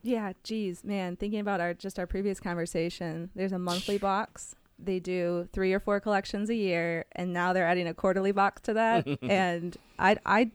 Yeah, 0.03 0.33
geez, 0.43 0.83
man, 0.83 1.15
thinking 1.15 1.39
about 1.39 1.61
our 1.61 1.73
just 1.75 1.99
our 1.99 2.07
previous 2.07 2.39
conversation, 2.39 3.29
there's 3.35 3.51
a 3.51 3.59
monthly 3.59 3.97
box. 3.99 4.55
They 4.79 4.99
do 4.99 5.47
three 5.53 5.73
or 5.73 5.79
four 5.79 5.99
collections 5.99 6.49
a 6.49 6.55
year, 6.55 7.05
and 7.11 7.33
now 7.33 7.53
they're 7.53 7.67
adding 7.67 7.87
a 7.87 7.93
quarterly 7.93 8.31
box 8.31 8.61
to 8.63 8.73
that. 8.73 9.07
and 9.21 9.77
I, 9.99 10.17
I, 10.25 10.49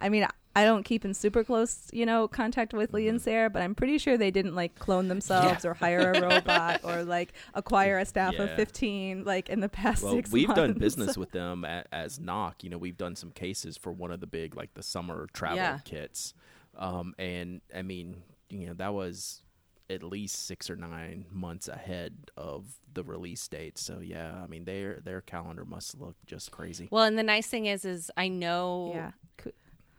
I 0.00 0.08
mean, 0.08 0.26
I 0.56 0.64
don't 0.64 0.84
keep 0.84 1.04
in 1.04 1.12
super 1.14 1.44
close, 1.44 1.88
you 1.92 2.06
know, 2.06 2.26
contact 2.28 2.72
with 2.72 2.94
Lee 2.94 3.08
and 3.08 3.20
Sarah, 3.20 3.50
but 3.50 3.60
I'm 3.62 3.74
pretty 3.74 3.98
sure 3.98 4.16
they 4.16 4.30
didn't 4.30 4.54
like 4.54 4.78
clone 4.78 5.08
themselves 5.08 5.64
or 5.66 5.74
hire 5.74 6.12
a 6.12 6.20
robot 6.22 6.80
or 6.82 7.04
like 7.16 7.34
acquire 7.54 7.98
a 7.98 8.06
staff 8.06 8.34
of 8.38 8.50
15 8.56 9.24
like 9.24 9.48
in 9.50 9.60
the 9.60 9.68
past 9.68 10.02
Well, 10.02 10.14
six 10.14 10.32
we've 10.32 10.52
done 10.54 10.72
business 10.72 11.16
with 11.18 11.30
them 11.32 11.64
a, 11.64 11.84
as 11.92 12.18
Nock. 12.18 12.64
You 12.64 12.70
know, 12.70 12.78
we've 12.78 12.96
done 12.96 13.16
some 13.16 13.30
cases 13.32 13.76
for 13.76 13.92
one 13.92 14.10
of 14.10 14.20
the 14.20 14.26
big, 14.26 14.56
like 14.56 14.72
the 14.74 14.82
summer 14.82 15.28
travel 15.34 15.56
Yeah. 15.56 15.78
kits. 15.84 16.32
Um, 16.76 17.14
and 17.18 17.60
I 17.74 17.82
mean, 17.82 18.22
you 18.48 18.66
know, 18.68 18.74
that 18.74 18.94
was 18.94 19.42
at 19.88 20.02
least 20.02 20.46
six 20.46 20.68
or 20.68 20.74
nine 20.76 21.26
months 21.30 21.68
ahead 21.68 22.30
of 22.36 22.64
the 22.92 23.04
release 23.04 23.46
date. 23.46 23.78
So 23.78 24.00
yeah, 24.00 24.40
I 24.42 24.46
mean, 24.46 24.64
their 24.64 25.00
their 25.04 25.20
calendar 25.20 25.64
must 25.64 26.00
look 26.00 26.16
just 26.26 26.50
crazy. 26.50 26.88
Well, 26.90 27.04
and 27.04 27.18
the 27.18 27.22
nice 27.22 27.46
thing 27.46 27.66
is, 27.66 27.84
is 27.84 28.10
I 28.16 28.28
know 28.28 28.92
Yeah. 28.94 29.10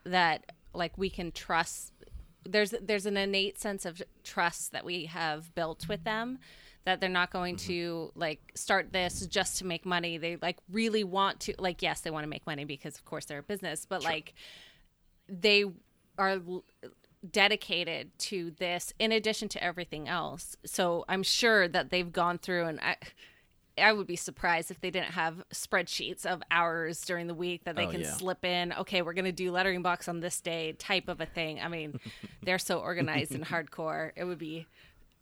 That 0.07 0.51
like 0.73 0.97
we 0.97 1.09
can 1.09 1.31
trust 1.31 1.93
there's 2.45 2.73
there's 2.81 3.05
an 3.05 3.17
innate 3.17 3.59
sense 3.59 3.85
of 3.85 4.01
trust 4.23 4.71
that 4.71 4.85
we 4.85 5.05
have 5.05 5.53
built 5.55 5.87
with 5.87 6.03
them 6.03 6.39
that 6.85 7.01
they're 7.01 7.09
not 7.09 7.31
going 7.31 7.57
to 7.57 8.09
like 8.15 8.39
start 8.55 8.93
this 8.93 9.25
just 9.25 9.57
to 9.57 9.65
make 9.65 9.85
money. 9.85 10.17
They 10.17 10.37
like 10.41 10.57
really 10.71 11.03
want 11.03 11.41
to 11.41 11.53
like 11.59 11.81
yes 11.81 11.99
they 11.99 12.11
want 12.11 12.23
to 12.23 12.29
make 12.29 12.47
money 12.47 12.63
because 12.63 12.95
of 12.95 13.03
course 13.03 13.25
they're 13.25 13.39
a 13.39 13.43
business 13.43 13.85
but 13.85 14.03
like 14.03 14.33
they 15.27 15.65
are 16.17 16.39
dedicated 17.29 18.17
to 18.17 18.51
this 18.51 18.93
in 18.99 19.11
addition 19.11 19.49
to 19.49 19.61
everything 19.61 20.07
else. 20.07 20.55
So 20.65 21.03
i'm 21.09 21.23
sure 21.23 21.67
that 21.67 21.89
they've 21.89 22.11
gone 22.11 22.37
through 22.37 22.65
and 22.65 22.79
i 22.79 22.95
I 23.77 23.93
would 23.93 24.07
be 24.07 24.15
surprised 24.15 24.71
if 24.71 24.81
they 24.81 24.89
didn't 24.91 25.11
have 25.11 25.43
spreadsheets 25.53 26.25
of 26.25 26.41
hours 26.51 27.01
during 27.01 27.27
the 27.27 27.33
week 27.33 27.63
that 27.65 27.75
they 27.75 27.85
Oh, 27.85 27.91
can 27.91 28.01
yeah. 28.01 28.11
slip 28.13 28.43
in. 28.45 28.73
Okay, 28.73 29.01
we're 29.01 29.13
going 29.13 29.25
to 29.25 29.31
do 29.31 29.51
lettering 29.51 29.81
box 29.81 30.07
on 30.07 30.19
this 30.19 30.41
day, 30.41 30.73
type 30.73 31.07
of 31.07 31.21
a 31.21 31.25
thing. 31.25 31.59
I 31.61 31.67
mean, 31.67 31.99
they're 32.43 32.59
so 32.59 32.79
organized 32.79 33.33
and 33.33 33.45
hardcore. 33.45 34.11
It 34.15 34.23
would 34.25 34.39
be 34.39 34.65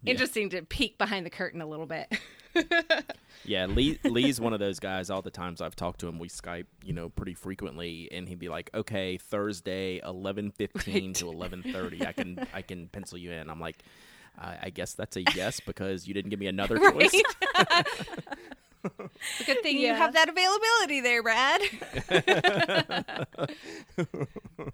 interesting 0.05 0.49
to 0.51 0.61
peek 0.61 0.97
behind 0.97 1.25
the 1.25 1.29
curtain 1.29 1.61
a 1.61 1.65
little 1.67 1.85
bit. 1.87 2.07
Yeah, 3.43 3.67
Lee 3.67 3.99
Lee's 4.03 4.39
one 4.41 4.53
of 4.53 4.59
those 4.59 4.79
guys. 4.79 5.11
All 5.11 5.21
the 5.21 5.29
times 5.29 5.61
I've 5.61 5.75
talked 5.75 5.99
to 5.99 6.07
him, 6.07 6.17
we 6.17 6.29
Skype, 6.29 6.65
you 6.83 6.93
know, 6.93 7.09
pretty 7.09 7.35
frequently, 7.35 8.09
and 8.11 8.27
he'd 8.27 8.39
be 8.39 8.49
like, 8.49 8.71
"Okay, 8.73 9.17
Thursday, 9.17 9.99
eleven 10.03 10.49
fifteen 10.49 11.13
to 11.15 11.27
eleven 11.29 11.61
thirty, 11.61 12.07
I 12.07 12.11
can 12.13 12.47
I 12.55 12.63
can 12.63 12.87
pencil 12.87 13.19
you 13.19 13.31
in." 13.31 13.49
I'm 13.51 13.59
like, 13.59 13.77
I, 14.37 14.57
I 14.63 14.69
guess 14.69 14.93
that's 14.93 15.17
a 15.17 15.23
yes 15.35 15.59
because 15.59 16.07
you 16.07 16.13
didn't 16.13 16.29
give 16.29 16.39
me 16.39 16.47
another 16.47 16.77
choice. 16.91 17.11
It's 17.13 17.35
good 19.45 19.61
thing 19.63 19.79
you 19.79 19.93
have 19.93 20.13
that 20.13 20.29
availability 20.29 21.01
there, 21.01 21.23
Brad. 21.23 21.61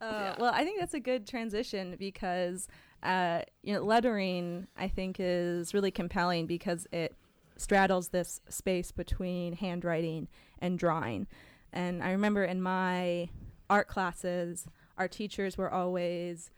Uh, 0.00 0.34
Well, 0.36 0.52
I 0.52 0.64
think 0.64 0.80
that's 0.80 0.94
a 0.94 1.00
good 1.00 1.28
transition 1.28 1.94
because 1.96 2.66
uh, 3.04 3.42
you 3.62 3.72
know 3.72 3.84
lettering 3.84 4.66
I 4.76 4.88
think 4.88 5.16
is 5.20 5.74
really 5.74 5.92
compelling 5.92 6.46
because 6.46 6.88
it 6.90 7.14
straddles 7.56 8.08
this 8.08 8.40
space 8.48 8.90
between 8.90 9.52
handwriting 9.52 10.26
and 10.58 10.76
drawing. 10.76 11.28
And 11.72 12.02
I 12.02 12.10
remember 12.10 12.42
in 12.44 12.60
my 12.60 13.28
art 13.70 13.86
classes, 13.86 14.66
our 14.98 15.06
teachers 15.06 15.56
were 15.56 15.70
always 15.72 16.50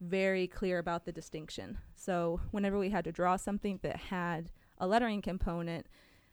very 0.00 0.46
clear 0.46 0.78
about 0.78 1.04
the 1.04 1.12
distinction. 1.12 1.78
So 1.94 2.40
whenever 2.50 2.78
we 2.78 2.90
had 2.90 3.04
to 3.04 3.12
draw 3.12 3.36
something 3.36 3.80
that 3.82 3.96
had 3.96 4.50
a 4.78 4.86
lettering 4.86 5.22
component 5.22 5.86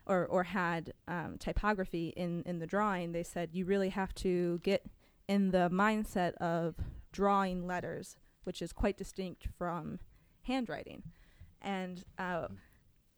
or, 0.05 0.25
or 0.25 0.43
had 0.43 0.93
um, 1.07 1.37
typography 1.39 2.13
in, 2.17 2.43
in 2.45 2.59
the 2.59 2.67
drawing, 2.67 3.11
they 3.11 3.23
said 3.23 3.49
you 3.53 3.65
really 3.65 3.89
have 3.89 4.13
to 4.15 4.59
get 4.63 4.85
in 5.27 5.51
the 5.51 5.69
mindset 5.71 6.33
of 6.35 6.75
drawing 7.11 7.65
letters, 7.65 8.17
which 8.43 8.61
is 8.61 8.73
quite 8.73 8.97
distinct 8.97 9.47
from 9.57 9.99
handwriting. 10.43 11.03
And 11.61 12.03
uh, 12.17 12.47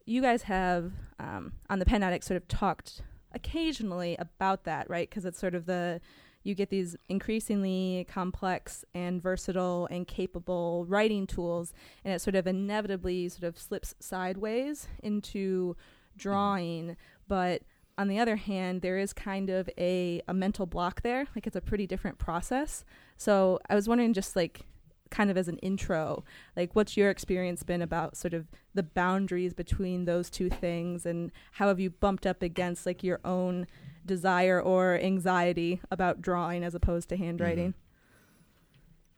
you 0.04 0.20
guys 0.20 0.42
have 0.42 0.92
um, 1.18 1.54
on 1.70 1.78
the 1.78 1.86
Pen 1.86 2.02
Addict 2.02 2.24
sort 2.24 2.36
of 2.36 2.46
talked 2.46 3.02
occasionally 3.32 4.16
about 4.18 4.64
that, 4.64 4.88
right? 4.88 5.08
Because 5.08 5.24
it's 5.24 5.38
sort 5.38 5.54
of 5.54 5.66
the 5.66 6.00
you 6.44 6.54
get 6.54 6.70
these 6.70 6.94
increasingly 7.08 8.06
complex 8.08 8.84
and 8.94 9.20
versatile 9.20 9.88
and 9.90 10.06
capable 10.06 10.84
writing 10.86 11.26
tools, 11.26 11.72
and 12.04 12.14
it 12.14 12.20
sort 12.20 12.36
of 12.36 12.46
inevitably 12.46 13.28
sort 13.30 13.44
of 13.44 13.58
slips 13.58 13.94
sideways 13.98 14.86
into 15.02 15.74
drawing. 16.16 16.96
But 17.26 17.62
on 17.96 18.08
the 18.08 18.18
other 18.18 18.36
hand, 18.36 18.82
there 18.82 18.98
is 18.98 19.12
kind 19.12 19.50
of 19.50 19.68
a, 19.78 20.20
a 20.28 20.34
mental 20.34 20.66
block 20.66 21.02
there. 21.02 21.26
Like 21.34 21.46
it's 21.46 21.56
a 21.56 21.60
pretty 21.60 21.86
different 21.86 22.18
process. 22.18 22.84
So 23.16 23.58
I 23.68 23.74
was 23.74 23.88
wondering, 23.88 24.12
just 24.12 24.36
like 24.36 24.66
kind 25.10 25.30
of 25.30 25.36
as 25.36 25.48
an 25.48 25.58
intro, 25.58 26.24
like 26.56 26.74
what's 26.74 26.96
your 26.96 27.08
experience 27.08 27.62
been 27.62 27.80
about 27.80 28.16
sort 28.16 28.34
of 28.34 28.48
the 28.74 28.82
boundaries 28.82 29.54
between 29.54 30.04
those 30.04 30.28
two 30.28 30.50
things, 30.50 31.06
and 31.06 31.32
how 31.52 31.68
have 31.68 31.80
you 31.80 31.88
bumped 31.88 32.26
up 32.26 32.42
against 32.42 32.84
like 32.84 33.02
your 33.02 33.20
own 33.24 33.66
desire 34.04 34.60
or 34.60 34.98
anxiety 34.98 35.80
about 35.90 36.20
drawing 36.20 36.62
as 36.62 36.74
opposed 36.74 37.08
to 37.10 37.16
handwriting? 37.16 37.70
Mm-hmm. 37.70 37.78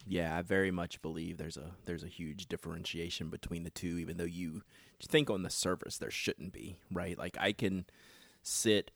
Yeah, 0.09 0.37
I 0.37 0.43
very 0.43 0.71
much 0.71 1.03
believe 1.03 1.37
there's 1.37 1.57
a 1.57 1.73
there's 1.85 2.05
a 2.05 2.09
huge 2.09 2.47
differentiation 2.47 3.29
between 3.29 3.65
the 3.65 3.71
two, 3.71 3.99
even 3.99 4.19
though 4.19 4.25
you 4.25 4.63
think 5.03 5.31
on 5.31 5.43
the 5.43 5.51
surface 5.51 5.99
there 5.99 6.13
shouldn't 6.13 6.53
be, 6.53 6.77
right? 6.93 7.19
Like 7.19 7.37
I 7.41 7.53
can 7.53 7.87
sit 8.43 8.93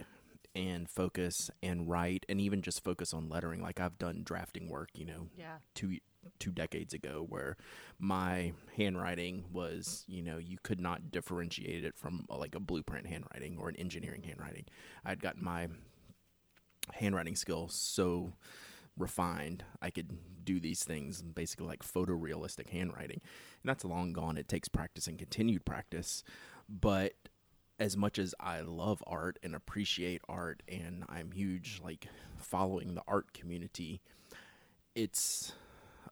and 0.55 0.89
focus 0.89 1.51
and 1.63 1.89
write 1.89 2.27
and 2.29 2.41
even 2.41 2.63
just 2.63 2.85
focus 2.85 3.13
on 3.13 3.29
lettering 3.29 3.61
like 3.61 3.81
I've 3.81 3.99
done 3.99 4.23
drafting 4.25 4.69
work, 4.69 4.91
you 4.95 5.05
know, 5.05 5.29
yeah. 5.37 5.57
two 5.75 5.99
two 6.39 6.51
decades 6.51 6.95
ago 6.95 7.25
where 7.29 7.57
my 7.99 8.53
handwriting 8.77 9.45
was, 9.53 10.05
you 10.07 10.23
know, 10.23 10.39
you 10.39 10.59
could 10.63 10.81
not 10.81 11.11
differentiate 11.11 11.85
it 11.85 11.97
from 11.97 12.27
uh, 12.31 12.37
like 12.37 12.55
a 12.55 12.61
blueprint 12.61 13.07
handwriting 13.07 13.57
or 13.59 13.69
an 13.69 13.77
engineering 13.77 14.23
handwriting. 14.23 14.65
I'd 15.05 15.23
gotten 15.23 15.45
my 15.45 15.69
handwriting 16.95 17.37
skill 17.37 17.69
so 17.69 18.33
refined 18.97 19.65
I 19.81 19.91
could 19.91 20.19
do 20.45 20.61
these 20.61 20.85
things 20.85 21.23
basically 21.23 21.67
like 21.67 21.83
photorealistic 21.83 22.71
handwriting. 22.71 23.21
And 23.63 23.69
that's 23.69 23.85
long 23.85 24.13
gone. 24.13 24.37
It 24.37 24.49
takes 24.49 24.69
practice 24.69 25.07
and 25.07 25.19
continued 25.19 25.65
practice, 25.65 26.25
but 26.69 27.15
as 27.79 27.97
much 27.97 28.19
as 28.19 28.35
I 28.39 28.61
love 28.61 29.03
art 29.07 29.39
and 29.43 29.55
appreciate 29.55 30.21
art 30.29 30.63
and 30.69 31.05
I'm 31.09 31.33
huge 31.33 31.81
like 31.83 32.09
following 32.37 32.95
the 32.95 33.03
art 33.09 33.33
community, 33.33 34.03
it's 34.95 35.53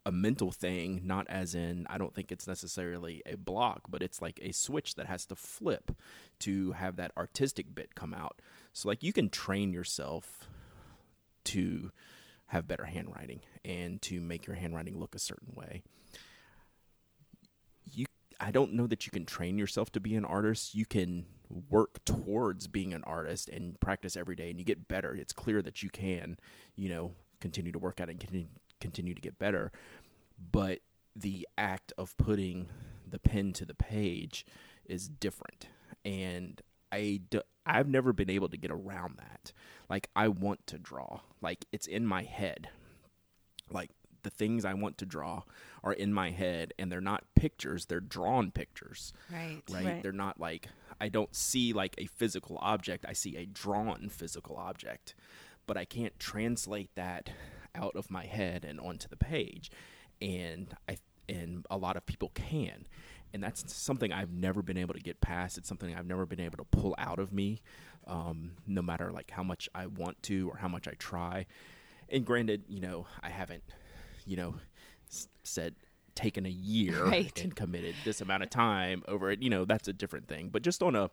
a 0.08 0.12
mental 0.12 0.50
thing, 0.50 1.02
not 1.04 1.26
as 1.28 1.54
in 1.54 1.86
I 1.90 1.98
don't 1.98 2.14
think 2.14 2.32
it's 2.32 2.48
necessarily 2.48 3.22
a 3.26 3.36
block, 3.36 3.82
but 3.90 4.02
it's 4.02 4.22
like 4.22 4.40
a 4.42 4.52
switch 4.52 4.94
that 4.94 5.04
has 5.04 5.26
to 5.26 5.36
flip 5.36 5.92
to 6.40 6.72
have 6.72 6.96
that 6.96 7.12
artistic 7.14 7.74
bit 7.74 7.94
come 7.94 8.14
out. 8.14 8.40
So 8.72 8.88
like 8.88 9.02
you 9.02 9.12
can 9.12 9.28
train 9.28 9.70
yourself 9.70 10.48
to 11.44 11.92
have 12.46 12.66
better 12.66 12.86
handwriting 12.86 13.40
and 13.66 14.00
to 14.00 14.18
make 14.18 14.46
your 14.46 14.56
handwriting 14.56 14.98
look 14.98 15.14
a 15.14 15.18
certain 15.18 15.52
way. 15.54 15.82
You 17.84 18.06
I 18.40 18.50
don't 18.50 18.72
know 18.72 18.86
that 18.86 19.04
you 19.04 19.12
can 19.12 19.26
train 19.26 19.58
yourself 19.58 19.92
to 19.92 20.00
be 20.00 20.14
an 20.14 20.24
artist. 20.24 20.74
You 20.74 20.86
can 20.86 21.26
work 21.68 22.02
towards 22.06 22.66
being 22.66 22.94
an 22.94 23.04
artist 23.04 23.50
and 23.50 23.78
practice 23.78 24.16
every 24.16 24.36
day 24.36 24.48
and 24.48 24.58
you 24.58 24.64
get 24.64 24.88
better. 24.88 25.14
It's 25.14 25.34
clear 25.34 25.60
that 25.60 25.82
you 25.82 25.90
can, 25.90 26.38
you 26.76 26.88
know, 26.88 27.12
continue 27.40 27.72
to 27.72 27.78
work 27.78 28.00
at 28.00 28.08
it 28.08 28.12
and 28.12 28.20
continue, 28.20 28.46
continue 28.80 29.14
to 29.14 29.20
get 29.20 29.38
better. 29.38 29.72
But 30.38 30.80
the 31.16 31.48
act 31.56 31.92
of 31.98 32.16
putting 32.16 32.68
the 33.08 33.18
pen 33.18 33.52
to 33.54 33.64
the 33.64 33.74
page 33.74 34.46
is 34.84 35.08
different. 35.08 35.68
And 36.04 36.60
I 36.92 37.20
d- 37.28 37.40
I've 37.66 37.88
never 37.88 38.12
been 38.12 38.30
able 38.30 38.48
to 38.48 38.56
get 38.56 38.70
around 38.70 39.18
that. 39.18 39.52
Like 39.88 40.08
I 40.14 40.28
want 40.28 40.66
to 40.68 40.78
draw. 40.78 41.20
Like 41.40 41.66
it's 41.72 41.86
in 41.86 42.06
my 42.06 42.22
head. 42.22 42.68
Like 43.70 43.90
the 44.22 44.30
things 44.30 44.64
I 44.64 44.74
want 44.74 44.98
to 44.98 45.06
draw 45.06 45.42
are 45.84 45.92
in 45.92 46.12
my 46.12 46.30
head 46.30 46.72
and 46.78 46.90
they're 46.90 47.00
not 47.00 47.24
pictures, 47.34 47.86
they're 47.86 48.00
drawn 48.00 48.50
pictures. 48.50 49.12
Right. 49.32 49.62
Right? 49.70 49.84
Right. 49.84 50.02
They're 50.02 50.12
not 50.12 50.40
like 50.40 50.68
I 51.00 51.08
don't 51.08 51.34
see 51.34 51.72
like 51.72 51.94
a 51.98 52.06
physical 52.06 52.58
object, 52.60 53.04
I 53.08 53.12
see 53.12 53.36
a 53.36 53.46
drawn 53.46 54.08
physical 54.08 54.56
object. 54.56 55.14
But 55.66 55.76
I 55.76 55.84
can't 55.84 56.18
translate 56.18 56.94
that 56.94 57.30
out 57.74 57.94
of 57.94 58.10
my 58.10 58.24
head 58.24 58.64
and 58.64 58.80
onto 58.80 59.08
the 59.08 59.16
page. 59.16 59.70
And 60.20 60.74
I 60.88 60.98
and 61.28 61.66
a 61.70 61.76
lot 61.76 61.96
of 61.96 62.06
people 62.06 62.30
can. 62.34 62.86
And 63.34 63.42
that's 63.42 63.74
something 63.74 64.12
I've 64.12 64.32
never 64.32 64.62
been 64.62 64.78
able 64.78 64.94
to 64.94 65.00
get 65.00 65.20
past. 65.20 65.58
It's 65.58 65.68
something 65.68 65.94
I've 65.94 66.06
never 66.06 66.24
been 66.24 66.40
able 66.40 66.56
to 66.56 66.64
pull 66.64 66.94
out 66.96 67.18
of 67.18 67.30
me, 67.32 67.60
um, 68.06 68.52
no 68.66 68.80
matter 68.80 69.12
like 69.12 69.30
how 69.30 69.42
much 69.42 69.68
I 69.74 69.86
want 69.86 70.22
to 70.24 70.48
or 70.48 70.56
how 70.56 70.68
much 70.68 70.88
I 70.88 70.92
try. 70.92 71.44
And 72.08 72.24
granted, 72.24 72.64
you 72.68 72.80
know, 72.80 73.06
I 73.22 73.28
haven't 73.28 73.62
you 74.24 74.36
know, 74.36 74.54
s- 75.10 75.28
said 75.42 75.74
taken 76.14 76.44
a 76.44 76.50
year 76.50 77.02
Right. 77.06 77.40
and 77.42 77.54
committed 77.56 77.94
this 78.04 78.20
amount 78.20 78.42
of 78.42 78.50
time 78.50 79.02
over 79.08 79.30
it, 79.30 79.42
you 79.42 79.48
know, 79.50 79.64
that's 79.64 79.88
a 79.88 79.92
different 79.92 80.28
thing. 80.28 80.50
But 80.50 80.62
just 80.62 80.82
on 80.82 80.94
a 80.94 81.10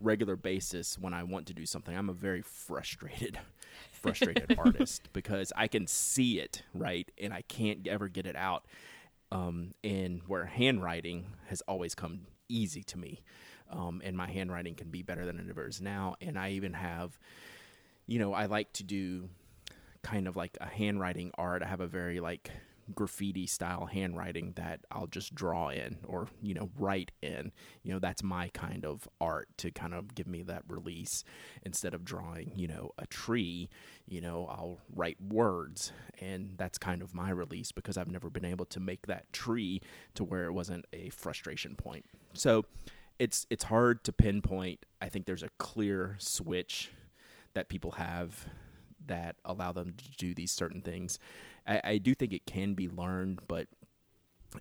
regular 0.00 0.36
basis, 0.36 0.98
when 0.98 1.12
I 1.12 1.22
want 1.22 1.46
to 1.48 1.54
do 1.54 1.66
something, 1.66 1.94
I'm 1.96 2.08
a 2.08 2.14
very 2.14 2.40
frustrated, 2.42 3.38
frustrated 3.96 4.56
artist 4.58 5.08
because 5.12 5.52
I 5.56 5.68
can 5.68 5.86
see 5.86 6.38
it, 6.38 6.62
right? 6.74 7.10
And 7.20 7.32
I 7.32 7.42
can't 7.42 7.86
ever 7.86 8.08
get 8.08 8.26
it 8.26 8.36
out. 8.36 8.64
Um, 9.32 9.72
and 9.82 10.22
where 10.26 10.44
handwriting 10.46 11.26
has 11.48 11.60
always 11.62 11.94
come 11.94 12.28
easy 12.48 12.82
to 12.84 12.98
me. 12.98 13.22
Um, 13.70 14.00
and 14.04 14.16
my 14.16 14.30
handwriting 14.30 14.74
can 14.74 14.90
be 14.90 15.02
better 15.02 15.26
than 15.26 15.40
it 15.40 15.46
ever 15.50 15.66
is 15.66 15.80
now. 15.80 16.14
And 16.20 16.38
I 16.38 16.50
even 16.50 16.74
have, 16.74 17.18
you 18.06 18.18
know, 18.18 18.32
I 18.32 18.46
like 18.46 18.72
to 18.74 18.84
do 18.84 19.28
kind 20.02 20.28
of 20.28 20.36
like 20.36 20.56
a 20.60 20.66
handwriting 20.66 21.32
art. 21.36 21.62
I 21.62 21.66
have 21.66 21.80
a 21.80 21.88
very 21.88 22.20
like 22.20 22.50
graffiti 22.94 23.46
style 23.46 23.86
handwriting 23.86 24.52
that 24.56 24.80
I'll 24.90 25.06
just 25.06 25.34
draw 25.34 25.68
in 25.68 25.98
or, 26.06 26.28
you 26.42 26.54
know, 26.54 26.70
write 26.78 27.12
in. 27.22 27.52
You 27.82 27.94
know, 27.94 27.98
that's 27.98 28.22
my 28.22 28.48
kind 28.48 28.84
of 28.84 29.08
art 29.20 29.48
to 29.58 29.70
kind 29.70 29.94
of 29.94 30.14
give 30.14 30.26
me 30.26 30.42
that 30.44 30.62
release 30.68 31.24
instead 31.62 31.94
of 31.94 32.04
drawing, 32.04 32.52
you 32.54 32.68
know, 32.68 32.92
a 32.98 33.06
tree, 33.06 33.68
you 34.06 34.20
know, 34.20 34.46
I'll 34.46 34.78
write 34.94 35.20
words 35.20 35.92
and 36.20 36.54
that's 36.56 36.78
kind 36.78 37.02
of 37.02 37.14
my 37.14 37.30
release 37.30 37.72
because 37.72 37.96
I've 37.96 38.10
never 38.10 38.30
been 38.30 38.44
able 38.44 38.66
to 38.66 38.80
make 38.80 39.06
that 39.06 39.32
tree 39.32 39.80
to 40.14 40.24
where 40.24 40.46
it 40.46 40.52
wasn't 40.52 40.86
a 40.92 41.10
frustration 41.10 41.74
point. 41.76 42.04
So, 42.34 42.64
it's 43.18 43.46
it's 43.48 43.64
hard 43.64 44.04
to 44.04 44.12
pinpoint. 44.12 44.84
I 45.00 45.08
think 45.08 45.24
there's 45.24 45.42
a 45.42 45.48
clear 45.58 46.16
switch 46.18 46.90
that 47.54 47.68
people 47.70 47.92
have 47.92 48.46
that 49.06 49.36
allow 49.44 49.72
them 49.72 49.94
to 49.96 50.10
do 50.16 50.34
these 50.34 50.52
certain 50.52 50.80
things. 50.80 51.18
I, 51.66 51.80
I 51.84 51.98
do 51.98 52.14
think 52.14 52.32
it 52.32 52.46
can 52.46 52.74
be 52.74 52.88
learned, 52.88 53.40
but 53.48 53.68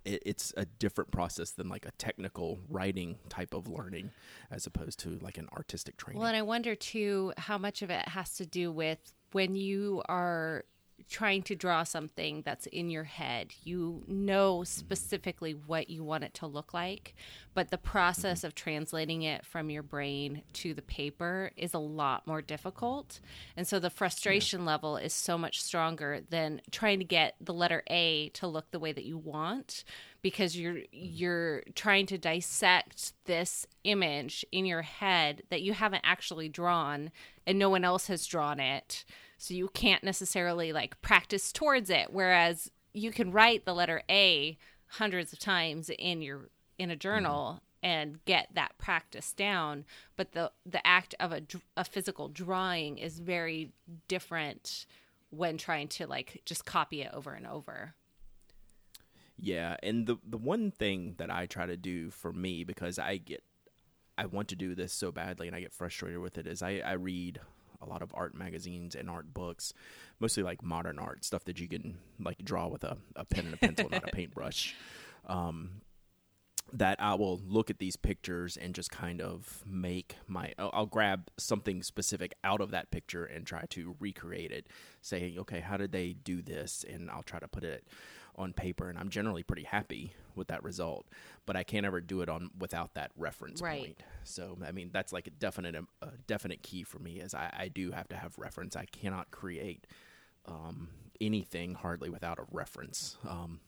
it, 0.04 0.24
it's 0.26 0.54
a 0.58 0.66
different 0.66 1.12
process 1.12 1.52
than 1.52 1.70
like 1.70 1.86
a 1.86 1.92
technical 1.92 2.60
writing 2.70 3.18
type 3.30 3.54
of 3.54 3.68
learning 3.68 4.12
as 4.52 4.66
opposed 4.66 5.00
to 5.00 5.18
like 5.22 5.38
an 5.38 5.48
artistic 5.56 5.98
training. 5.98 6.20
Well, 6.20 6.28
and 6.28 6.38
I 6.38 6.42
wonder 6.42 6.76
too 6.76 7.34
how 7.38 7.58
much 7.58 7.82
of 7.82 7.90
it 7.90 8.08
has 8.10 8.36
to 8.36 8.46
do 8.46 8.72
with 8.72 9.14
when 9.32 9.56
you 9.56 10.02
are 10.08 10.66
trying 11.10 11.44
to 11.44 11.56
draw 11.56 11.84
something 11.84 12.42
that's 12.44 12.66
in 12.68 12.90
your 12.90 13.04
head. 13.04 13.54
You 13.64 14.04
know 14.08 14.64
specifically 14.64 15.54
what 15.54 15.90
you 15.90 16.04
want 16.04 16.24
it 16.24 16.34
to 16.36 16.48
look 16.48 16.74
like, 16.74 17.16
but 17.54 17.70
the 17.72 17.78
process 17.78 18.44
of 18.44 18.56
translating 18.56 19.22
it 19.22 19.46
from 19.46 19.70
your 19.70 19.84
brain 19.84 20.42
to 20.54 20.74
the 20.74 20.82
paper 20.82 21.52
is 21.56 21.74
a 21.74 21.80
lot 21.80 22.26
more 22.26 22.42
difficult. 22.42 23.20
And 23.56 23.68
so 23.68 23.80
the 23.80 23.90
frustration 23.90 24.66
level 24.66 24.98
is 24.98 25.14
so 25.14 25.38
much 25.38 25.62
stronger 25.62 26.22
than 26.30 26.62
trying 26.72 27.00
to 27.00 27.06
get 27.06 27.36
the 27.40 27.54
letter 27.54 27.84
A 27.90 28.30
to 28.30 28.48
look 28.48 28.72
the 28.72 28.80
way 28.80 28.92
that 28.92 29.06
you 29.06 29.18
want 29.18 29.84
because 30.26 30.58
you're 30.58 30.74
mm-hmm. 30.74 30.88
you're 30.92 31.62
trying 31.76 32.08
to 32.08 32.18
dissect 32.18 33.14
this 33.26 33.68
image 33.84 34.44
in 34.52 34.66
your 34.66 34.82
head 34.82 35.44
that 35.52 35.62
you 35.62 35.74
haven't 35.74 36.02
actually 36.04 36.50
drawn 36.50 37.12
and 37.46 37.60
no 37.60 37.70
one 37.70 37.86
else 37.86 38.08
has 38.08 38.26
drawn 38.26 38.60
it 38.60 39.06
so 39.38 39.54
you 39.54 39.70
can't 39.70 40.04
necessarily 40.04 40.72
like 40.74 41.00
practice 41.02 41.52
towards 41.52 41.90
it 41.90 42.12
whereas 42.12 42.72
you 42.94 43.12
can 43.12 43.32
write 43.32 43.66
the 43.66 43.74
letter 43.74 44.02
a 44.10 44.58
hundreds 44.88 45.34
of 45.34 45.40
times 45.40 45.90
in 45.98 46.22
your 46.22 46.50
in 46.78 46.90
a 46.90 46.96
journal 46.96 47.62
and 47.84 48.24
get 48.26 48.50
that 48.54 48.78
practice 48.78 49.34
down 49.34 49.86
but 50.16 50.32
the 50.32 50.52
the 50.66 50.86
act 50.86 51.14
of 51.20 51.32
a, 51.32 51.42
a 51.78 51.84
physical 51.84 52.28
drawing 52.30 52.98
is 52.98 53.20
very 53.20 53.72
different 54.08 54.86
when 55.30 55.58
trying 55.58 55.88
to 55.88 56.08
like 56.08 56.42
just 56.46 56.66
copy 56.66 57.02
it 57.02 57.12
over 57.14 57.34
and 57.34 57.46
over. 57.46 57.94
Yeah 59.38 59.76
and 59.84 60.08
the 60.08 60.18
the 60.26 60.38
one 60.38 60.72
thing 60.72 61.16
that 61.18 61.30
i 61.30 61.46
try 61.46 61.66
to 61.66 61.76
do 61.76 62.10
for 62.10 62.32
me 62.32 62.64
because 62.64 62.98
i 62.98 63.18
get 63.18 63.44
i 64.18 64.26
want 64.26 64.48
to 64.48 64.56
do 64.56 64.74
this 64.74 64.94
so 64.94 65.12
badly 65.12 65.48
and 65.48 65.56
i 65.56 65.60
get 65.60 65.74
frustrated 65.74 66.20
with 66.20 66.38
it 66.38 66.48
is 66.48 66.62
i 66.62 66.82
i 66.86 66.94
read 66.94 67.42
a 67.82 67.86
lot 67.86 68.02
of 68.02 68.12
art 68.14 68.36
magazines 68.36 68.96
and 68.96 69.10
art 69.10 69.34
books, 69.34 69.74
mostly 70.20 70.44
like 70.44 70.64
modern 70.64 71.00
art 71.00 71.24
stuff 71.26 71.44
that 71.46 71.60
you 71.60 71.68
can 71.68 71.98
like 72.20 72.44
draw 72.44 72.68
with 72.68 72.84
a, 72.84 72.98
a 73.16 73.26
pen 73.26 73.46
and 73.46 73.54
a 73.54 73.58
pencil, 73.58 73.90
not 73.90 74.08
a 74.08 74.12
paintbrush. 74.14 74.76
Um, 75.28 75.82
that 76.74 77.00
I 77.00 77.14
will 77.14 77.40
look 77.48 77.70
at 77.70 77.80
these 77.80 77.96
pictures 77.96 78.58
and 78.58 78.74
just 78.74 78.92
kind 78.92 79.22
of 79.22 79.64
make 79.66 80.16
my 80.28 80.54
I'll, 80.58 80.72
I'll, 80.74 80.86
grab 80.86 81.30
something 81.38 81.84
specific 81.84 82.34
out 82.44 82.60
of 82.60 82.72
that 82.72 82.92
picture 82.92 83.24
and 83.24 83.46
try 83.46 83.66
to 83.70 83.96
recreate 84.00 84.52
it 84.52 84.68
saying 85.02 85.38
okay 85.40 85.60
how 85.60 85.78
did 85.78 85.92
they 85.92 86.14
do 86.14 86.42
this 86.42 86.84
and 86.88 87.10
I'll 87.12 87.24
try 87.24 87.40
to 87.40 87.48
put 87.48 87.64
it 87.64 87.88
on 88.38 88.54
paper 88.54 88.90
and 88.90 88.98
I'm 88.98 89.10
generally 89.10 89.44
pretty 89.44 89.64
happy 89.64 90.14
with 90.36 90.48
that 90.48 90.64
result 90.64 91.06
but 91.46 91.56
I 91.56 91.64
can't 91.64 91.86
ever 91.86 92.02
do 92.02 92.22
it 92.22 92.30
on 92.30 92.50
without 92.58 92.94
that 92.96 93.12
reference 93.16 93.62
right. 93.62 93.82
point 93.82 94.04
so 94.24 94.58
I 94.66 94.72
mean 94.72 94.90
that's 94.92 95.14
like 95.14 95.28
a 95.28 95.32
definite 95.32 95.76
a 95.76 96.08
definite 96.28 96.62
key 96.64 96.84
for 96.84 97.00
me 97.00 97.20
is 97.20 97.34
I, 97.34 97.50
I 97.58 97.68
do 97.68 97.92
have 97.92 98.08
to 98.10 98.16
have 98.16 98.38
reference 98.38 98.76
I 98.76 98.86
cannot 98.86 99.32
create 99.32 99.88
um, 100.48 100.90
anything 101.22 101.76
hardly 101.76 102.10
without 102.10 102.40
a 102.40 102.44
reference 102.52 103.18
um, 103.28 103.60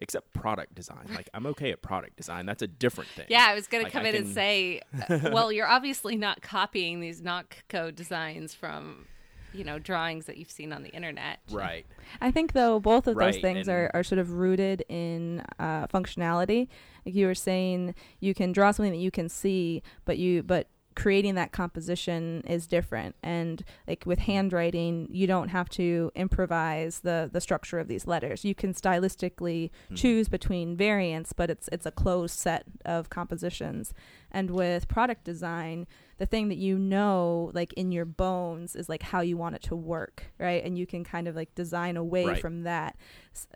except 0.00 0.32
product 0.32 0.74
design. 0.74 1.06
Like 1.14 1.28
I'm 1.34 1.46
okay 1.46 1.70
at 1.70 1.82
product 1.82 2.16
design. 2.16 2.46
That's 2.46 2.62
a 2.62 2.66
different 2.66 3.10
thing. 3.10 3.26
Yeah, 3.28 3.46
I 3.48 3.54
was 3.54 3.66
going 3.66 3.84
like, 3.84 3.92
to 3.92 3.98
come 3.98 4.06
I 4.06 4.10
in 4.10 4.14
can... 4.14 4.24
and 4.24 4.34
say, 4.34 4.80
uh, 5.08 5.30
well, 5.32 5.52
you're 5.52 5.68
obviously 5.68 6.16
not 6.16 6.42
copying 6.42 7.00
these 7.00 7.20
Nock 7.20 7.64
Co 7.68 7.90
designs 7.90 8.54
from 8.54 9.06
you 9.52 9.64
know 9.64 9.78
drawings 9.78 10.26
that 10.26 10.36
you've 10.36 10.50
seen 10.50 10.72
on 10.72 10.82
the 10.82 10.90
internet. 10.90 11.40
Right. 11.50 11.86
I 12.20 12.30
think 12.30 12.52
though 12.52 12.80
both 12.80 13.06
of 13.06 13.16
right. 13.16 13.32
those 13.32 13.40
things 13.40 13.68
are, 13.68 13.90
are 13.94 14.02
sort 14.02 14.18
of 14.18 14.32
rooted 14.32 14.84
in 14.88 15.44
uh, 15.58 15.86
functionality. 15.88 16.68
Like 17.04 17.14
you 17.14 17.26
were 17.26 17.34
saying 17.34 17.94
you 18.20 18.34
can 18.34 18.52
draw 18.52 18.70
something 18.70 18.92
that 18.92 18.98
you 18.98 19.10
can 19.10 19.28
see 19.28 19.82
but 20.04 20.18
you 20.18 20.42
but 20.42 20.68
creating 20.96 21.36
that 21.36 21.52
composition 21.52 22.42
is 22.46 22.66
different. 22.66 23.14
And 23.22 23.64
like 23.88 24.04
with 24.06 24.18
handwriting 24.20 25.08
you 25.10 25.26
don't 25.26 25.48
have 25.48 25.68
to 25.70 26.10
improvise 26.14 27.00
the 27.00 27.30
the 27.32 27.40
structure 27.40 27.78
of 27.78 27.88
these 27.88 28.06
letters. 28.06 28.44
You 28.44 28.54
can 28.54 28.74
stylistically 28.74 29.70
mm-hmm. 29.70 29.94
choose 29.94 30.28
between 30.28 30.76
variants 30.76 31.32
but 31.32 31.50
it's 31.50 31.68
it's 31.72 31.86
a 31.86 31.90
closed 31.90 32.38
set 32.38 32.64
of 32.84 33.10
compositions 33.10 33.94
and 34.30 34.50
with 34.50 34.88
product 34.88 35.24
design 35.24 35.86
the 36.18 36.26
thing 36.26 36.48
that 36.48 36.58
you 36.58 36.78
know 36.78 37.50
like 37.54 37.72
in 37.74 37.90
your 37.90 38.04
bones 38.04 38.76
is 38.76 38.88
like 38.88 39.02
how 39.02 39.20
you 39.20 39.36
want 39.36 39.54
it 39.54 39.62
to 39.62 39.74
work 39.74 40.24
right 40.38 40.64
and 40.64 40.78
you 40.78 40.86
can 40.86 41.02
kind 41.02 41.26
of 41.26 41.34
like 41.34 41.54
design 41.54 41.96
away 41.96 42.26
right. 42.26 42.40
from 42.40 42.62
that 42.62 42.96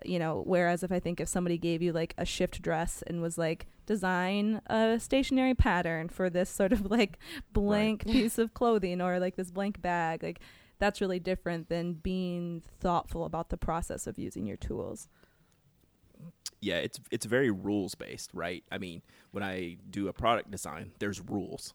you 0.03 0.17
know 0.17 0.43
whereas 0.45 0.83
if 0.83 0.91
i 0.91 0.99
think 0.99 1.19
if 1.19 1.27
somebody 1.27 1.57
gave 1.57 1.81
you 1.81 1.93
like 1.93 2.13
a 2.17 2.25
shift 2.25 2.61
dress 2.61 3.03
and 3.07 3.21
was 3.21 3.37
like 3.37 3.67
design 3.85 4.61
a 4.67 4.99
stationary 4.99 5.53
pattern 5.53 6.09
for 6.09 6.29
this 6.29 6.49
sort 6.49 6.71
of 6.71 6.89
like 6.89 7.19
blank 7.53 8.03
right. 8.05 8.13
piece 8.13 8.37
of 8.37 8.53
clothing 8.53 9.01
or 9.01 9.19
like 9.19 9.35
this 9.35 9.51
blank 9.51 9.81
bag 9.81 10.23
like 10.23 10.39
that's 10.77 10.99
really 10.99 11.19
different 11.19 11.69
than 11.69 11.93
being 11.93 12.61
thoughtful 12.79 13.23
about 13.23 13.49
the 13.49 13.57
process 13.57 14.07
of 14.07 14.19
using 14.19 14.45
your 14.45 14.57
tools 14.57 15.07
yeah 16.61 16.75
it's 16.75 16.99
it's 17.11 17.25
very 17.25 17.51
rules 17.51 17.95
based 17.95 18.31
right 18.33 18.63
i 18.71 18.77
mean 18.77 19.01
when 19.31 19.43
i 19.43 19.77
do 19.89 20.07
a 20.07 20.13
product 20.13 20.49
design 20.51 20.91
there's 20.99 21.21
rules 21.21 21.73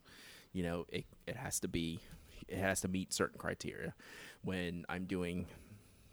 you 0.53 0.63
know, 0.63 0.87
it, 0.89 1.05
it 1.27 1.37
has 1.37 1.61
to 1.61 1.69
be, 1.69 2.01
it 2.49 2.59
has 2.59 2.81
to 2.81 2.89
meet 2.89 3.13
certain 3.13 3.39
criteria. 3.39 3.95
When 4.43 4.85
I'm 4.89 5.05
doing 5.05 5.47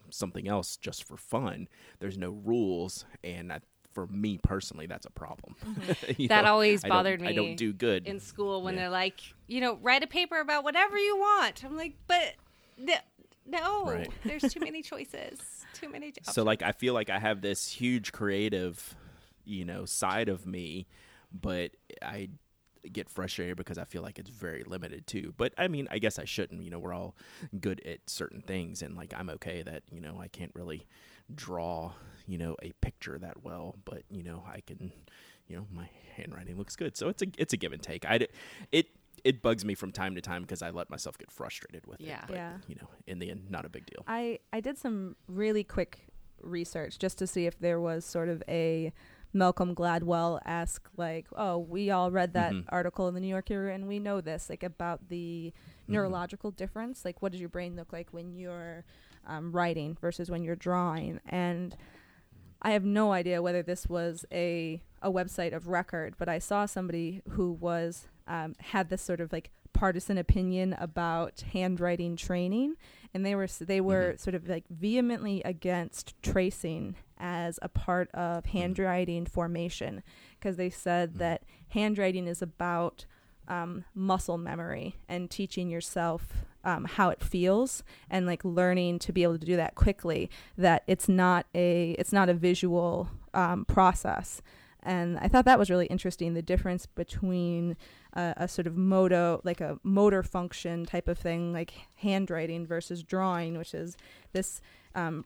something 0.09 0.47
else 0.47 0.77
just 0.77 1.03
for 1.03 1.17
fun, 1.17 1.67
there's 1.99 2.17
no 2.17 2.31
rules, 2.43 3.05
and 3.23 3.49
that, 3.49 3.63
for 3.93 4.07
me 4.07 4.38
personally, 4.41 4.85
that's 4.85 5.05
a 5.05 5.11
problem. 5.11 5.55
Mm-hmm. 5.65 6.23
that 6.27 6.43
know, 6.43 6.51
always 6.51 6.83
bothered 6.83 7.21
me. 7.21 7.29
I 7.29 7.33
don't 7.33 7.55
do 7.55 7.73
good 7.73 8.05
in 8.05 8.19
school 8.19 8.61
when 8.61 8.75
yeah. 8.75 8.81
they're 8.81 8.89
like, 8.89 9.21
you 9.47 9.61
know, 9.61 9.79
write 9.81 10.03
a 10.03 10.07
paper 10.07 10.39
about 10.39 10.63
whatever 10.63 10.97
you 10.97 11.17
want. 11.17 11.63
I'm 11.63 11.75
like, 11.75 11.95
but 12.05 12.35
no, 13.47 13.85
right. 13.85 14.09
there's 14.23 14.43
too 14.53 14.59
many 14.59 14.81
choices, 14.83 15.57
too 15.80 15.89
many. 15.89 16.09
Options. 16.09 16.34
So 16.34 16.43
like, 16.43 16.61
I 16.61 16.71
feel 16.71 16.93
like 16.93 17.09
I 17.09 17.19
have 17.19 17.41
this 17.41 17.67
huge 17.67 18.11
creative, 18.11 18.95
you 19.45 19.65
know, 19.65 19.86
side 19.86 20.30
of 20.30 20.45
me, 20.45 20.88
but 21.32 21.71
I 22.01 22.30
get 22.91 23.09
frustrated 23.09 23.57
because 23.57 23.78
I 23.78 23.84
feel 23.84 24.01
like 24.01 24.19
it's 24.19 24.30
very 24.30 24.63
limited 24.65 25.07
too. 25.07 25.34
But 25.38 25.53
I 25.57 25.67
mean, 25.67 25.88
I 25.91 25.99
guess 25.99 26.19
I 26.19 26.25
shouldn't. 26.25 26.63
You 26.63 26.71
know, 26.71 26.80
we're 26.80 26.93
all 26.93 27.15
good 27.59 27.82
at 27.86 28.09
certain 28.09 28.41
things, 28.41 28.82
and 28.82 28.95
like 28.95 29.13
I'm 29.15 29.30
okay 29.32 29.63
that 29.63 29.84
you 29.91 30.01
know 30.01 30.19
I 30.19 30.28
can't 30.28 30.51
really 30.53 30.86
draw 31.34 31.93
you 32.25 32.38
know 32.38 32.55
a 32.63 32.71
picture 32.82 33.17
that 33.19 33.43
well, 33.43 33.75
but 33.86 34.03
you 34.09 34.23
know 34.23 34.43
I 34.47 34.61
can. 34.61 34.91
You 35.49 35.55
know, 35.55 35.67
my 35.71 35.89
handwriting 36.17 36.57
looks 36.57 36.75
good, 36.75 36.97
so 36.97 37.07
it's 37.07 37.21
a 37.21 37.28
it's 37.38 37.53
a 37.53 37.57
give 37.57 37.71
and 37.71 37.82
take. 37.82 38.03
I 38.05 38.28
it 38.73 38.89
it 39.28 39.41
bugs 39.41 39.65
me 39.65 39.75
from 39.75 39.91
time 39.91 40.15
to 40.15 40.21
time 40.21 40.43
because 40.43 40.61
I 40.61 40.69
let 40.69 40.89
myself 40.89 41.17
get 41.17 41.30
frustrated 41.32 41.86
with 41.86 41.99
yeah. 41.99 42.19
it. 42.19 42.23
But, 42.28 42.36
yeah. 42.36 42.53
You 42.67 42.75
know, 42.75 42.88
in 43.07 43.19
the 43.19 43.30
end, 43.30 43.51
not 43.51 43.65
a 43.65 43.69
big 43.69 43.86
deal. 43.86 44.05
I 44.07 44.39
I 44.53 44.61
did 44.61 44.78
some 44.78 45.17
really 45.28 45.65
quick 45.65 46.07
research 46.41 46.97
just 46.97 47.17
to 47.17 47.28
see 47.28 47.45
if 47.45 47.59
there 47.59 47.82
was 47.82 48.05
sort 48.05 48.30
of 48.30 48.41
a 48.47 48.93
Malcolm 49.34 49.75
Gladwell 49.75 50.39
esque, 50.45 50.88
like, 50.95 51.28
oh, 51.36 51.57
we 51.57 51.91
all 51.91 52.09
read 52.09 52.34
that 52.34 52.53
mm-hmm. 52.53 52.69
article 52.69 53.09
in 53.09 53.15
the 53.15 53.19
New 53.19 53.28
Yorker 53.28 53.67
and 53.67 53.86
we 53.86 53.99
know 53.99 54.21
this, 54.21 54.49
like 54.49 54.63
about 54.63 55.09
the 55.09 55.51
mm-hmm. 55.53 55.93
neurological 55.93 56.51
difference. 56.51 57.03
Like, 57.03 57.21
what 57.21 57.34
does 57.34 57.41
your 57.41 57.49
brain 57.49 57.75
look 57.75 57.91
like 57.91 58.07
when 58.11 58.34
you're 58.34 58.86
um, 59.28 59.51
writing 59.51 59.97
versus 59.99 60.32
when 60.32 60.41
you're 60.41 60.55
drawing? 60.55 61.19
And 61.28 61.75
I 62.61 62.71
have 62.71 62.86
no 62.86 63.11
idea 63.11 63.41
whether 63.41 63.61
this 63.61 63.88
was 63.88 64.25
a 64.32 64.82
a 65.01 65.11
website 65.11 65.53
of 65.53 65.67
record, 65.67 66.15
but 66.17 66.30
I 66.30 66.39
saw 66.39 66.65
somebody 66.65 67.21
who 67.32 67.51
was 67.51 68.07
um, 68.28 68.55
had 68.59 68.89
this 68.89 69.01
sort 69.01 69.21
of 69.21 69.32
like 69.32 69.51
partisan 69.73 70.17
opinion 70.17 70.75
about 70.80 71.41
handwriting 71.53 72.15
training, 72.15 72.75
and 73.13 73.25
they 73.25 73.36
were 73.36 73.47
they 73.61 73.82
were 73.82 74.09
mm-hmm. 74.13 74.17
sort 74.17 74.36
of 74.36 74.47
like 74.47 74.65
vehemently 74.69 75.41
against 75.43 76.21
tracing 76.21 76.95
as 77.19 77.59
a 77.61 77.69
part 77.69 78.09
of 78.11 78.43
mm-hmm. 78.43 78.57
handwriting 78.57 79.25
formation 79.25 80.03
because 80.39 80.57
they 80.57 80.69
said 80.69 81.09
mm-hmm. 81.09 81.19
that 81.19 81.43
handwriting 81.69 82.28
is 82.28 82.41
about 82.41 83.05
um, 83.47 83.86
muscle 83.95 84.38
memory 84.38 84.95
and 85.07 85.30
teaching 85.30 85.69
yourself 85.69 86.45
um, 86.63 86.86
how 86.86 87.09
it 87.09 87.23
feels 87.23 87.84
and 88.09 88.25
like 88.25 88.43
learning 88.43 88.99
to 88.99 89.13
be 89.13 89.23
able 89.23 89.39
to 89.39 89.45
do 89.45 89.55
that 89.55 89.75
quickly 89.75 90.30
that 90.57 90.84
it's 90.86 91.07
not 91.07 91.45
a 91.55 91.91
it's 91.91 92.11
not 92.11 92.30
a 92.30 92.34
visual 92.34 93.09
um, 93.34 93.63
process 93.63 94.41
and 94.84 95.17
i 95.19 95.28
thought 95.30 95.45
that 95.45 95.57
was 95.57 95.69
really 95.69 95.86
interesting 95.86 96.34
the 96.34 96.41
difference 96.41 96.86
between 96.86 97.78
uh, 98.18 98.34
a 98.36 98.47
sort 98.47 98.65
of 98.65 98.76
moto 98.76 99.39
like 99.43 99.61
a 99.61 99.80
motor 99.84 100.24
function 100.24 100.86
type 100.86 101.07
of 101.07 101.18
thing 101.18 101.53
like 101.53 101.74
handwriting 101.97 102.65
versus 102.65 103.03
drawing 103.03 103.57
which 103.57 103.74
is 103.76 103.95
this 104.34 104.59
um, 104.95 105.24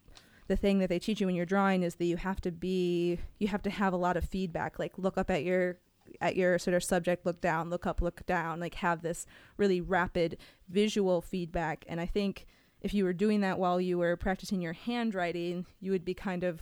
the 0.48 0.56
thing 0.56 0.78
that 0.78 0.90
they 0.90 0.98
teach 0.98 1.18
you 1.18 1.26
when 1.26 1.34
you're 1.34 1.46
drawing 1.46 1.82
is 1.82 1.94
that 1.94 2.04
you 2.04 2.18
have 2.18 2.40
to 2.40 2.52
be 2.52 3.18
you 3.38 3.48
have 3.48 3.62
to 3.62 3.70
have 3.70 3.94
a 3.94 3.96
lot 3.96 4.18
of 4.18 4.24
feedback 4.24 4.78
like 4.78 4.98
look 4.98 5.16
up 5.16 5.30
at 5.30 5.42
your 5.42 5.78
at 6.20 6.36
your 6.36 6.58
sort 6.58 6.74
of 6.74 6.84
subject 6.84 7.24
look 7.24 7.40
down 7.40 7.70
look 7.70 7.86
up 7.86 8.02
look 8.02 8.24
down 8.26 8.60
like 8.60 8.74
have 8.74 9.00
this 9.00 9.26
really 9.56 9.80
rapid 9.80 10.36
visual 10.68 11.22
feedback. 11.22 11.86
And 11.88 11.98
i 11.98 12.06
think 12.06 12.46
if 12.82 12.92
you 12.92 13.04
were 13.04 13.14
doing 13.14 13.40
that 13.40 13.58
while 13.58 13.80
you 13.80 13.96
were 13.96 14.16
practicing 14.16 14.60
your 14.60 14.74
handwriting 14.74 15.64
you 15.80 15.92
would 15.92 16.04
be 16.04 16.14
kind 16.14 16.44
of 16.44 16.60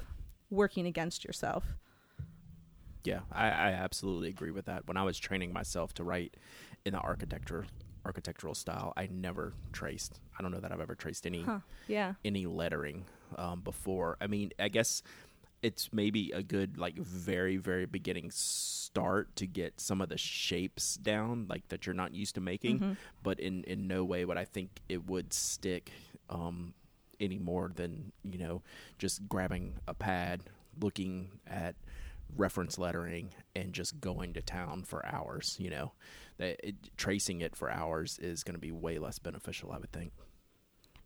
working 0.48 0.86
against 0.86 1.24
yourself 1.24 1.64
yeah 3.04 3.20
i, 3.32 3.46
I 3.46 3.70
absolutely 3.72 4.28
agree 4.28 4.50
with 4.50 4.66
that 4.66 4.86
when 4.86 4.96
i 4.96 5.02
was 5.02 5.18
training 5.18 5.52
myself 5.52 5.94
to 5.94 6.04
write 6.04 6.36
in 6.84 6.92
the 6.92 6.98
architecture 6.98 7.66
architectural 8.04 8.54
style 8.54 8.92
i 8.96 9.08
never 9.10 9.52
traced 9.72 10.20
i 10.38 10.42
don't 10.42 10.52
know 10.52 10.60
that 10.60 10.72
i've 10.72 10.80
ever 10.80 10.94
traced 10.94 11.26
any 11.26 11.42
huh. 11.42 11.58
yeah 11.86 12.14
any 12.24 12.46
lettering 12.46 13.04
um, 13.36 13.60
before. 13.60 14.16
I 14.20 14.26
mean, 14.26 14.52
I 14.58 14.68
guess 14.68 15.02
it's 15.62 15.92
maybe 15.92 16.30
a 16.32 16.42
good 16.42 16.78
like 16.78 16.96
very 16.96 17.58
very 17.58 17.84
beginning 17.84 18.30
start 18.32 19.36
to 19.36 19.46
get 19.46 19.78
some 19.78 20.00
of 20.00 20.08
the 20.08 20.16
shapes 20.16 20.94
down 20.94 21.44
like 21.50 21.68
that 21.68 21.84
you're 21.84 21.94
not 21.94 22.14
used 22.14 22.34
to 22.34 22.40
making 22.40 22.80
mm-hmm. 22.80 22.92
but 23.22 23.38
in 23.38 23.62
in 23.64 23.86
no 23.86 24.02
way 24.02 24.24
would 24.24 24.38
i 24.38 24.44
think 24.46 24.70
it 24.88 25.06
would 25.06 25.34
stick 25.34 25.92
um 26.30 26.72
any 27.20 27.38
more 27.38 27.70
than 27.76 28.10
you 28.24 28.38
know 28.38 28.62
just 28.98 29.28
grabbing 29.28 29.74
a 29.86 29.92
pad 29.92 30.40
looking 30.80 31.28
at 31.46 31.74
reference 32.36 32.78
lettering 32.78 33.30
and 33.54 33.72
just 33.72 34.00
going 34.00 34.32
to 34.34 34.42
town 34.42 34.82
for 34.82 35.04
hours 35.06 35.56
you 35.58 35.70
know 35.70 35.92
that 36.38 36.56
it, 36.62 36.96
tracing 36.96 37.40
it 37.40 37.54
for 37.56 37.70
hours 37.70 38.18
is 38.20 38.42
going 38.42 38.54
to 38.54 38.60
be 38.60 38.72
way 38.72 38.98
less 38.98 39.18
beneficial 39.18 39.72
i 39.72 39.78
would 39.78 39.92
think 39.92 40.12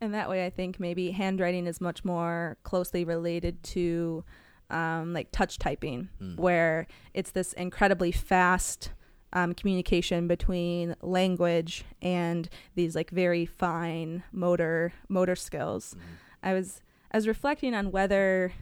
and 0.01 0.14
that 0.14 0.29
way, 0.29 0.45
I 0.45 0.51
think 0.51 0.79
maybe 0.79 1.12
handwriting 1.12 1.66
is 1.66 1.81
much 1.81 2.05
more 2.05 2.59
closely 2.62 3.05
related 3.05 3.62
to 3.64 4.25
um, 4.70 5.12
like 5.12 5.31
touch 5.31 5.59
typing, 5.59 6.09
mm. 6.20 6.37
where 6.37 6.87
it's 7.12 7.31
this 7.31 7.53
incredibly 7.55 8.12
fast 8.12 8.91
um, 9.33 9.55
communication 9.55 10.29
between 10.29 10.95
language 11.01 11.85
and 12.03 12.49
these 12.75 12.95
like 12.95 13.11
very 13.11 13.47
fine 13.47 14.22
motor 14.33 14.93
motor 15.09 15.37
skills. 15.37 15.95
Mm-hmm. 15.95 16.14
I 16.43 16.53
was 16.55 16.83
I 17.11 17.16
was 17.16 17.27
reflecting 17.27 17.75
on 17.75 17.91
whether 17.91 18.53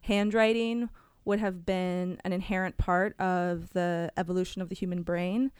handwriting 0.00 0.90
would 1.26 1.38
have 1.40 1.66
been 1.66 2.18
an 2.24 2.32
inherent 2.32 2.78
part 2.78 3.18
of 3.20 3.70
the 3.74 4.10
evolution 4.16 4.62
of 4.62 4.68
the 4.70 4.74
human 4.74 5.02
brain. 5.02 5.52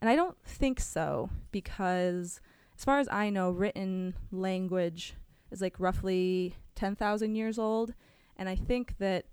And 0.00 0.08
I 0.10 0.16
don't 0.16 0.36
think 0.44 0.80
so 0.80 1.30
because 1.52 2.40
as 2.76 2.84
far 2.84 2.98
as 2.98 3.08
I 3.08 3.30
know 3.30 3.50
written 3.50 4.14
language 4.32 5.14
is 5.52 5.60
like 5.60 5.78
roughly 5.78 6.56
10,000 6.74 7.34
years 7.36 7.58
old 7.58 7.92
and 8.36 8.48
I 8.48 8.56
think 8.56 8.96
that 8.98 9.26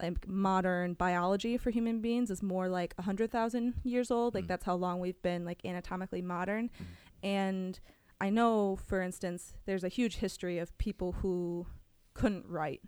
like 0.00 0.28
modern 0.28 0.92
biology 0.94 1.56
for 1.56 1.70
human 1.70 2.00
beings 2.00 2.30
is 2.30 2.42
more 2.42 2.68
like 2.68 2.92
100,000 2.98 3.74
years 3.82 4.10
old 4.10 4.34
like 4.34 4.44
Mm. 4.44 4.48
that's 4.48 4.64
how 4.64 4.74
long 4.74 5.00
we've 5.00 5.20
been 5.22 5.44
like 5.46 5.64
anatomically 5.64 6.22
modern 6.22 6.68
Mhm. 6.68 6.84
and 7.26 7.80
I 8.20 8.30
know 8.30 8.76
for 8.76 9.00
instance 9.00 9.54
there's 9.64 9.84
a 9.84 9.88
huge 9.88 10.16
history 10.16 10.58
of 10.58 10.76
people 10.76 11.12
who 11.12 11.66
couldn't 12.14 12.46
write 12.46 12.82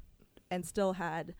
and 0.50 0.66
still 0.66 0.92
had 0.94 1.34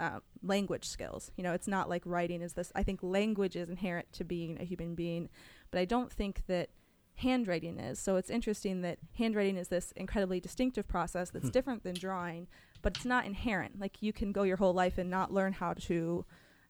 uh, 0.00 0.20
language 0.42 0.86
skills. 0.86 1.30
You 1.36 1.44
know, 1.44 1.52
it's 1.52 1.68
not 1.68 1.88
like 1.88 2.02
writing 2.06 2.40
is 2.42 2.54
this. 2.54 2.72
I 2.74 2.82
think 2.82 3.00
language 3.02 3.54
is 3.54 3.68
inherent 3.68 4.12
to 4.14 4.24
being 4.24 4.58
a 4.60 4.64
human 4.64 4.94
being, 4.94 5.28
but 5.70 5.78
I 5.78 5.84
don't 5.84 6.10
think 6.12 6.46
that 6.46 6.70
handwriting 7.16 7.78
is. 7.78 7.98
So 7.98 8.16
it's 8.16 8.30
interesting 8.30 8.80
that 8.80 8.98
handwriting 9.18 9.56
is 9.58 9.68
this 9.68 9.92
incredibly 9.92 10.40
distinctive 10.40 10.88
process 10.88 11.30
that's 11.30 11.46
Hmm. 11.46 11.50
different 11.50 11.82
than 11.82 11.94
drawing, 11.94 12.48
but 12.82 12.96
it's 12.96 13.04
not 13.04 13.26
inherent. 13.26 13.78
Like 13.78 14.00
you 14.02 14.12
can 14.12 14.32
go 14.32 14.42
your 14.42 14.56
whole 14.56 14.72
life 14.72 14.96
and 14.96 15.10
not 15.10 15.32
learn 15.32 15.52
how 15.52 15.74
to 15.74 16.24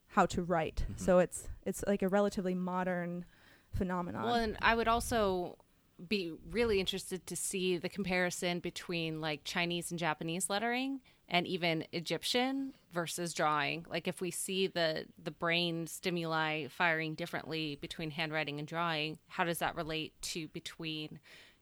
how 0.07 0.25
to 0.25 0.43
write. 0.43 0.83
Mhm. 0.91 0.99
So 0.99 1.19
it's 1.19 1.47
it's 1.65 1.83
like 1.87 2.01
a 2.01 2.09
relatively 2.09 2.53
modern 2.53 3.23
phenomenon. 3.69 4.23
Well, 4.25 4.35
and 4.35 4.57
I 4.61 4.75
would 4.75 4.89
also 4.89 5.57
be 6.05 6.33
really 6.49 6.79
interested 6.81 7.25
to 7.27 7.35
see 7.35 7.77
the 7.77 7.87
comparison 7.87 8.59
between 8.59 9.21
like 9.21 9.45
Chinese 9.45 9.89
and 9.91 9.99
Japanese 9.99 10.49
lettering 10.49 10.99
and 11.31 11.47
even 11.47 11.85
Egyptian 11.93 12.73
versus 12.91 13.33
drawing. 13.33 13.85
Like 13.89 14.07
if 14.07 14.19
we 14.21 14.29
see 14.31 14.67
the 14.67 15.05
the 15.23 15.31
brain 15.31 15.87
stimuli 15.87 16.67
firing 16.67 17.15
differently 17.15 17.77
between 17.81 18.11
handwriting 18.11 18.59
and 18.59 18.67
drawing, 18.67 19.17
how 19.27 19.45
does 19.45 19.59
that 19.59 19.75
relate 19.75 20.13
to 20.23 20.47
between, 20.49 21.19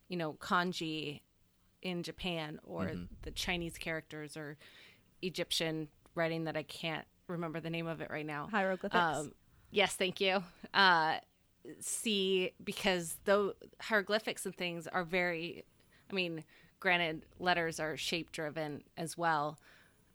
you 0.09 0.17
know, 0.17 0.33
kanji 0.33 1.21
in 1.81 2.03
Japan 2.03 2.59
or 2.63 2.87
Mhm. 2.87 3.07
the 3.21 3.31
Chinese 3.31 3.77
characters 3.77 4.35
or 4.35 4.57
Egyptian 5.21 5.87
writing 6.15 6.43
that 6.45 6.57
I 6.57 6.63
can't 6.63 7.07
remember 7.27 7.59
the 7.61 7.69
name 7.69 7.87
of 7.87 8.01
it 8.01 8.09
right 8.09 8.25
now. 8.25 8.47
Hieroglyphics. 8.47 8.95
Um, 9.17 9.33
yes, 9.69 9.95
thank 9.95 10.19
you. 10.19 10.43
Uh, 10.73 11.19
see, 11.79 12.51
because 12.63 13.17
though 13.25 13.53
hieroglyphics 13.79 14.45
and 14.45 14.55
things 14.55 14.87
are 14.87 15.03
very, 15.03 15.63
I 16.09 16.13
mean, 16.13 16.43
granted, 16.79 17.25
letters 17.39 17.79
are 17.79 17.97
shape 17.97 18.31
driven 18.31 18.83
as 18.97 19.17
well, 19.17 19.59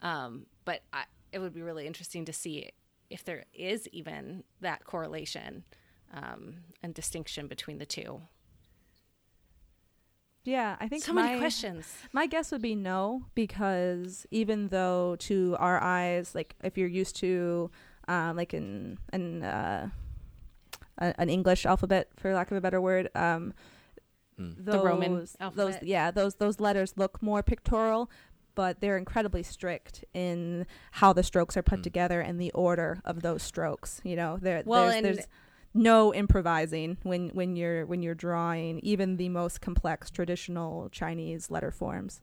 um, 0.02 0.46
but 0.64 0.82
I, 0.92 1.04
it 1.32 1.38
would 1.38 1.54
be 1.54 1.62
really 1.62 1.86
interesting 1.86 2.24
to 2.26 2.32
see 2.32 2.70
if 3.10 3.24
there 3.24 3.44
is 3.52 3.88
even 3.88 4.44
that 4.60 4.84
correlation 4.84 5.64
um, 6.12 6.56
and 6.82 6.94
distinction 6.94 7.46
between 7.46 7.78
the 7.78 7.86
two. 7.86 8.22
yeah, 10.44 10.76
I 10.78 10.88
think 10.88 11.04
So 11.04 11.12
my, 11.12 11.22
many 11.22 11.38
questions. 11.38 11.92
My 12.12 12.26
guess 12.26 12.52
would 12.52 12.62
be 12.62 12.74
no, 12.74 13.24
because 13.34 14.26
even 14.30 14.68
though 14.68 15.16
to 15.20 15.56
our 15.58 15.82
eyes, 15.82 16.34
like 16.34 16.54
if 16.62 16.76
you're 16.76 16.88
used 16.88 17.16
to, 17.16 17.70
um, 18.08 18.36
like 18.36 18.52
an 18.52 18.98
an 19.12 19.42
uh, 19.42 19.88
an 20.98 21.28
English 21.28 21.66
alphabet, 21.66 22.08
for 22.16 22.32
lack 22.34 22.50
of 22.50 22.56
a 22.56 22.60
better 22.60 22.80
word, 22.80 23.08
um, 23.14 23.54
Mm. 24.40 24.56
those, 24.64 24.74
The 24.74 24.80
Roman 24.84 25.26
those 25.54 25.74
yeah, 25.82 26.10
those 26.10 26.34
those 26.36 26.58
letters 26.60 26.94
look 26.96 27.22
more 27.22 27.42
pictorial, 27.42 28.10
but 28.54 28.80
they're 28.80 28.96
incredibly 28.98 29.42
strict 29.42 30.04
in 30.14 30.66
how 30.92 31.12
the 31.12 31.22
strokes 31.22 31.56
are 31.56 31.62
put 31.62 31.80
Mm. 31.80 31.84
together 31.84 32.20
and 32.20 32.40
the 32.40 32.50
order 32.52 33.00
of 33.04 33.22
those 33.22 33.42
strokes. 33.42 34.00
You 34.04 34.16
know, 34.16 34.38
there 34.40 34.62
Well, 34.66 34.84
there's, 34.84 34.94
and- 34.96 35.04
there's 35.04 35.26
no 35.76 36.14
improvising 36.14 36.98
when 37.02 37.30
when 37.30 37.56
you're 37.56 37.84
when 37.86 38.02
you're 38.02 38.14
drawing 38.14 38.78
even 38.80 39.16
the 39.16 39.28
most 39.28 39.60
complex 39.60 40.10
traditional 40.10 40.88
Chinese 40.90 41.50
letter 41.50 41.70
forms. 41.72 42.20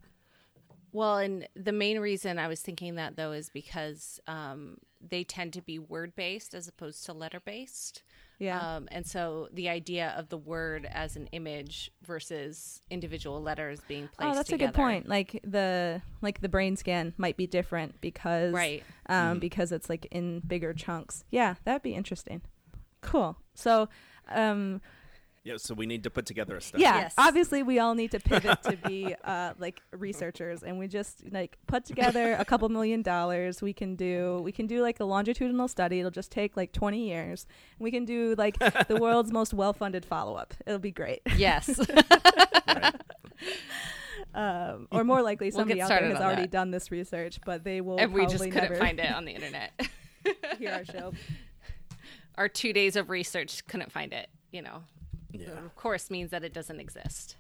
Well, 0.94 1.18
and 1.18 1.48
the 1.56 1.72
main 1.72 2.00
reason 2.00 2.38
I 2.40 2.48
was 2.48 2.62
thinking 2.62 2.96
that 2.96 3.16
though 3.16 3.32
is 3.32 3.50
because 3.50 4.20
um, 4.28 4.78
they 5.10 5.24
tend 5.24 5.54
to 5.54 5.62
be 5.62 5.80
word 5.80 6.16
based 6.16 6.54
as 6.54 6.68
opposed 6.68 7.06
to 7.06 7.14
letter 7.14 7.40
based. 7.44 8.04
Yeah. 8.40 8.60
Um, 8.76 8.88
and 8.92 9.06
so 9.06 9.50
the 9.54 9.70
idea 9.70 10.16
of 10.18 10.30
the 10.30 10.38
word 10.38 10.88
as 10.92 11.16
an 11.16 11.28
image 11.28 11.92
versus 12.04 12.82
individual 12.90 13.40
letters 13.42 13.80
being 13.88 14.08
placed 14.18 14.32
oh, 14.32 14.36
that's 14.36 14.50
together. 14.50 14.64
a 14.64 14.68
good 14.72 14.76
point. 14.76 15.08
Like 15.08 15.40
the 15.44 16.02
like 16.22 16.42
the 16.42 16.50
brain 16.50 16.76
scan 16.76 17.14
might 17.18 17.38
be 17.38 17.46
different 17.46 18.02
because 18.02 18.52
Right. 18.54 18.84
um, 19.08 19.38
Mhm. 19.38 19.40
because 19.42 19.72
it's 19.72 19.90
like 19.90 20.08
in 20.10 20.40
bigger 20.40 20.74
chunks. 20.74 21.24
Yeah, 21.30 21.56
that'd 21.66 21.84
be 21.84 21.94
interesting. 21.94 22.42
Cool. 23.02 23.38
So, 23.54 23.90
um, 24.30 24.82
Yeah, 25.44 25.58
so 25.58 25.74
we 25.74 25.88
need 25.88 26.04
to 26.04 26.12
put 26.12 26.28
together 26.28 26.56
a 26.56 26.62
study. 26.62 26.84
yeah, 26.84 26.98
Yes. 27.00 27.16
obviously 27.18 27.64
we 27.64 27.80
all 27.80 27.96
need 27.96 28.12
to 28.12 28.20
pivot 28.20 28.62
to 28.62 28.78
be 28.78 29.16
uh, 29.24 29.54
like 29.58 29.82
researchers, 29.92 30.62
and 30.62 30.78
we 30.78 30.88
just 30.88 31.24
like 31.32 31.58
put 31.66 31.84
together 31.84 32.36
a 32.38 32.46
couple 32.46 32.70
million 32.70 33.02
dollars. 33.02 33.60
We 33.60 33.74
can 33.74 33.96
do 33.96 34.40
we 34.44 34.52
can 34.52 34.68
do 34.68 34.82
like 34.84 35.00
a 35.00 35.04
longitudinal 35.04 35.68
study. 35.68 35.98
It'll 36.00 36.12
just 36.12 36.32
take 36.32 36.56
like 36.56 36.74
twenty 36.74 37.08
years. 37.10 37.48
We 37.80 37.90
can 37.90 38.06
do 38.06 38.36
like 38.38 38.60
the 38.60 38.98
world's 39.02 39.32
most 39.32 39.52
well 39.54 39.74
funded 39.74 40.06
follow 40.06 40.36
up. 40.36 40.54
It'll 40.68 40.78
be 40.78 40.92
great. 40.92 41.22
Yes. 41.36 41.70
Right. 42.68 42.96
Um, 44.34 44.88
or 44.92 45.04
more 45.04 45.22
likely, 45.22 45.48
We'll 45.48 45.60
somebody 45.60 45.80
get 45.82 45.84
out 45.92 46.00
there 46.00 46.10
has 46.10 46.22
already 46.22 46.44
that. 46.44 46.52
done 46.52 46.72
this 46.72 46.90
research, 46.90 47.40
but 47.46 47.66
they 47.66 47.82
will 47.82 47.98
and 47.98 48.14
we 48.14 48.22
probably 48.22 48.34
just 48.38 48.44
couldn't 48.54 48.70
never 48.72 48.76
find 48.76 48.98
it 49.00 49.12
on 49.12 49.26
the 49.26 49.34
internet. 49.34 49.72
hear 50.58 50.72
our 50.72 50.86
show. 50.86 51.12
Our 52.36 52.48
two 52.48 52.72
days 52.72 52.96
of 52.96 53.10
research 53.10 53.66
couldn't 53.68 53.92
find 53.92 54.14
it. 54.14 54.30
You 54.52 54.62
know, 54.62 54.84
Yeah. 55.34 55.50
of 55.66 55.76
course 55.76 56.10
means 56.10 56.32
that 56.32 56.44
it 56.44 56.54
doesn't 56.54 56.80
exist. 56.80 57.36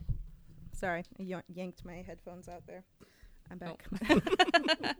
Sorry, 0.74 1.04
I 1.20 1.24
y- 1.24 1.44
yanked 1.54 1.86
my 1.86 2.04
headphones 2.06 2.48
out 2.48 2.66
there. 2.68 2.84
I'm 3.52 3.58
back. 3.58 3.86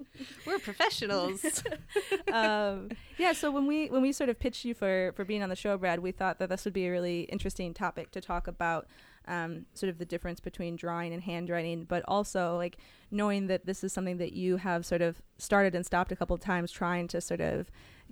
We're 0.46 0.60
professionals. 0.60 1.64
um, 2.34 2.90
yeah, 3.18 3.32
so 3.32 3.50
when 3.50 3.66
we 3.66 3.88
when 3.88 4.02
we 4.02 4.12
sort 4.12 4.30
of 4.30 4.40
pitched 4.40 4.66
you 4.66 4.74
for 4.74 5.14
for 5.16 5.24
being 5.24 5.42
on 5.42 5.50
the 5.50 5.56
show, 5.56 5.78
Brad, 5.78 6.00
we 6.00 6.12
thought 6.12 6.38
that 6.40 6.50
this 6.50 6.66
would 6.66 6.74
be 6.74 6.86
a 6.88 6.92
really 6.92 7.22
interesting 7.24 7.74
topic 7.74 8.12
to 8.12 8.22
talk 8.22 8.48
about. 8.48 8.88
Um, 9.28 9.68
sort 9.76 9.92
of 9.92 10.00
the 10.00 10.06
difference 10.06 10.40
between 10.40 10.76
drawing 10.76 11.14
and 11.14 11.22
handwriting, 11.22 11.84
but 11.84 12.04
also 12.08 12.58
like 12.58 12.78
knowing 13.12 13.46
that 13.48 13.68
this 13.68 13.84
is 13.84 13.94
something 13.94 14.18
that 14.18 14.34
you 14.34 14.58
have 14.58 14.84
sort 14.84 15.04
of 15.04 15.22
started 15.38 15.76
and 15.76 15.86
stopped 15.86 16.12
a 16.12 16.16
couple 16.16 16.34
of 16.34 16.42
times 16.42 16.72
trying 16.72 17.08
to 17.10 17.22
sort 17.22 17.40
of 17.40 17.70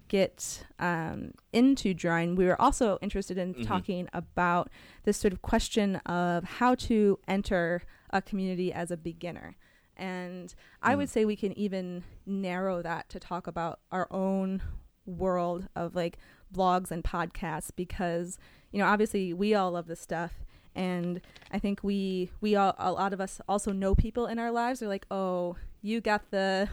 get 0.10 0.66
um, 0.80 1.32
into 1.54 1.94
drawing. 1.94 2.36
We 2.36 2.46
were 2.46 2.60
also 2.62 2.98
interested 3.02 3.38
in 3.38 3.54
Mhm. 3.54 3.66
talking 3.66 4.10
about 4.12 4.70
this 5.04 5.16
sort 5.18 5.32
of 5.32 5.42
question 5.42 5.96
of 6.06 6.44
how 6.44 6.76
to 6.76 7.18
enter 7.28 7.84
a 8.12 8.22
community 8.22 8.74
as 8.74 8.92
a 8.92 8.98
beginner. 8.98 9.56
And 9.96 10.54
I 10.82 10.96
would 10.96 11.08
Mm. 11.08 11.12
say 11.12 11.26
we 11.26 11.36
can 11.36 11.58
even 11.58 12.04
narrow 12.26 12.82
that 12.82 13.08
to 13.10 13.20
talk 13.20 13.48
about 13.48 13.80
our 13.92 14.08
own 14.12 14.62
world 15.06 15.68
of 15.76 15.96
like 15.96 16.18
blogs 16.54 16.92
and 16.92 17.04
podcasts 17.04 17.72
because 17.76 18.38
you 18.72 18.80
know 18.80 18.86
obviously 18.86 19.34
we 19.34 19.54
all 19.56 19.72
love 19.72 19.88
this 19.88 20.00
stuff 20.00 20.34
and 20.76 21.20
I 21.52 21.58
think 21.60 21.84
we 21.84 22.30
we 22.42 22.56
all 22.56 22.76
a 22.78 22.92
lot 22.92 23.12
of 23.14 23.20
us 23.20 23.42
also 23.48 23.72
know 23.72 23.96
people 23.96 24.28
in 24.28 24.38
our 24.40 24.52
lives 24.52 24.82
are 24.84 24.88
like 24.88 25.06
oh 25.10 25.58
you 25.82 26.00
got 26.00 26.30
the 26.32 26.70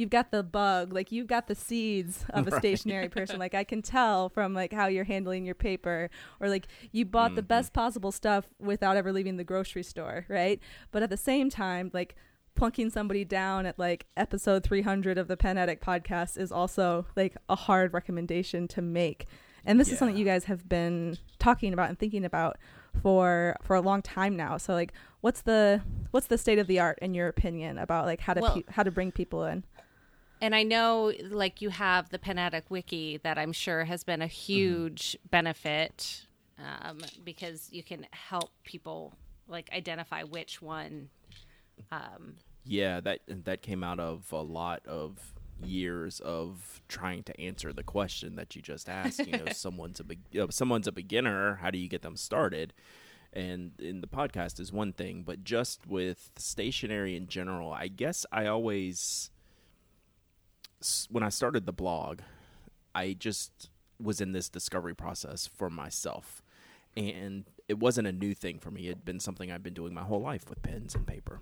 you've 0.00 0.10
got 0.10 0.30
the 0.30 0.42
bug 0.42 0.92
like 0.92 1.12
you've 1.12 1.26
got 1.26 1.46
the 1.46 1.54
seeds 1.54 2.24
of 2.30 2.46
a 2.46 2.50
Right. 2.52 2.58
stationery 2.60 3.08
person. 3.08 3.38
Like 3.38 3.54
I 3.54 3.64
can 3.64 3.82
tell 3.82 4.28
from 4.30 4.54
like 4.54 4.72
how 4.72 4.86
you're 4.86 5.04
handling 5.04 5.44
your 5.44 5.54
paper 5.54 6.08
or 6.40 6.48
like 6.48 6.66
you 6.92 7.04
bought 7.04 7.34
the 7.34 7.42
Mhm. 7.42 7.48
best 7.48 7.72
possible 7.72 8.12
stuff 8.12 8.48
without 8.58 8.96
ever 8.96 9.12
leaving 9.12 9.36
the 9.36 9.44
grocery 9.44 9.82
store 9.82 10.24
right? 10.28 10.58
But 10.92 11.02
at 11.02 11.10
the 11.10 11.16
same 11.16 11.50
time 11.50 11.90
like 11.92 12.14
plunking 12.56 12.90
somebody 12.90 13.24
down 13.24 13.64
at 13.66 13.78
like 13.78 14.06
episode 14.16 14.64
300 14.64 15.18
of 15.18 15.28
the 15.28 15.36
Pen 15.36 15.56
Addict 15.56 15.84
podcast 15.84 16.36
is 16.38 16.50
also 16.50 17.06
like 17.16 17.36
a 17.48 17.54
hard 17.56 17.92
recommendation 17.94 18.66
to 18.68 18.82
make. 18.82 19.26
And 19.64 19.78
this 19.78 19.92
is 19.92 19.98
something 19.98 20.16
you 20.16 20.24
guys 20.24 20.44
have 20.44 20.68
been 20.68 21.18
talking 21.38 21.72
about 21.74 21.90
and 21.90 21.98
thinking 21.98 22.24
about 22.24 22.56
for 23.02 23.56
for 23.62 23.76
a 23.76 23.80
long 23.80 24.02
time 24.02 24.34
now. 24.36 24.56
So 24.56 24.72
like 24.72 24.92
what's 25.20 25.42
the 25.42 25.82
what's 26.10 26.26
the 26.26 26.38
state 26.38 26.58
of 26.58 26.66
the 26.66 26.80
art 26.80 26.98
in 27.02 27.14
your 27.14 27.28
opinion 27.28 27.78
about 27.78 28.04
like 28.06 28.20
how 28.20 28.34
to 28.34 28.40
Well- 28.40 28.54
pe- 28.54 28.62
how 28.70 28.82
to 28.82 28.90
bring 28.90 29.12
people 29.12 29.44
in 29.44 29.64
And 30.40 30.54
I 30.54 30.62
know, 30.62 31.12
like, 31.28 31.60
you 31.60 31.68
have 31.70 32.08
the 32.08 32.18
Pen 32.18 32.38
Addict 32.38 32.70
Wiki 32.70 33.18
that 33.18 33.36
I'm 33.38 33.52
sure 33.52 33.84
has 33.84 34.04
been 34.04 34.22
a 34.22 34.26
huge 34.26 35.16
benefit 35.30 36.26
um, 36.58 36.98
because 37.24 37.68
you 37.70 37.82
can 37.82 38.06
help 38.12 38.50
people, 38.64 39.12
like, 39.48 39.70
identify 39.72 40.22
which 40.22 40.62
one. 40.62 41.10
Um, 41.92 42.36
Yeah, 42.64 43.00
that 43.00 43.20
that 43.28 43.62
came 43.62 43.82
out 43.82 44.00
of 44.00 44.32
a 44.32 44.42
lot 44.42 44.86
of 44.86 45.34
years 45.62 46.20
of 46.20 46.80
trying 46.88 47.22
to 47.24 47.38
answer 47.40 47.72
the 47.72 47.82
question 47.82 48.36
that 48.36 48.56
you 48.56 48.62
just 48.62 48.88
asked. 48.88 49.26
You 49.26 49.38
know, 49.38 49.46
someone's 49.52 50.00
a 50.00 50.04
be- 50.04 50.18
you 50.30 50.40
know, 50.40 50.48
someone's 50.50 50.86
a 50.86 50.92
beginner. 50.92 51.56
How 51.56 51.70
do 51.70 51.78
you 51.78 51.88
get 51.88 52.02
them 52.02 52.16
started? 52.16 52.72
And 53.32 53.72
in 53.78 54.00
the 54.00 54.08
podcast 54.08 54.58
is 54.58 54.72
one 54.72 54.92
thing, 54.92 55.22
but 55.22 55.44
just 55.44 55.86
with 55.86 56.32
stationery 56.36 57.16
in 57.16 57.28
general, 57.28 57.72
I 57.72 57.88
guess 57.88 58.26
I 58.32 58.46
always 58.46 59.30
when 61.10 61.22
I 61.22 61.28
started 61.28 61.66
the 61.66 61.72
blog, 61.72 62.20
I 62.94 63.14
just 63.18 63.70
was 64.00 64.20
in 64.20 64.32
this 64.32 64.48
discovery 64.48 64.94
process 64.94 65.46
for 65.46 65.70
myself. 65.70 66.42
And 66.96 67.44
it 67.68 67.78
wasn't 67.78 68.08
a 68.08 68.12
new 68.12 68.34
thing 68.34 68.58
for 68.58 68.70
me. 68.70 68.86
It 68.86 68.88
had 68.88 69.04
been 69.04 69.20
something 69.20 69.52
I've 69.52 69.62
been 69.62 69.74
doing 69.74 69.94
my 69.94 70.02
whole 70.02 70.20
life 70.20 70.48
with 70.48 70.62
pens 70.62 70.94
and 70.94 71.06
paper. 71.06 71.40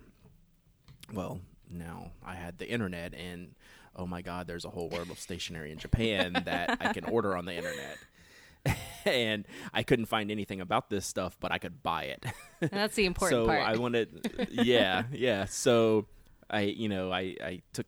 Well, 1.12 1.40
now 1.70 2.12
I 2.24 2.34
had 2.34 2.58
the 2.58 2.68
internet, 2.68 3.14
and 3.14 3.54
oh 3.96 4.06
my 4.06 4.20
God, 4.20 4.46
there's 4.46 4.64
a 4.64 4.70
whole 4.70 4.88
world 4.90 5.10
of 5.10 5.18
stationery 5.18 5.72
in 5.72 5.78
Japan 5.78 6.42
that 6.44 6.76
I 6.80 6.92
can 6.92 7.04
order 7.10 7.36
on 7.36 7.46
the 7.46 7.54
internet. 7.54 7.96
and 9.06 9.46
I 9.72 9.82
couldn't 9.82 10.06
find 10.06 10.30
anything 10.30 10.60
about 10.60 10.90
this 10.90 11.06
stuff, 11.06 11.36
but 11.40 11.52
I 11.52 11.58
could 11.58 11.82
buy 11.82 12.04
it. 12.04 12.26
That's 12.60 12.96
the 12.96 13.06
important 13.06 13.40
so 13.40 13.46
part. 13.46 13.62
I 13.62 13.76
wanted, 13.76 14.48
yeah, 14.50 15.04
yeah. 15.12 15.46
So 15.46 16.06
I, 16.50 16.60
you 16.60 16.88
know, 16.88 17.10
I, 17.10 17.36
I 17.42 17.62
took 17.72 17.86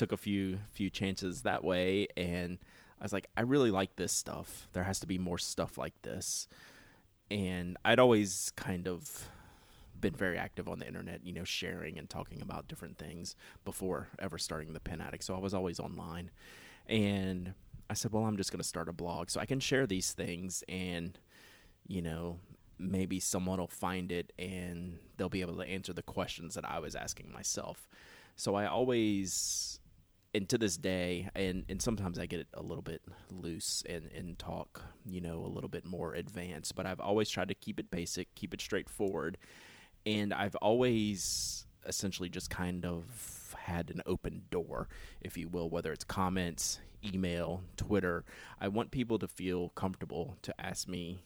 took 0.00 0.12
a 0.12 0.16
few 0.16 0.58
few 0.72 0.88
chances 0.88 1.42
that 1.42 1.62
way, 1.62 2.08
and 2.16 2.56
I 2.98 3.04
was 3.04 3.12
like, 3.12 3.28
I 3.36 3.42
really 3.42 3.70
like 3.70 3.96
this 3.96 4.12
stuff. 4.12 4.66
There 4.72 4.84
has 4.84 4.98
to 5.00 5.06
be 5.06 5.18
more 5.18 5.36
stuff 5.36 5.76
like 5.76 5.92
this, 6.00 6.48
and 7.30 7.76
I'd 7.84 7.98
always 7.98 8.50
kind 8.56 8.88
of 8.88 9.28
been 10.00 10.14
very 10.14 10.38
active 10.38 10.70
on 10.70 10.78
the 10.78 10.86
internet, 10.86 11.20
you 11.22 11.34
know, 11.34 11.44
sharing 11.44 11.98
and 11.98 12.08
talking 12.08 12.40
about 12.40 12.66
different 12.66 12.96
things 12.96 13.36
before 13.66 14.08
ever 14.18 14.38
starting 14.38 14.72
the 14.72 14.80
Pen 14.80 15.02
Addict. 15.02 15.22
So 15.22 15.34
I 15.34 15.38
was 15.38 15.52
always 15.52 15.78
online, 15.78 16.30
and 16.86 17.52
I 17.90 17.94
said, 17.94 18.10
well, 18.10 18.24
I'm 18.24 18.38
just 18.38 18.50
going 18.50 18.62
to 18.62 18.66
start 18.66 18.88
a 18.88 18.94
blog 18.94 19.28
so 19.28 19.38
I 19.38 19.44
can 19.44 19.60
share 19.60 19.86
these 19.86 20.12
things, 20.12 20.64
and 20.66 21.18
you 21.86 22.00
know, 22.00 22.38
maybe 22.78 23.20
someone 23.20 23.58
will 23.58 23.66
find 23.66 24.10
it 24.10 24.32
and 24.38 24.98
they'll 25.18 25.28
be 25.28 25.42
able 25.42 25.56
to 25.56 25.68
answer 25.68 25.92
the 25.92 26.02
questions 26.02 26.54
that 26.54 26.64
I 26.64 26.78
was 26.78 26.94
asking 26.94 27.30
myself. 27.30 27.86
So 28.36 28.54
I 28.54 28.64
always 28.64 29.79
and 30.32 30.48
to 30.48 30.58
this 30.58 30.76
day, 30.76 31.28
and, 31.34 31.64
and 31.68 31.82
sometimes 31.82 32.18
I 32.18 32.26
get 32.26 32.46
a 32.54 32.62
little 32.62 32.82
bit 32.82 33.02
loose 33.30 33.82
and, 33.88 34.08
and 34.14 34.38
talk, 34.38 34.82
you 35.04 35.20
know, 35.20 35.44
a 35.44 35.48
little 35.48 35.68
bit 35.68 35.84
more 35.84 36.14
advanced, 36.14 36.74
but 36.74 36.86
I've 36.86 37.00
always 37.00 37.28
tried 37.28 37.48
to 37.48 37.54
keep 37.54 37.80
it 37.80 37.90
basic, 37.90 38.32
keep 38.34 38.54
it 38.54 38.60
straightforward. 38.60 39.38
And 40.06 40.32
I've 40.32 40.54
always 40.56 41.66
essentially 41.86 42.28
just 42.28 42.48
kind 42.50 42.84
of 42.84 43.56
had 43.58 43.90
an 43.90 44.02
open 44.06 44.42
door, 44.50 44.88
if 45.20 45.36
you 45.36 45.48
will, 45.48 45.68
whether 45.68 45.92
it's 45.92 46.04
comments, 46.04 46.78
email, 47.04 47.62
Twitter. 47.76 48.24
I 48.60 48.68
want 48.68 48.90
people 48.90 49.18
to 49.18 49.28
feel 49.28 49.70
comfortable 49.70 50.36
to 50.42 50.54
ask 50.60 50.86
me 50.86 51.24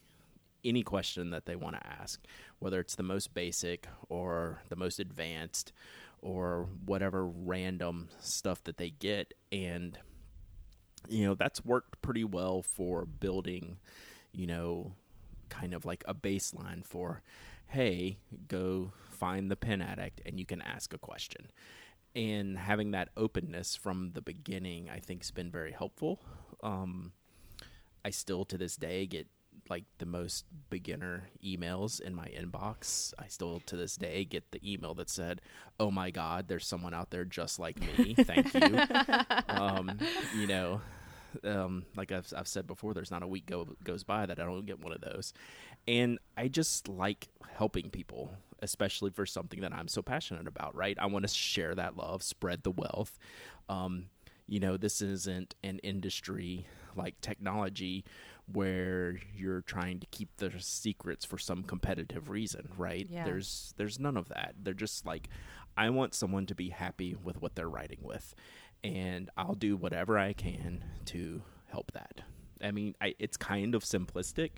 any 0.64 0.82
question 0.82 1.30
that 1.30 1.44
they 1.44 1.56
want 1.56 1.76
to 1.76 1.86
ask, 1.86 2.20
whether 2.58 2.80
it's 2.80 2.94
the 2.94 3.02
most 3.02 3.34
basic 3.34 3.86
or 4.08 4.62
the 4.70 4.76
most 4.76 4.98
advanced 4.98 5.72
or 6.24 6.66
whatever 6.84 7.24
random 7.26 8.08
stuff 8.20 8.64
that 8.64 8.78
they 8.78 8.90
get. 8.90 9.34
And 9.52 9.96
you 11.08 11.26
know 11.26 11.34
that's 11.34 11.64
worked 11.64 12.00
pretty 12.02 12.24
well 12.24 12.62
for 12.62 13.04
building 13.04 13.76
you 14.32 14.46
know 14.46 14.92
kind 15.48 15.74
of 15.74 15.84
like 15.84 16.02
a 16.06 16.14
baseline 16.14 16.84
for 16.84 17.22
hey 17.66 18.18
go 18.48 18.92
find 19.10 19.50
the 19.50 19.56
Pen 19.56 19.80
Addict 19.80 20.20
and 20.26 20.38
you 20.38 20.46
can 20.46 20.60
ask 20.62 20.92
a 20.92 20.98
question. 20.98 21.50
And 22.16 22.56
having 22.56 22.92
that 22.92 23.08
openness 23.16 23.74
from 23.74 24.12
the 24.12 24.22
beginning 24.22 24.88
i 24.90 24.98
think 24.98 25.22
has 25.22 25.30
been 25.30 25.50
very 25.50 25.72
helpful. 25.72 26.20
Um, 26.62 27.12
i 28.04 28.10
still 28.10 28.44
to 28.46 28.56
this 28.58 28.76
day 28.76 29.06
get 29.06 29.26
like 29.68 29.84
the 29.98 30.06
most 30.06 30.44
beginner 30.70 31.28
emails 31.44 32.00
in 32.00 32.14
my 32.14 32.26
inbox. 32.26 33.14
I 33.18 33.28
still 33.28 33.60
to 33.66 33.76
this 33.76 33.96
day 33.96 34.24
get 34.24 34.50
the 34.50 34.60
email 34.72 34.94
that 34.94 35.08
said, 35.08 35.40
"Oh 35.80 35.90
my 35.90 36.10
God, 36.10 36.48
there's 36.48 36.66
someone 36.66 36.94
out 36.94 37.10
there 37.10 37.24
just 37.24 37.58
like 37.58 37.80
me. 37.98 38.14
Thank 38.14 38.52
you." 38.54 38.78
um, 39.48 39.98
you 40.36 40.46
know, 40.46 40.80
um, 41.44 41.84
like 41.96 42.12
I've, 42.12 42.32
I've 42.36 42.48
said 42.48 42.66
before, 42.66 42.94
there's 42.94 43.10
not 43.10 43.22
a 43.22 43.26
week 43.26 43.46
go, 43.46 43.66
goes 43.82 44.04
by 44.04 44.26
that 44.26 44.38
I 44.38 44.44
don't 44.44 44.66
get 44.66 44.80
one 44.80 44.92
of 44.92 45.00
those, 45.00 45.32
and 45.88 46.18
I 46.36 46.48
just 46.48 46.88
like 46.88 47.28
helping 47.56 47.90
people, 47.90 48.32
especially 48.62 49.10
for 49.10 49.26
something 49.26 49.60
that 49.62 49.72
I'm 49.72 49.88
so 49.88 50.02
passionate 50.02 50.46
about. 50.46 50.74
Right? 50.74 50.96
I 51.00 51.06
want 51.06 51.26
to 51.26 51.34
share 51.34 51.74
that 51.74 51.96
love, 51.96 52.22
spread 52.22 52.62
the 52.62 52.70
wealth. 52.70 53.18
Um, 53.68 54.06
you 54.46 54.60
know, 54.60 54.76
this 54.76 55.00
isn't 55.00 55.54
an 55.64 55.78
industry 55.78 56.66
like 56.96 57.20
technology 57.20 58.04
where 58.52 59.18
you're 59.34 59.62
trying 59.62 60.00
to 60.00 60.06
keep 60.06 60.36
the 60.36 60.52
secrets 60.58 61.24
for 61.24 61.38
some 61.38 61.62
competitive 61.62 62.28
reason, 62.28 62.68
right? 62.76 63.06
Yeah. 63.10 63.24
There's 63.24 63.74
there's 63.76 63.98
none 63.98 64.16
of 64.16 64.28
that. 64.28 64.54
They're 64.62 64.74
just 64.74 65.06
like 65.06 65.28
I 65.76 65.90
want 65.90 66.14
someone 66.14 66.46
to 66.46 66.54
be 66.54 66.68
happy 66.68 67.16
with 67.22 67.40
what 67.40 67.54
they're 67.54 67.68
writing 67.68 67.98
with 68.02 68.34
and 68.84 69.30
I'll 69.36 69.54
do 69.54 69.76
whatever 69.76 70.18
I 70.18 70.34
can 70.34 70.84
to 71.06 71.42
help 71.66 71.92
that. 71.92 72.20
I 72.62 72.70
mean, 72.70 72.94
I, 73.00 73.14
it's 73.18 73.36
kind 73.36 73.74
of 73.74 73.82
simplistic, 73.82 74.50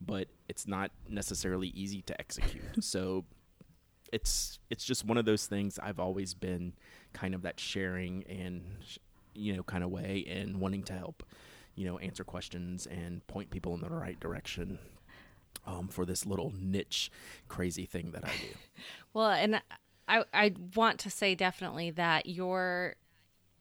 but 0.00 0.28
it's 0.48 0.66
not 0.66 0.90
necessarily 1.08 1.68
easy 1.68 2.02
to 2.02 2.20
execute. 2.20 2.64
so 2.84 3.24
it's 4.12 4.58
it's 4.70 4.84
just 4.84 5.04
one 5.04 5.16
of 5.16 5.24
those 5.24 5.46
things 5.46 5.78
I've 5.80 6.00
always 6.00 6.34
been 6.34 6.74
kind 7.12 7.32
of 7.32 7.42
that 7.42 7.60
sharing 7.60 8.24
and 8.24 8.62
you 9.34 9.54
know 9.56 9.62
kind 9.62 9.84
of 9.84 9.90
way 9.90 10.26
and 10.28 10.58
wanting 10.60 10.82
to 10.84 10.92
help 10.92 11.22
you 11.80 11.86
know, 11.86 11.96
answer 11.98 12.24
questions 12.24 12.86
and 12.86 13.26
point 13.26 13.48
people 13.48 13.72
in 13.72 13.80
the 13.80 13.88
right 13.88 14.20
direction 14.20 14.78
um, 15.64 15.88
for 15.88 16.04
this 16.04 16.26
little 16.26 16.52
niche 16.54 17.10
crazy 17.48 17.86
thing 17.86 18.10
that 18.10 18.22
I 18.22 18.28
do. 18.28 18.58
well, 19.14 19.30
and 19.30 19.62
I 20.06 20.24
I 20.34 20.52
want 20.76 20.98
to 21.00 21.10
say 21.10 21.34
definitely 21.34 21.90
that 21.92 22.26
your 22.26 22.96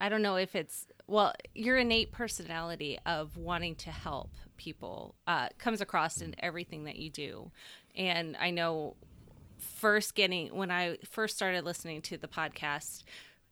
I 0.02 0.10
don't 0.10 0.22
know 0.22 0.36
if 0.36 0.54
it's 0.54 0.86
well 1.08 1.34
your 1.56 1.78
innate 1.78 2.12
personality 2.12 3.00
of 3.06 3.38
wanting 3.38 3.76
to 3.76 3.90
help 3.90 4.32
people 4.58 5.16
uh, 5.26 5.48
comes 5.58 5.80
across 5.80 6.20
in 6.20 6.36
everything 6.40 6.84
that 6.84 6.98
you 6.98 7.10
do, 7.10 7.52
and 7.96 8.36
I 8.36 8.52
know 8.52 8.98
first 9.60 10.14
getting 10.14 10.54
when 10.54 10.72
I 10.72 10.98
first 11.10 11.38
started 11.38 11.64
listening 11.64 12.02
to 12.02 12.18
the 12.18 12.28
podcast 12.28 13.04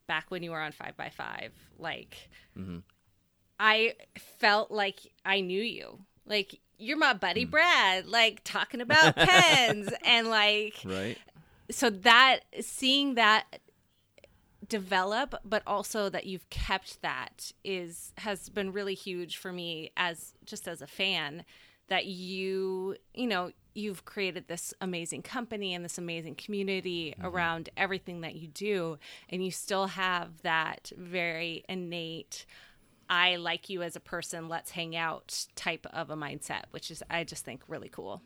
back 0.08 0.26
when 0.28 0.44
you 0.44 0.52
were 0.52 0.60
on 0.60 0.74
five 0.74 0.98
by 0.98 1.10
five, 1.10 1.54
like. 1.80 2.30
Mm-hmm 2.60 2.80
I 3.60 3.94
felt 4.40 4.72
like 4.72 5.00
I 5.26 5.42
knew 5.42 5.62
you. 5.62 6.00
Like 6.26 6.60
you're 6.78 6.98
my 6.98 7.14
buddy 7.14 7.46
mm. 7.46 7.52
Brad, 7.52 8.06
like 8.06 8.44
talking 8.44 8.82
about 8.82 9.16
pens 9.16 9.90
and 10.04 10.30
like 10.30 10.76
Right. 10.86 11.18
So 11.70 11.90
that 11.90 12.42
seeing 12.62 13.16
that 13.16 13.60
develop 14.68 15.36
but 15.46 15.64
also 15.66 16.10
that 16.10 16.26
you've 16.26 16.50
kept 16.50 17.02
that 17.02 17.52
is 17.64 18.12
has 18.18 18.50
been 18.50 18.74
really 18.74 18.96
huge 18.96 19.38
for 19.38 19.54
me 19.54 19.92
as 19.96 20.34
just 20.46 20.68
as 20.68 20.82
a 20.82 20.88
fan 20.88 21.46
that 21.88 22.06
you 22.06 22.96
you 23.14 23.28
know 23.28 23.52
you've 23.74 24.04
created 24.06 24.48
this 24.48 24.74
amazing 24.82 25.22
company 25.22 25.74
and 25.74 25.86
this 25.86 25.98
amazing 25.98 26.36
community 26.36 27.14
mm-hmm. 27.18 27.28
around 27.28 27.70
everything 27.78 28.22
that 28.22 28.36
you 28.36 28.48
do 28.48 28.98
and 29.30 29.46
you 29.46 29.52
still 29.52 29.88
have 29.88 30.42
that 30.42 30.92
very 30.98 31.64
innate 31.70 32.46
I 33.10 33.38
like 33.38 33.70
you 33.70 33.82
as 33.84 33.96
a 33.96 34.00
person, 34.00 34.50
let's 34.50 34.72
hang 34.72 34.96
out 34.96 35.48
type 35.56 35.86
of 35.94 36.10
a 36.10 36.16
mindset, 36.16 36.64
which 36.72 36.92
is, 36.92 37.04
I 37.10 37.24
just 37.24 37.46
think, 37.46 37.64
really 37.68 37.90
cool. 37.90 38.22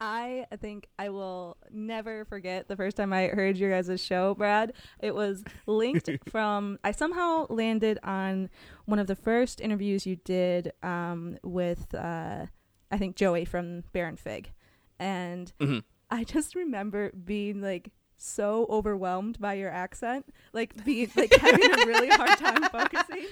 I 0.00 0.46
think 0.60 0.88
I 0.98 1.10
will 1.10 1.56
never 1.70 2.24
forget 2.24 2.68
the 2.68 2.76
first 2.76 2.96
time 2.96 3.12
I 3.12 3.28
heard 3.28 3.56
your 3.56 3.70
guys' 3.70 4.00
show, 4.00 4.34
Brad. 4.34 4.72
It 4.98 5.14
was 5.14 5.44
linked 5.66 6.08
from, 6.30 6.78
I 6.82 6.92
somehow 6.92 7.46
landed 7.50 7.98
on 8.02 8.48
one 8.86 8.98
of 8.98 9.06
the 9.06 9.14
first 9.14 9.60
interviews 9.60 10.06
you 10.06 10.16
did 10.16 10.72
um, 10.82 11.38
with, 11.42 11.94
uh, 11.94 12.46
I 12.90 12.98
think, 12.98 13.16
Joey 13.16 13.44
from 13.44 13.84
Baron 13.92 14.16
Fig. 14.16 14.50
And 14.98 15.52
mm-hmm. 15.60 15.78
I 16.10 16.24
just 16.24 16.54
remember 16.54 17.12
being 17.12 17.60
like, 17.60 17.90
so 18.20 18.66
overwhelmed 18.68 19.40
by 19.40 19.54
your 19.54 19.70
accent, 19.70 20.26
like 20.52 20.84
being 20.84 21.10
like 21.16 21.32
having 21.34 21.72
a 21.72 21.86
really 21.86 22.08
hard 22.08 22.38
time 22.38 22.62
focusing. 22.72 23.26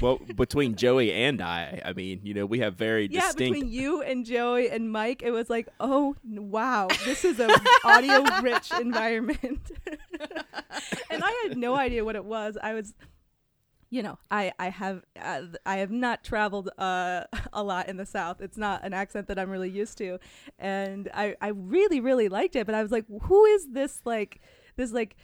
well, 0.00 0.18
between 0.34 0.74
Joey 0.74 1.12
and 1.12 1.40
I, 1.40 1.80
I 1.84 1.92
mean, 1.92 2.20
you 2.24 2.34
know, 2.34 2.46
we 2.46 2.58
have 2.60 2.74
very 2.74 3.06
yeah, 3.06 3.20
distinct. 3.20 3.54
between 3.54 3.72
you 3.72 4.02
and 4.02 4.26
Joey 4.26 4.70
and 4.70 4.90
Mike, 4.90 5.22
it 5.22 5.30
was 5.30 5.48
like, 5.48 5.68
oh 5.78 6.16
wow, 6.24 6.88
this 7.04 7.24
is 7.24 7.38
an 7.38 7.50
audio 7.84 8.24
rich 8.42 8.70
environment, 8.80 9.70
and 11.10 11.22
I 11.24 11.46
had 11.46 11.56
no 11.56 11.76
idea 11.76 12.04
what 12.04 12.16
it 12.16 12.24
was. 12.24 12.58
I 12.60 12.74
was 12.74 12.92
you 13.90 14.02
know, 14.02 14.18
I 14.30 14.52
I 14.58 14.68
have 14.68 15.04
uh, 15.20 15.42
I 15.64 15.76
have 15.78 15.90
not 15.90 16.22
traveled 16.24 16.68
uh, 16.78 17.24
a 17.52 17.62
lot 17.62 17.88
in 17.88 17.96
the 17.96 18.06
South. 18.06 18.40
It's 18.40 18.58
not 18.58 18.84
an 18.84 18.92
accent 18.92 19.28
that 19.28 19.38
I'm 19.38 19.48
really 19.50 19.70
used 19.70 19.96
to, 19.98 20.18
and 20.58 21.08
I 21.14 21.36
I 21.40 21.48
really 21.48 22.00
really 22.00 22.28
liked 22.28 22.54
it. 22.56 22.66
But 22.66 22.74
I 22.74 22.82
was 22.82 22.92
like, 22.92 23.04
who 23.22 23.44
is 23.46 23.68
this 23.72 24.00
like 24.04 24.40
this 24.76 24.92
like 24.92 25.16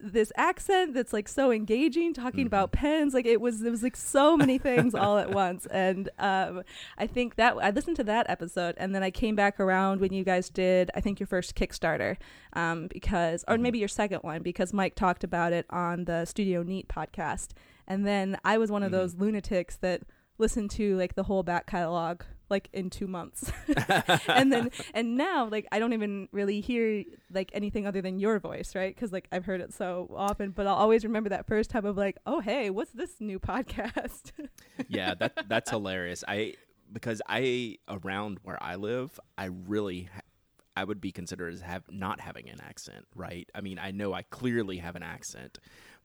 this 0.00 0.30
accent 0.36 0.94
that's 0.94 1.12
like 1.12 1.26
so 1.26 1.50
engaging 1.50 2.14
talking 2.14 2.44
Mhm. 2.44 2.46
about 2.46 2.70
pens 2.70 3.12
like 3.14 3.26
it 3.26 3.40
was 3.40 3.62
it 3.62 3.70
was 3.70 3.82
like 3.82 3.96
so 3.96 4.36
many 4.36 4.56
things 4.56 4.94
all 4.94 5.18
at 5.18 5.28
once 5.44 5.66
and 5.72 6.08
um 6.20 6.62
i 6.98 7.04
think 7.08 7.34
that 7.34 7.56
i 7.60 7.70
listened 7.70 7.96
to 7.96 8.04
that 8.04 8.24
episode 8.30 8.76
and 8.78 8.94
then 8.94 9.02
i 9.02 9.10
came 9.10 9.34
back 9.34 9.58
around 9.58 10.00
when 10.00 10.12
you 10.12 10.22
guys 10.22 10.50
did 10.50 10.88
i 10.94 11.00
think 11.00 11.18
your 11.18 11.26
first 11.26 11.56
kickstarter 11.56 12.16
um 12.52 12.86
because 12.86 13.44
or 13.48 13.56
Mhm. 13.56 13.60
maybe 13.62 13.78
your 13.80 13.88
second 13.88 14.20
one 14.22 14.40
because 14.40 14.72
mike 14.72 14.94
talked 14.94 15.24
about 15.24 15.52
it 15.52 15.66
on 15.68 16.04
the 16.04 16.24
studio 16.26 16.62
neat 16.62 16.86
podcast 16.86 17.48
and 17.88 18.06
then 18.06 18.38
i 18.44 18.56
was 18.58 18.70
one 18.70 18.82
of 18.84 18.90
Mhm. 18.90 18.92
those 18.92 19.14
lunatics 19.16 19.76
that 19.78 20.02
listened 20.38 20.70
to 20.70 20.96
like 20.96 21.16
the 21.16 21.24
whole 21.24 21.42
back 21.42 21.66
catalog 21.66 22.22
like 22.48 22.68
in 22.72 22.88
two 22.90 23.08
months 23.08 23.50
and 24.28 24.52
then 24.52 24.70
and 24.94 25.16
now 25.16 25.48
like 25.48 25.66
i 25.72 25.78
don't 25.80 25.92
even 25.92 26.28
really 26.32 26.60
hear 26.60 27.02
like 27.32 27.50
anything 27.54 27.86
other 27.86 28.00
than 28.00 28.18
your 28.20 28.38
voice 28.38 28.74
right 28.76 28.94
because 28.94 29.12
like 29.12 29.26
i've 29.32 29.44
heard 29.44 29.60
it 29.60 29.74
so 29.74 30.08
often 30.16 30.50
but 30.52 30.66
i'll 30.66 30.76
always 30.76 31.04
remember 31.04 31.28
that 31.28 31.46
first 31.46 31.70
time 31.70 31.84
of 31.84 31.96
like 31.96 32.16
oh 32.24 32.38
hey 32.40 32.70
what's 32.70 32.92
this 32.92 33.20
new 33.20 33.38
podcast 33.40 34.30
yeah, 34.88 35.14
that 35.14 35.48
that's 35.48 35.70
hilarious. 35.70 36.22
I 36.28 36.54
because 36.92 37.20
I 37.28 37.76
around 37.88 38.38
where 38.44 38.56
I 38.62 38.76
live, 38.76 39.18
I 39.36 39.46
really 39.46 40.08
ha- 40.14 40.20
I 40.76 40.84
would 40.84 41.00
be 41.00 41.10
considered 41.12 41.52
as 41.52 41.60
have 41.60 41.82
not 41.90 42.20
having 42.20 42.48
an 42.48 42.60
accent, 42.62 43.04
right? 43.14 43.50
I 43.54 43.60
mean, 43.60 43.78
I 43.78 43.90
know 43.90 44.12
I 44.14 44.22
clearly 44.22 44.78
have 44.78 44.94
an 44.96 45.02
accent, 45.02 45.58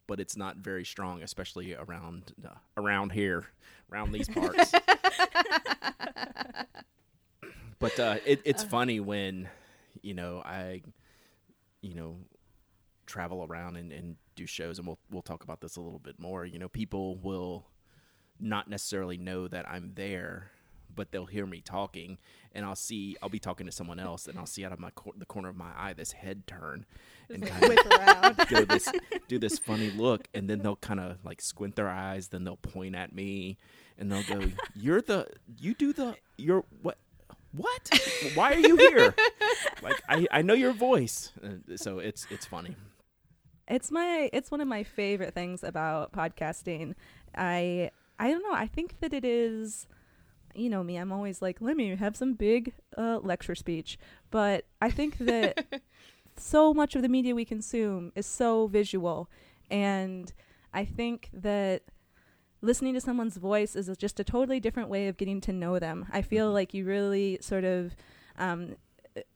but 0.07 0.19
it's 0.19 0.35
not 0.35 0.57
very 0.57 0.85
strong, 0.85 1.23
especially 1.23 1.75
around 1.75 2.33
uh, 2.45 2.49
around 2.77 3.11
here, 3.11 3.45
around 3.91 4.11
these 4.11 4.29
parts. 4.33 4.71
but 7.79 7.99
uh, 7.99 8.17
it, 8.25 8.41
it's 8.45 8.63
funny 8.63 8.99
when 8.99 9.49
you 10.01 10.13
know 10.13 10.41
I, 10.43 10.81
you 11.81 11.95
know, 11.95 12.17
travel 13.05 13.45
around 13.47 13.77
and, 13.77 13.91
and 13.91 14.15
do 14.35 14.45
shows, 14.45 14.77
and 14.79 14.87
we'll 14.87 14.99
we'll 15.11 15.21
talk 15.21 15.43
about 15.43 15.61
this 15.61 15.75
a 15.75 15.81
little 15.81 15.99
bit 15.99 16.19
more. 16.19 16.45
You 16.45 16.59
know, 16.59 16.69
people 16.69 17.17
will 17.17 17.65
not 18.39 18.69
necessarily 18.69 19.17
know 19.17 19.47
that 19.47 19.69
I'm 19.69 19.91
there, 19.95 20.51
but 20.95 21.11
they'll 21.11 21.25
hear 21.25 21.45
me 21.45 21.61
talking, 21.61 22.17
and 22.53 22.65
I'll 22.65 22.75
see 22.75 23.15
I'll 23.21 23.29
be 23.29 23.39
talking 23.39 23.65
to 23.65 23.71
someone 23.71 23.99
else, 23.99 24.27
and 24.27 24.37
I'll 24.37 24.45
see 24.45 24.63
out 24.65 24.71
of 24.71 24.79
my 24.79 24.89
cor- 24.91 25.13
the 25.17 25.25
corner 25.25 25.49
of 25.49 25.55
my 25.55 25.71
eye 25.75 25.93
this 25.93 26.11
head 26.11 26.45
turn 26.47 26.85
and 27.29 27.45
kind 27.45 27.77
of 27.79 28.47
go 28.49 28.65
this 28.65 28.91
do 29.27 29.39
this 29.39 29.57
funny 29.59 29.89
look, 29.91 30.27
and 30.33 30.49
then 30.49 30.59
they'll 30.59 30.75
kind 30.75 30.99
of 30.99 31.23
like 31.25 31.41
squint 31.41 31.75
their 31.75 31.89
eyes, 31.89 32.29
then 32.29 32.43
they'll 32.43 32.57
point 32.57 32.95
at 32.95 33.13
me, 33.13 33.57
and 33.97 34.11
they'll 34.11 34.23
go, 34.23 34.47
"You're 34.75 35.01
the 35.01 35.27
you 35.59 35.73
do 35.73 35.93
the 35.93 36.15
you're 36.37 36.63
what." 36.81 36.97
What? 37.55 37.87
Why 38.33 38.53
are 38.53 38.57
you 38.59 38.75
here? 38.77 39.13
like 39.83 40.01
I, 40.09 40.25
I 40.31 40.41
know 40.41 40.55
your 40.55 40.73
voice, 40.73 41.31
uh, 41.43 41.75
so 41.77 41.99
it's 41.99 42.25
it's 42.31 42.47
funny. 42.47 42.75
it's 43.67 43.91
my 43.91 44.27
it's 44.33 44.49
one 44.49 44.59
of 44.59 44.67
my 44.67 44.81
favorite 44.81 45.35
things 45.35 45.63
about 45.63 46.11
podcasting 46.11 46.95
i 47.35 47.89
i 48.19 48.29
don't 48.31 48.41
know 48.43 48.53
i 48.53 48.65
think 48.67 48.99
that 49.01 49.13
it 49.13 49.23
is 49.23 49.87
you 50.55 50.69
know 50.69 50.83
me 50.83 50.97
i'm 50.97 51.11
always 51.11 51.41
like 51.41 51.57
let 51.61 51.75
me 51.77 51.95
have 51.95 52.15
some 52.15 52.33
big 52.33 52.73
uh, 52.97 53.19
lecture 53.21 53.55
speech. 53.55 53.97
But 54.31 54.65
i 54.81 54.89
think 54.89 55.17
that 55.19 55.65
so 56.37 56.73
much 56.73 56.95
of 56.95 57.01
the 57.01 57.09
media 57.09 57.35
we 57.35 57.45
consume 57.45 58.11
is 58.15 58.25
so 58.25 58.67
visual. 58.67 59.29
And 59.69 60.31
i 60.73 60.85
think 60.85 61.29
that 61.33 61.83
listening 62.61 62.93
to 62.93 63.01
someone's 63.01 63.37
voice 63.37 63.75
is 63.75 63.89
just 63.97 64.19
a 64.19 64.23
totally 64.23 64.59
different 64.59 64.89
way 64.89 65.07
of 65.07 65.17
getting 65.17 65.41
to 65.41 65.51
know 65.51 65.79
them. 65.79 66.05
I 66.11 66.21
feel 66.21 66.49
Mhm. 66.49 66.53
like 66.53 66.73
you 66.73 66.85
really 66.85 67.37
sort 67.41 67.65
of 67.65 67.93
um, 68.37 68.75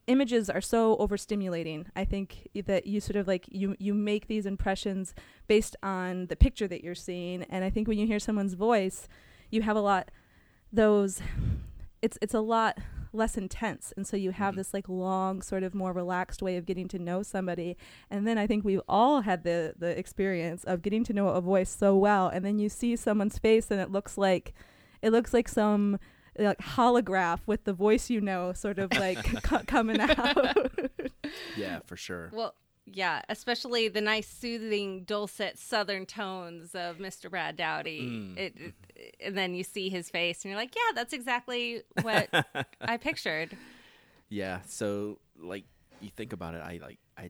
images 0.07 0.49
are 0.49 0.61
so 0.61 0.95
overstimulating. 0.97 1.85
I 1.95 2.05
think 2.05 2.47
that 2.65 2.87
you 2.87 2.99
sort 3.01 3.15
of 3.17 3.27
like 3.27 3.45
you 3.51 3.75
you 3.79 3.93
make 3.93 4.27
these 4.27 4.45
impressions 4.45 5.13
based 5.47 5.75
on 5.83 6.27
the 6.27 6.35
picture 6.35 6.67
that 6.69 6.83
you're 6.83 6.95
seeing. 6.95 7.43
And 7.43 7.63
i 7.65 7.69
think 7.69 7.87
when 7.87 7.97
you 7.99 8.07
hear 8.07 8.19
someone's 8.19 8.53
voice 8.55 9.07
you 9.51 9.61
have 9.61 9.75
a 9.77 9.81
lot 9.81 10.09
those 10.71 11.21
it's 12.01 12.17
it's 12.21 12.33
a 12.33 12.39
lot 12.39 12.77
less 13.13 13.37
intense 13.37 13.93
and 13.95 14.05
so 14.05 14.15
you 14.17 14.31
have 14.31 14.53
Mhm. 14.53 14.57
this 14.57 14.73
like 14.73 14.87
long 14.89 15.41
sort 15.41 15.63
of 15.63 15.73
more 15.73 15.93
relaxed 15.93 16.41
way 16.41 16.57
of 16.57 16.65
getting 16.65 16.87
to 16.89 16.99
know 16.99 17.23
somebody 17.23 17.77
and 18.11 18.27
then 18.27 18.37
i 18.37 18.45
think 18.45 18.63
we've 18.65 18.81
all 18.87 19.21
had 19.21 19.43
the 19.43 19.73
the 19.77 19.97
experience 19.97 20.63
of 20.65 20.81
getting 20.81 21.03
to 21.05 21.13
know 21.13 21.29
a 21.29 21.41
voice 21.41 21.69
so 21.69 21.95
well 21.95 22.27
and 22.27 22.43
then 22.45 22.59
you 22.59 22.67
see 22.69 22.95
someone's 22.95 23.37
face 23.39 23.71
and 23.71 23.79
it 23.79 23.89
looks 23.91 24.17
like 24.17 24.53
it 25.01 25.11
looks 25.11 25.33
like 25.33 25.47
some 25.47 25.97
like 26.37 26.59
holograph 26.59 27.39
with 27.47 27.63
the 27.63 27.73
voice 27.73 28.09
you 28.09 28.19
know 28.21 28.51
sort 28.53 28.77
of 28.77 28.91
like 28.93 29.17
co- 29.43 29.63
coming 29.65 29.99
out 29.99 30.71
Yeah, 31.57 31.79
for 31.85 31.97
sure. 31.97 32.29
Well, 32.33 32.53
yeah, 32.91 33.21
especially 33.29 33.89
the 33.89 34.01
nice, 34.01 34.27
soothing, 34.27 35.03
dulcet 35.03 35.57
Southern 35.59 36.05
tones 36.05 36.73
of 36.73 36.97
Mr. 36.97 37.29
Brad 37.29 37.57
Dowdy. 37.57 38.01
Mm. 38.01 38.37
It, 38.37 38.53
it, 38.95 39.15
and 39.19 39.37
then 39.37 39.53
you 39.53 39.63
see 39.63 39.89
his 39.89 40.09
face, 40.09 40.43
and 40.43 40.51
you're 40.51 40.59
like, 40.59 40.75
"Yeah, 40.75 40.93
that's 40.95 41.13
exactly 41.13 41.83
what 42.01 42.29
I 42.81 42.97
pictured." 42.97 43.55
Yeah, 44.29 44.59
so 44.67 45.19
like 45.37 45.65
you 45.99 46.09
think 46.09 46.33
about 46.33 46.53
it, 46.55 46.61
I 46.61 46.79
like 46.81 46.99
I 47.17 47.29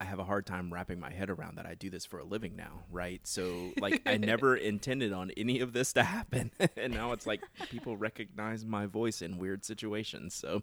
I 0.00 0.04
have 0.04 0.18
a 0.18 0.24
hard 0.24 0.46
time 0.46 0.72
wrapping 0.72 0.98
my 0.98 1.12
head 1.12 1.28
around 1.28 1.56
that 1.56 1.66
I 1.66 1.74
do 1.74 1.90
this 1.90 2.06
for 2.06 2.18
a 2.18 2.24
living 2.24 2.56
now, 2.56 2.84
right? 2.90 3.20
So 3.24 3.72
like 3.80 4.02
I 4.06 4.16
never 4.18 4.56
intended 4.56 5.12
on 5.12 5.30
any 5.36 5.60
of 5.60 5.72
this 5.72 5.92
to 5.92 6.02
happen. 6.02 6.50
and 6.76 6.94
now 6.94 7.12
it's 7.12 7.26
like 7.26 7.42
people 7.70 7.96
recognize 7.96 8.64
my 8.64 8.86
voice 8.86 9.20
in 9.20 9.38
weird 9.38 9.64
situations. 9.64 10.34
So 10.34 10.62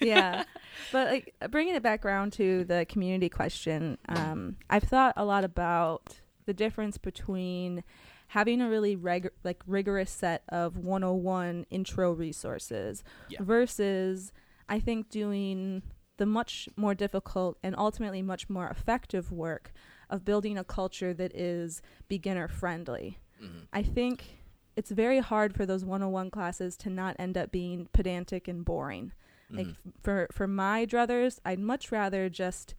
yeah 0.00 0.44
but 0.92 1.08
like 1.08 1.34
bringing 1.50 1.74
it 1.74 1.82
back 1.82 2.04
around 2.04 2.32
to 2.32 2.64
the 2.64 2.86
community 2.88 3.28
question 3.28 3.98
um, 4.08 4.56
i've 4.70 4.82
thought 4.84 5.12
a 5.16 5.24
lot 5.24 5.44
about 5.44 6.16
the 6.46 6.54
difference 6.54 6.98
between 6.98 7.82
having 8.28 8.60
a 8.60 8.68
really 8.68 8.96
reg- 8.96 9.30
like 9.44 9.62
rigorous 9.66 10.10
set 10.10 10.42
of 10.48 10.76
101 10.76 11.66
intro 11.70 12.12
resources 12.12 13.02
Yeah. 13.28 13.38
versus 13.42 14.32
i 14.68 14.78
think 14.80 15.08
doing 15.08 15.82
the 16.18 16.26
much 16.26 16.68
more 16.76 16.94
difficult 16.94 17.58
and 17.62 17.74
ultimately 17.76 18.22
much 18.22 18.48
more 18.48 18.68
effective 18.68 19.30
work 19.30 19.72
of 20.08 20.24
building 20.24 20.56
a 20.56 20.64
culture 20.64 21.12
that 21.12 21.34
is 21.36 21.82
beginner 22.08 22.48
friendly 22.48 23.18
mhm. 23.42 23.66
I 23.72 23.82
think 23.82 24.38
it's 24.76 24.90
very 24.90 25.20
hard 25.20 25.54
for 25.54 25.66
those 25.66 25.84
101 25.84 26.30
classes 26.30 26.76
to 26.78 26.90
not 26.90 27.16
end 27.18 27.36
up 27.36 27.50
being 27.50 27.88
pedantic 27.92 28.46
and 28.46 28.62
boring. 28.64 29.12
Like 29.50 29.66
Mhm. 29.68 29.76
f- 29.86 29.92
for 30.02 30.28
for 30.32 30.46
my 30.46 30.84
druthers, 30.86 31.38
I'd 31.44 31.58
much 31.60 31.92
rather 31.92 32.28
just 32.28 32.74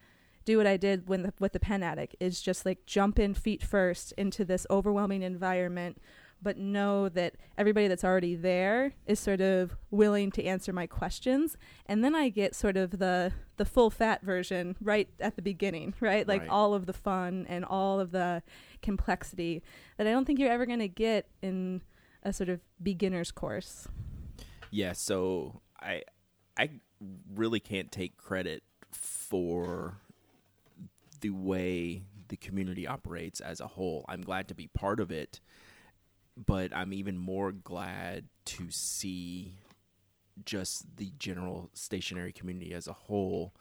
do 0.45 0.57
what 0.57 0.67
I 0.67 0.77
did 0.77 1.07
when 1.09 1.23
the, 1.23 1.33
with 1.39 1.51
the 1.53 1.59
Pen 1.59 1.83
Addict 1.83 2.15
is 2.19 2.41
just 2.41 2.65
like 2.65 2.85
jump 2.85 3.19
in 3.19 3.33
feet 3.33 3.61
first 3.63 4.13
into 4.13 4.45
this 4.45 4.65
overwhelming 4.69 5.21
environment, 5.21 6.01
but 6.41 6.57
know 6.57 7.09
that 7.09 7.35
everybody 7.57 7.87
that's 7.89 8.03
already 8.05 8.33
there 8.35 8.93
is 9.05 9.19
sort 9.19 9.41
of 9.41 9.75
willing 9.91 10.31
to 10.31 10.43
answer 10.45 10.71
my 10.71 10.87
questions, 10.87 11.57
and 11.85 12.01
then 12.03 12.15
I 12.15 12.29
get 12.29 12.55
sort 12.55 12.77
of 12.77 12.99
the 12.99 13.33
the 13.57 13.65
full 13.65 13.89
fat 13.89 14.21
version 14.21 14.75
right 14.79 15.09
at 15.19 15.35
the 15.35 15.41
beginning, 15.41 15.93
right? 15.99 16.27
Like 16.27 16.41
Right. 16.41 16.49
all 16.49 16.73
of 16.73 16.85
the 16.85 16.93
fun 16.93 17.45
and 17.49 17.65
all 17.65 17.99
of 17.99 18.11
the 18.11 18.43
complexity 18.81 19.63
that 19.97 20.05
I 20.07 20.11
don't 20.11 20.25
think 20.25 20.37
you're 20.39 20.51
ever 20.51 20.65
going 20.65 20.79
to 20.79 20.87
get 20.87 21.27
in 21.41 21.81
a 22.23 22.31
sort 22.31 22.49
of 22.49 22.61
beginner's 22.81 23.31
course. 23.31 23.87
Yeah, 24.71 24.93
so 24.93 25.61
I 25.79 26.03
I 26.57 26.69
really 27.35 27.59
can't 27.59 27.91
take 27.91 28.17
credit 28.17 28.63
for 28.91 29.97
the 31.21 31.29
way 31.29 32.03
the 32.29 32.37
community 32.37 32.87
operates 32.87 33.39
as 33.39 33.59
a 33.59 33.67
whole. 33.67 34.05
I'm 34.07 34.21
glad 34.21 34.47
to 34.49 34.55
be 34.55 34.67
part 34.67 34.99
of 34.99 35.11
it, 35.11 35.39
but 36.35 36.75
I'm 36.75 36.93
even 36.93 37.17
more 37.17 37.51
glad 37.51 38.25
to 38.45 38.69
see 38.69 39.53
just 40.45 40.97
the 40.97 41.11
general 41.17 41.69
stationery 41.73 42.31
community 42.31 42.73
as 42.73 42.87
a 42.87 42.93
whole 42.93 43.53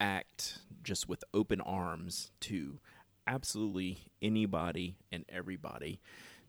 act 0.00 0.58
just 0.82 1.08
with 1.08 1.22
open 1.34 1.60
arms 1.60 2.30
to 2.40 2.78
absolutely 3.26 3.98
anybody 4.22 4.96
and 5.12 5.24
everybody, 5.28 6.00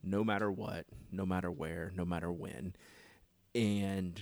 no 0.03 0.23
matter 0.23 0.51
what, 0.51 0.85
no 1.11 1.25
matter 1.25 1.51
where, 1.51 1.91
no 1.95 2.05
matter 2.05 2.31
when, 2.31 2.73
and 3.53 4.19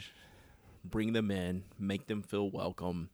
bring 0.83 1.13
them 1.13 1.31
in, 1.31 1.63
make 1.77 2.07
them 2.07 2.21
feel 2.21 2.49
welcome. 2.49 3.09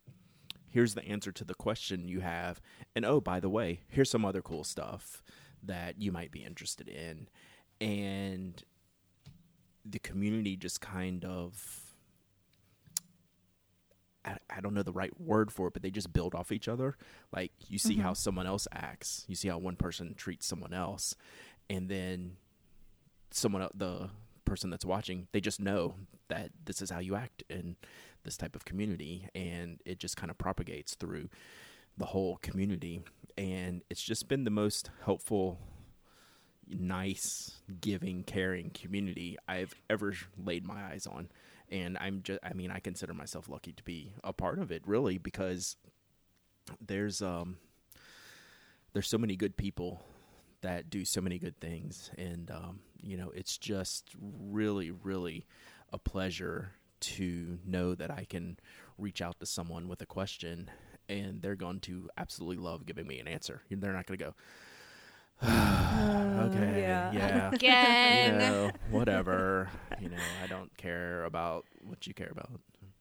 Here's 0.69 0.93
the 0.93 1.05
answer 1.05 1.31
to 1.31 1.43
the 1.43 1.53
question 1.55 2.07
you 2.07 2.19
have. 2.19 2.61
And 2.95 3.05
oh, 3.05 3.21
by 3.21 3.39
the 3.39 3.49
way, 3.49 3.81
here's 3.89 4.09
some 4.09 4.25
other 4.25 4.41
cool 4.41 4.63
stuff 4.63 5.23
that 5.63 6.01
you 6.01 6.11
might 6.11 6.31
be 6.31 6.43
interested 6.43 6.89
in. 6.89 7.27
And 7.79 8.63
the 9.85 9.99
community 9.99 10.57
just 10.57 10.81
kind 10.81 11.23
of 11.23 11.85
I, 14.25 14.37
I 14.49 14.61
don't 14.61 14.73
know 14.73 14.83
the 14.83 14.91
right 14.91 15.13
word 15.21 15.51
for 15.51 15.67
it, 15.67 15.73
but 15.73 15.83
they 15.83 15.91
just 15.91 16.11
build 16.11 16.33
off 16.33 16.51
each 16.51 16.67
other. 16.67 16.97
Like 17.31 17.51
you 17.67 17.77
see 17.77 17.93
mm-hmm. 17.93 18.01
how 18.01 18.13
someone 18.13 18.47
else 18.47 18.67
acts, 18.71 19.23
you 19.27 19.35
see 19.35 19.47
how 19.47 19.59
one 19.59 19.75
person 19.75 20.15
treats 20.15 20.47
someone 20.47 20.73
else, 20.73 21.15
and 21.69 21.87
then 21.89 22.37
someone 23.31 23.67
the 23.75 24.09
person 24.45 24.69
that's 24.69 24.85
watching, 24.85 25.27
they 25.31 25.41
just 25.41 25.59
know 25.59 25.95
that 26.29 26.51
this 26.65 26.81
is 26.81 26.89
how 26.89 26.99
you 26.99 27.15
act 27.15 27.43
in 27.49 27.75
this 28.23 28.37
type 28.37 28.55
of 28.55 28.65
community, 28.65 29.27
and 29.35 29.79
it 29.85 29.99
just 29.99 30.17
kind 30.17 30.31
of 30.31 30.37
propagates 30.37 30.95
through 30.95 31.29
the 31.97 32.05
whole 32.05 32.37
community. 32.37 33.01
and 33.37 33.81
it's 33.89 34.01
just 34.01 34.27
been 34.29 34.43
the 34.45 34.49
most 34.49 34.89
helpful 35.03 35.59
nice 36.67 37.61
giving 37.79 38.23
caring 38.23 38.69
community 38.71 39.37
i've 39.47 39.75
ever 39.89 40.13
laid 40.43 40.65
my 40.65 40.83
eyes 40.85 41.05
on 41.05 41.29
and 41.69 41.97
i'm 41.99 42.21
just 42.23 42.39
i 42.43 42.53
mean 42.53 42.71
i 42.71 42.79
consider 42.79 43.13
myself 43.13 43.47
lucky 43.49 43.71
to 43.71 43.83
be 43.83 44.13
a 44.23 44.33
part 44.33 44.57
of 44.57 44.71
it 44.71 44.81
really 44.85 45.17
because 45.17 45.75
there's 46.85 47.21
um 47.21 47.57
there's 48.93 49.07
so 49.07 49.17
many 49.17 49.35
good 49.35 49.55
people 49.57 50.01
that 50.61 50.89
do 50.89 51.05
so 51.05 51.21
many 51.21 51.37
good 51.37 51.59
things 51.59 52.09
and 52.17 52.49
um 52.49 52.79
you 53.01 53.17
know 53.17 53.31
it's 53.35 53.57
just 53.57 54.11
really 54.19 54.91
really 54.91 55.45
a 55.91 55.97
pleasure 55.97 56.71
to 56.99 57.59
know 57.65 57.95
that 57.95 58.11
i 58.11 58.25
can 58.25 58.57
reach 58.97 59.21
out 59.21 59.39
to 59.39 59.45
someone 59.45 59.87
with 59.87 60.01
a 60.01 60.05
question 60.05 60.69
and 61.07 61.41
they're 61.41 61.55
going 61.55 61.79
to 61.79 62.09
absolutely 62.17 62.57
love 62.57 62.85
giving 62.85 63.07
me 63.07 63.19
an 63.19 63.27
answer 63.27 63.61
they're 63.69 63.93
not 63.93 64.05
going 64.05 64.17
to 64.17 64.25
go 64.25 64.33
okay 65.43 66.81
yeah. 66.81 67.11
yeah 67.11 67.49
Again. 67.53 68.33
you 68.33 68.39
know, 68.39 68.71
whatever. 68.89 69.69
You 69.99 70.09
know, 70.09 70.17
I 70.43 70.47
don't 70.47 70.75
care 70.77 71.25
about 71.25 71.65
what 71.83 72.07
you 72.07 72.13
care 72.13 72.29
about. 72.31 72.49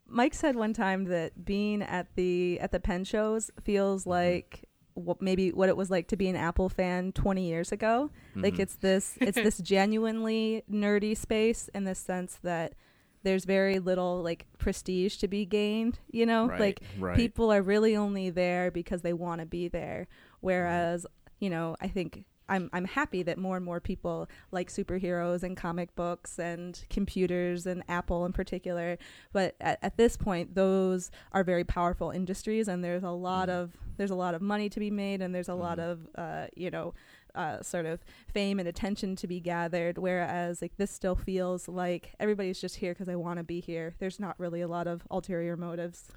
Mike 0.06 0.34
said 0.34 0.56
one 0.56 0.72
time 0.72 1.04
that 1.04 1.44
being 1.44 1.82
at 1.82 2.14
the 2.14 2.60
at 2.60 2.72
the 2.72 2.80
pen 2.80 3.04
shows 3.04 3.50
feels 3.62 4.02
mm-hmm. 4.02 4.10
like 4.10 4.63
what 4.94 5.20
maybe 5.20 5.50
what 5.50 5.68
it 5.68 5.76
was 5.76 5.90
like 5.90 6.08
to 6.08 6.16
be 6.16 6.28
an 6.28 6.36
Apple 6.36 6.68
fan 6.68 7.12
20 7.12 7.46
years 7.46 7.72
ago. 7.72 8.10
Like 8.34 8.54
Mhm. 8.54 8.60
it's 8.60 8.76
this 8.76 9.16
it's 9.20 9.36
this 9.36 9.58
genuinely 9.74 10.62
nerdy 10.70 11.16
space 11.16 11.68
in 11.74 11.84
the 11.84 11.94
sense 11.94 12.38
that 12.42 12.74
there's 13.22 13.44
very 13.44 13.78
little 13.78 14.22
like 14.22 14.46
prestige 14.58 15.16
to 15.16 15.28
be 15.28 15.46
gained, 15.46 15.98
you 16.10 16.26
know? 16.26 16.46
right, 16.46 16.60
Like 16.60 16.80
right. 16.98 17.16
people 17.16 17.50
are 17.52 17.62
really 17.62 17.96
only 17.96 18.30
there 18.30 18.70
because 18.70 19.02
they 19.02 19.12
want 19.14 19.40
to 19.40 19.46
be 19.46 19.66
there 19.68 20.06
whereas 20.40 21.06
you 21.40 21.48
know 21.50 21.74
i 21.80 21.88
think 21.88 22.24
i'm 22.48 22.68
i'm 22.72 22.84
happy 22.84 23.22
that 23.22 23.38
more 23.38 23.56
and 23.56 23.64
more 23.64 23.80
people 23.80 24.28
like 24.50 24.68
superheroes 24.68 25.42
and 25.42 25.56
comic 25.56 25.94
books 25.94 26.38
and 26.38 26.84
computers 26.90 27.66
and 27.66 27.82
apple 27.88 28.24
in 28.26 28.32
particular 28.32 28.98
but 29.32 29.54
at, 29.60 29.78
at 29.82 29.96
this 29.96 30.16
point 30.16 30.54
those 30.54 31.10
are 31.32 31.44
very 31.44 31.64
powerful 31.64 32.10
industries 32.10 32.68
and 32.68 32.82
there's 32.84 33.02
a 33.02 33.10
lot 33.10 33.48
Mhm. 33.48 33.52
of 33.52 33.72
there's 33.96 34.10
a 34.10 34.14
lot 34.16 34.34
of 34.34 34.42
money 34.42 34.68
to 34.68 34.80
be 34.80 34.90
made 34.90 35.22
and 35.22 35.34
there's 35.34 35.48
a 35.48 35.54
lot 35.54 35.78
Mhm. 35.78 35.90
of 35.90 36.08
uh, 36.16 36.46
you 36.56 36.70
know 36.70 36.94
uh, 37.34 37.60
sort 37.62 37.84
of 37.84 37.98
fame 38.28 38.60
and 38.60 38.68
attention 38.68 39.16
to 39.16 39.26
be 39.26 39.40
gathered 39.40 39.98
whereas 39.98 40.62
like 40.62 40.76
this 40.76 40.90
still 40.92 41.16
feels 41.16 41.66
like 41.68 42.14
everybody's 42.20 42.60
just 42.60 42.76
here 42.76 42.92
because 42.92 43.06
they 43.08 43.16
want 43.16 43.38
to 43.38 43.42
be 43.44 43.60
here 43.60 43.94
there's 43.98 44.20
not 44.20 44.38
really 44.38 44.60
a 44.60 44.68
lot 44.68 44.86
of 44.86 45.02
ulterior 45.10 45.56
motives 45.56 46.08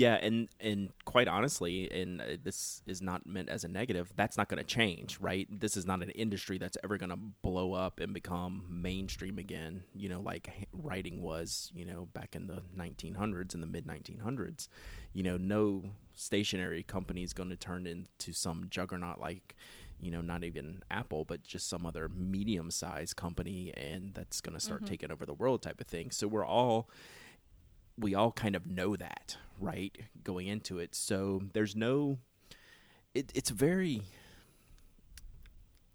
Yeah, 0.00 0.14
and 0.14 0.48
and 0.60 0.92
quite 1.04 1.28
honestly, 1.28 1.90
and 1.90 2.22
uh, 2.22 2.24
this 2.42 2.80
is 2.86 3.02
not 3.02 3.26
meant 3.26 3.50
as 3.50 3.64
a 3.64 3.68
negative. 3.68 4.10
That's 4.16 4.38
not 4.38 4.48
going 4.48 4.56
to 4.56 4.64
change, 4.64 5.18
right? 5.20 5.46
This 5.50 5.76
is 5.76 5.84
not 5.84 6.02
an 6.02 6.08
industry 6.12 6.56
that's 6.56 6.78
ever 6.82 6.96
going 6.96 7.10
to 7.10 7.18
blow 7.42 7.74
up 7.74 8.00
and 8.00 8.14
become 8.14 8.64
mainstream 8.70 9.36
again. 9.38 9.82
You 9.94 10.08
know, 10.08 10.22
like 10.22 10.48
writing 10.72 11.20
was, 11.20 11.70
you 11.74 11.84
know, 11.84 12.08
back 12.14 12.34
in 12.34 12.46
the 12.46 12.62
1900s, 12.74 13.52
in 13.54 13.60
the 13.60 13.66
mid 13.66 13.86
1900s. 13.86 14.68
You 15.12 15.22
know, 15.22 15.36
no 15.36 15.82
stationery 16.14 16.82
company 16.82 17.22
is 17.22 17.34
going 17.34 17.50
to 17.50 17.56
turn 17.56 17.86
into 17.86 18.32
some 18.32 18.68
juggernaut 18.70 19.20
like. 19.20 19.54
You 20.02 20.10
know, 20.10 20.22
not 20.22 20.44
even 20.44 20.82
Apple, 20.90 21.26
but 21.26 21.42
just 21.42 21.68
some 21.68 21.84
other 21.84 22.08
medium-sized 22.08 23.16
company, 23.16 23.70
and 23.76 24.14
that's 24.14 24.40
going 24.40 24.54
to 24.54 24.64
start 24.64 24.82
Mhm. 24.84 24.86
taking 24.86 25.12
over 25.12 25.26
the 25.26 25.34
world, 25.34 25.60
type 25.60 25.78
of 25.78 25.86
thing. 25.88 26.10
So 26.10 26.26
we're 26.26 26.42
all 26.46 26.88
we 28.00 28.14
all 28.14 28.32
kind 28.32 28.56
of 28.56 28.66
know 28.66 28.96
that, 28.96 29.36
right? 29.60 29.96
Going 30.24 30.46
into 30.48 30.78
it. 30.78 30.94
So 30.94 31.42
there's 31.52 31.76
no 31.76 32.18
it, 33.14 33.30
it's 33.34 33.50
very 33.50 34.02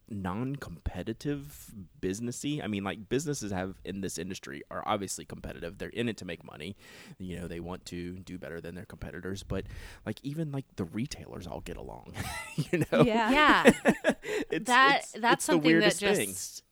non-competitive 0.07 1.71
businessy. 1.99 2.63
I 2.63 2.67
mean, 2.67 2.83
like 2.83 3.09
businesses 3.09 3.51
have 3.51 3.75
in 3.83 4.01
this 4.01 4.17
industry 4.17 4.61
are 4.69 4.83
obviously 4.85 5.25
competitive. 5.25 5.77
They're 5.77 5.89
in 5.89 6.07
it 6.09 6.17
to 6.17 6.25
make 6.25 6.43
money. 6.43 6.75
You 7.17 7.39
know, 7.39 7.47
they 7.47 7.59
want 7.59 7.85
to 7.85 8.13
do 8.19 8.37
better 8.37 8.61
than 8.61 8.75
their 8.75 8.85
competitors, 8.85 9.43
but 9.43 9.65
like 10.05 10.19
even 10.23 10.51
like 10.51 10.65
the 10.75 10.83
retailers 10.85 11.47
all 11.47 11.61
get 11.61 11.77
along. 11.77 12.13
you 12.55 12.79
know? 12.91 13.01
yeah 13.03 13.31
Yeah. 13.31 13.71
It's, 14.51 14.67
that 14.67 14.95
it's- 14.97 15.11
that's 15.19 15.33
it's 15.33 15.45
the 15.47 15.53
something 15.53 15.79
that 15.79 15.97
just 15.97 16.63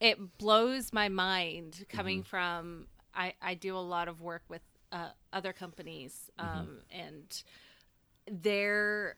thing. 0.00 0.08
it 0.10 0.38
blows 0.38 0.92
my 0.92 1.08
mind 1.08 1.84
coming 1.88 2.22
Mhm. 2.22 2.26
from 2.26 2.86
I, 3.14 3.34
I 3.42 3.54
do 3.54 3.76
a 3.76 3.78
lot 3.80 4.08
of 4.08 4.20
work 4.20 4.42
with 4.48 4.62
uh, 4.92 5.10
other 5.32 5.52
companies 5.52 6.30
Mm-hmm. 6.38 6.58
um, 6.60 6.78
and 6.90 7.42
they're 8.30 9.16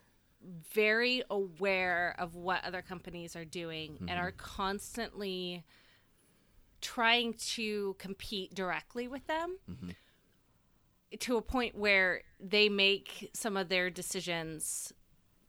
very 0.73 1.23
aware 1.31 2.14
of 2.18 2.35
what 2.35 2.64
other 2.64 2.83
companies 2.83 3.37
are 3.37 3.45
doing 3.45 3.97
and 4.01 4.09
Mm-hmm. 4.11 4.18
are 4.18 4.33
constantly 4.33 5.64
trying 6.81 7.35
to 7.35 7.95
compete 7.99 8.55
directly 8.55 9.07
with 9.09 9.27
them 9.27 9.59
Mm-hmm. 9.71 9.91
to 11.21 11.37
a 11.37 11.43
point 11.43 11.75
where 11.77 12.23
they 12.39 12.68
make 12.68 13.31
some 13.35 13.57
of 13.57 13.68
their 13.68 13.91
decisions 13.91 14.93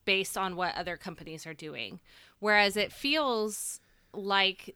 based 0.05 0.37
on 0.37 0.55
what 0.55 0.75
other 0.75 0.97
companies 0.97 1.45
are 1.45 1.53
doing. 1.53 1.99
Whereas 2.39 2.75
it 2.75 2.91
feels 2.91 3.79
like 4.13 4.75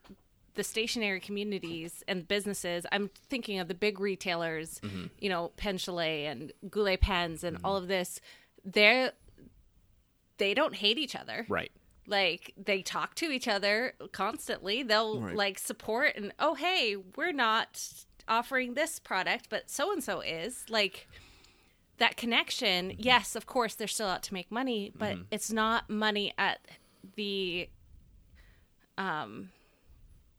the 0.56 0.64
stationery 0.64 1.20
communities 1.20 2.03
and 2.08 2.28
businesses, 2.28 2.86
I'm 2.91 3.10
thinking 3.30 3.60
of 3.60 3.68
the 3.68 3.74
big 3.74 3.99
retailers, 3.99 4.80
mm-hmm. 4.80 5.06
you 5.20 5.30
know, 5.30 5.51
Pen 5.58 5.78
Chalet 5.78 6.26
and 6.26 6.51
Goulet 6.70 7.01
Pens 7.01 7.43
and 7.43 7.58
all 7.64 7.76
mm-hmm. 7.76 7.84
of 7.84 7.88
this, 7.89 8.20
they're 8.64 9.12
they 10.38 10.53
don't 10.53 10.76
hate 10.76 10.97
each 10.97 11.16
other. 11.16 11.45
Right. 11.47 11.72
Like 12.08 12.53
they 12.58 12.82
talk 12.82 13.16
to 13.16 13.32
each 13.32 13.47
other 13.47 13.93
constantly. 14.12 14.84
They'll 14.84 15.22
Right. 15.22 15.36
like 15.36 15.60
support 15.60 16.16
and 16.16 16.34
oh 16.39 16.56
hey, 16.56 16.95
we're 17.16 17.32
not 17.32 17.82
offering 18.28 18.74
this 18.74 18.99
product, 18.99 19.47
but 19.49 19.70
so 19.70 19.91
and 19.91 20.03
so 20.03 20.22
is. 20.22 20.66
Like 20.70 21.08
that 21.97 22.18
connection, 22.18 22.89
mm-hmm. 22.89 23.01
yes, 23.01 23.36
of 23.36 23.45
course 23.45 23.76
they're 23.76 23.88
still 23.88 24.08
out 24.08 24.24
to 24.24 24.34
make 24.34 24.51
money, 24.51 24.91
but 24.97 25.18
it's 25.32 25.51
not 25.51 25.89
money 25.89 26.34
at 26.38 26.60
the 27.16 27.70
um 28.97 29.49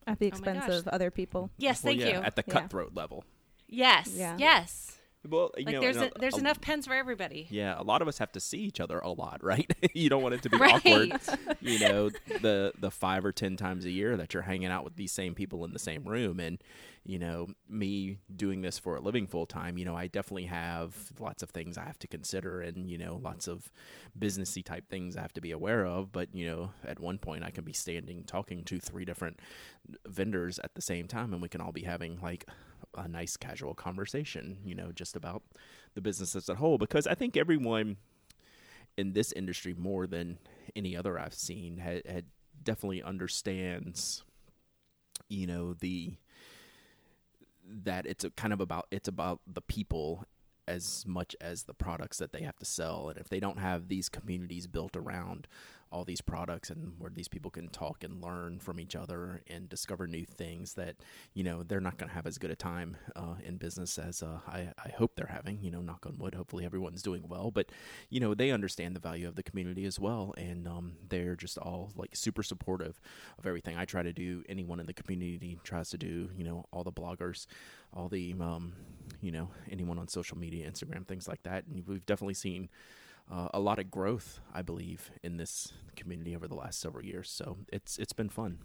at 0.07 0.19
the 0.19 0.27
Oh 0.27 0.29
expense 0.29 0.67
gosh. 0.67 0.77
of 0.77 0.89
other 0.89 1.11
people 1.11 1.51
yes, 1.59 1.83
Well, 1.83 1.93
thank 1.93 2.01
yeah, 2.03 2.19
you. 2.19 2.25
At 2.25 2.37
the 2.37 2.45
Yeah. 2.47 2.53
cutthroat 2.55 2.95
level. 2.95 3.25
yes. 3.69 4.11
Yeah. 4.15 4.37
Yes. 4.39 4.96
Well, 5.29 5.51
you 5.57 5.65
Like 5.67 5.75
know, 5.75 5.81
there's 5.81 5.97
a, 5.97 6.11
there's 6.19 6.35
a- 6.37 6.41
enough 6.41 6.61
pens 6.61 6.87
for 6.87 6.95
everybody. 6.95 7.47
Yeah, 7.51 7.75
a 7.79 7.83
lot 7.83 8.03
of 8.03 8.09
us 8.09 8.19
have 8.19 8.33
to 8.33 8.41
see 8.41 8.59
each 8.59 8.81
other 8.81 8.99
a 8.99 9.11
lot, 9.11 9.43
right? 9.45 9.71
you 9.95 10.09
don't 10.09 10.23
want 10.23 10.35
it 10.35 10.43
to 10.43 10.51
be 10.51 10.57
Right. 10.59 10.75
awkward. 10.75 11.21
You 11.61 11.81
know, 11.81 12.11
the 12.43 12.73
the 12.79 12.91
five 12.93 13.25
or 13.25 13.33
ten 13.33 13.57
times 13.57 13.85
a 13.87 13.91
year 13.91 14.17
that 14.19 14.35
you're 14.35 14.43
hanging 14.45 14.69
out 14.69 14.85
with 14.85 14.95
these 14.95 15.11
same 15.11 15.35
people 15.35 15.65
in 15.65 15.73
the 15.73 15.79
same 15.81 16.05
room, 16.05 16.39
and 16.39 16.63
you 17.05 17.19
know, 17.19 17.49
me 17.69 18.19
doing 18.35 18.63
this 18.63 18.79
for 18.79 18.97
a 18.97 19.01
living 19.01 19.27
full 19.27 19.47
time. 19.47 19.77
You 19.79 19.85
know, 19.85 19.97
I 19.97 20.07
definitely 20.07 20.47
have 20.47 20.95
lots 21.19 21.43
of 21.43 21.51
things 21.51 21.77
I 21.79 21.85
have 21.85 21.99
to 22.01 22.07
consider, 22.09 22.61
and 22.61 22.89
you 22.89 22.99
know, 22.99 23.21
lots 23.23 23.49
of 23.49 23.71
businessy 24.19 24.65
type 24.65 24.89
things 24.89 25.17
I 25.17 25.23
have 25.23 25.33
to 25.35 25.41
be 25.41 25.51
aware 25.51 25.85
of. 25.87 26.13
But 26.13 26.35
you 26.35 26.47
know, 26.47 26.71
at 26.85 27.01
one 27.01 27.19
point, 27.19 27.43
I 27.43 27.51
can 27.51 27.65
be 27.65 27.73
standing 27.73 28.23
talking 28.25 28.63
to 28.65 28.79
three 28.79 29.05
different 29.05 29.41
vendors 30.07 30.59
at 30.61 30.75
the 30.75 30.83
same 30.83 31.09
time, 31.09 31.33
and 31.33 31.43
we 31.43 31.49
can 31.49 31.61
all 31.61 31.73
be 31.73 31.83
having 31.83 32.19
like 32.23 32.47
a 32.97 33.09
nice 33.09 33.37
casual 33.37 33.75
conversation. 33.75 34.59
You 34.65 34.75
know, 34.75 34.93
just 34.93 35.17
about 35.17 35.43
the 35.95 36.01
business 36.01 36.37
as 36.37 36.49
a 36.49 36.55
whole 36.55 36.79
because 36.79 37.07
I 37.07 37.15
think 37.15 37.37
everyone 37.37 37.97
in 38.97 39.13
this 39.13 39.33
industry 39.33 39.75
more 39.75 40.07
than 40.07 40.39
any 40.75 40.97
other 40.97 41.19
I've 41.19 41.35
seen 41.35 41.79
had, 41.79 42.07
had 42.07 42.25
definitely 42.63 43.03
understands 43.03 44.25
you 45.29 45.47
know 45.47 45.75
the 45.75 46.15
that 47.65 48.07
it's 48.07 48.25
a 48.25 48.31
kind 48.31 48.53
of 48.53 48.61
about 48.61 48.87
it's 48.91 49.09
about 49.09 49.41
the 49.47 49.61
people 49.61 50.25
as 50.69 51.05
much 51.07 51.37
as 51.41 51.65
the 51.65 51.75
products 51.75 52.19
that 52.19 52.33
they 52.33 52.43
have 52.43 52.57
to 52.57 52.65
sell 52.65 53.09
and 53.09 53.19
if 53.19 53.29
they 53.29 53.41
don't 53.41 53.59
have 53.59 53.89
these 53.89 54.09
communities 54.09 54.67
built 54.67 54.97
around 54.97 55.47
all 55.93 56.05
these 56.05 56.21
products 56.21 56.71
and 56.71 56.95
where 56.99 57.11
these 57.11 57.29
people 57.29 57.51
can 57.51 57.69
talk 57.69 58.05
and 58.05 58.23
learn 58.23 58.59
from 58.59 58.81
each 58.81 58.97
other 58.97 59.43
and 59.49 59.69
discover 59.69 60.07
new 60.07 60.25
things 60.25 60.75
that 60.75 60.97
you 61.35 61.45
know 61.45 61.63
they're 61.63 61.81
not 61.81 61.97
going 61.97 62.09
to 62.09 62.15
have 62.15 62.27
as 62.27 62.39
good 62.39 62.51
a 62.51 62.57
time 62.57 62.97
uh, 63.15 63.35
in 63.45 63.57
business 63.57 63.99
as 63.99 64.23
uh, 64.23 64.39
I, 64.47 64.69
I 64.85 64.91
hope 64.97 65.15
they're 65.17 65.27
having 65.27 65.59
you 65.63 65.71
know 65.71 65.81
knock 65.81 66.07
on 66.07 66.19
wood 66.19 66.35
hopefully 66.35 66.65
everyone's 66.65 67.03
doing 67.03 67.25
well. 67.29 67.51
But 67.51 67.71
you 68.11 68.21
know 68.21 68.35
they 68.35 68.51
understand 68.51 68.95
the 68.95 69.01
value 69.01 69.29
of 69.29 69.37
the 69.37 69.43
community 69.43 69.85
as 69.85 69.99
well 69.99 70.35
and 70.37 70.67
um, 70.67 70.93
they're 71.09 71.37
just 71.37 71.59
all 71.59 71.93
like 71.97 72.15
super 72.15 72.43
supportive 72.43 73.01
of 73.39 73.47
everything 73.47 73.77
i 73.77 73.85
try 73.85 74.03
to 74.03 74.13
do 74.13 74.43
anyone 74.49 74.81
in 74.81 74.87
the 74.87 74.93
community 74.93 75.59
tries 75.65 75.91
to 75.91 75.99
do 75.99 76.29
you 76.37 76.45
know 76.45 76.65
all 76.73 76.85
the 76.85 76.93
bloggers 76.93 77.47
all 77.93 78.09
the 78.09 78.35
um, 78.41 78.73
you 79.21 79.31
know 79.31 79.49
anyone 79.71 79.99
on 79.99 80.09
social 80.09 80.39
media 80.39 80.71
instagram 80.71 81.07
things 81.07 81.29
like 81.29 81.43
that. 81.43 81.65
And 81.67 81.87
we've 81.87 82.07
definitely 82.07 82.35
seen 82.35 82.69
uh, 83.31 83.49
a 83.53 83.61
lot 83.61 83.79
of 83.79 83.91
growth, 83.91 84.41
I 84.55 84.63
believe, 84.63 85.11
in 85.23 85.37
this 85.37 85.73
community 85.97 86.35
over 86.37 86.47
the 86.47 86.55
last 86.55 86.81
several 86.81 87.05
years. 87.05 87.31
So 87.31 87.59
it's 87.73 87.99
it's 87.99 88.13
been 88.13 88.29
fun. 88.29 88.59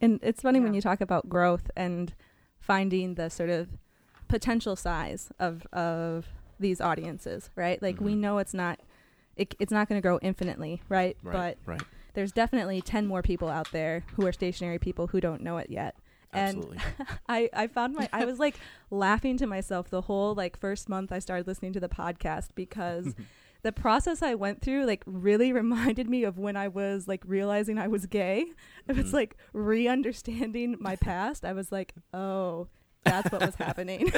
And 0.00 0.18
it's 0.22 0.42
funny 0.42 0.60
when 0.60 0.72
you 0.74 0.80
talk 0.80 1.00
about 1.00 1.28
growth 1.28 1.70
and 1.76 2.14
finding 2.58 3.14
the 3.14 3.28
sort 3.28 3.50
of 3.50 3.68
potential 4.28 4.76
size 4.76 5.30
of 5.38 5.66
of 5.72 6.26
these 6.58 6.80
audiences, 6.80 7.50
right? 7.56 7.80
Like 7.82 8.00
we 8.00 8.14
Mhm. 8.14 8.18
know 8.18 8.38
it's 8.38 8.54
not 8.54 8.80
it, 9.36 9.54
it's 9.58 9.72
not 9.72 9.88
going 9.88 9.98
to 9.98 10.02
grow 10.02 10.18
infinitely, 10.20 10.82
right? 10.88 11.16
Right. 11.22 11.32
But 11.32 11.58
right. 11.64 11.82
there's 12.14 12.32
definitely 12.32 12.82
10 12.82 13.06
more 13.06 13.22
people 13.22 13.48
out 13.48 13.68
there 13.72 14.04
who 14.14 14.26
are 14.26 14.32
stationery 14.32 14.78
people 14.78 15.06
who 15.06 15.20
don't 15.20 15.40
know 15.40 15.56
it 15.56 15.70
yet. 15.70 15.96
Absolutely. 16.34 16.78
And 16.78 17.08
I, 17.28 17.48
I 17.52 17.66
found 17.66 17.94
my 17.94 18.08
I 18.12 18.24
was 18.24 18.38
like 18.38 18.56
laughing 18.90 19.36
to 19.38 19.46
myself 19.46 19.88
the 19.88 20.02
whole 20.02 20.34
like 20.34 20.58
first 20.58 20.88
month 20.88 21.10
I 21.12 21.18
started 21.20 21.46
listening 21.46 21.72
to 21.74 21.80
the 21.80 21.88
podcast 21.88 22.48
because 22.54 23.14
the 23.62 23.72
process 23.72 24.22
I 24.22 24.34
went 24.34 24.62
through 24.62 24.86
like 24.86 25.02
really 25.06 25.52
reminded 25.62 26.08
me 26.08 26.24
of 26.24 26.38
when 26.38 26.56
I 26.56 26.68
was 26.68 27.06
like 27.08 27.22
realizing 27.26 27.78
I 27.78 27.88
was 27.88 28.06
gay. 28.06 28.46
It 28.88 28.96
was 28.96 29.10
Mhm. 29.10 29.14
like 29.14 29.36
re-understanding 29.52 30.76
my 30.80 30.96
past. 30.96 31.44
I 31.44 31.52
was 31.52 31.70
like, 31.70 31.94
"Oh, 32.14 32.68
that's 33.04 33.30
what 33.32 33.40
was 33.44 33.54
happening." 33.54 34.10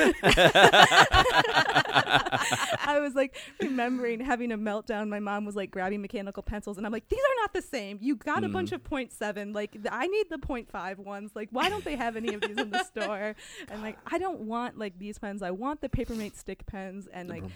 I 2.85 2.99
was 3.01 3.15
like 3.15 3.37
remembering 3.61 4.21
having 4.21 4.53
a 4.53 4.59
meltdown. 4.59 5.09
My 5.09 5.21
mom 5.21 5.45
was 5.45 5.55
like 5.57 5.71
grabbing 5.71 6.01
mechanical 6.03 6.43
pencils, 6.43 6.77
and 6.79 6.87
I'm 6.87 6.93
like, 6.93 7.09
"These 7.09 7.19
are 7.21 7.41
not 7.43 7.53
the 7.53 7.63
same. 7.63 7.99
You 8.01 8.17
got 8.17 8.45
a 8.45 8.49
bunch 8.49 8.71
Mm. 8.71 8.75
of 8.75 8.85
point 8.85 9.13
seven. 9.13 9.53
Like, 9.53 9.73
th- 9.73 9.87
I 9.91 10.07
need 10.07 10.27
the 10.31 10.39
point 10.39 10.71
five 10.71 10.99
ones. 10.99 11.33
Like, 11.35 11.49
why 11.53 11.69
don't 11.69 11.85
they 11.85 11.97
have 11.97 12.17
any 12.17 12.35
of 12.35 12.41
these 12.41 12.57
in 12.57 12.71
the 12.71 12.83
store?" 12.93 13.35
And 13.69 13.83
like, 13.83 13.99
I 14.07 14.19
don't 14.19 14.41
want 14.41 14.79
like 14.79 14.99
these 14.99 15.19
pens. 15.19 15.43
I 15.43 15.51
want 15.53 15.81
the 15.81 15.89
Papermate 15.89 16.37
stick 16.37 16.67
pens, 16.67 17.09
and 17.13 17.29
like, 17.29 17.45
uh, 17.45 17.49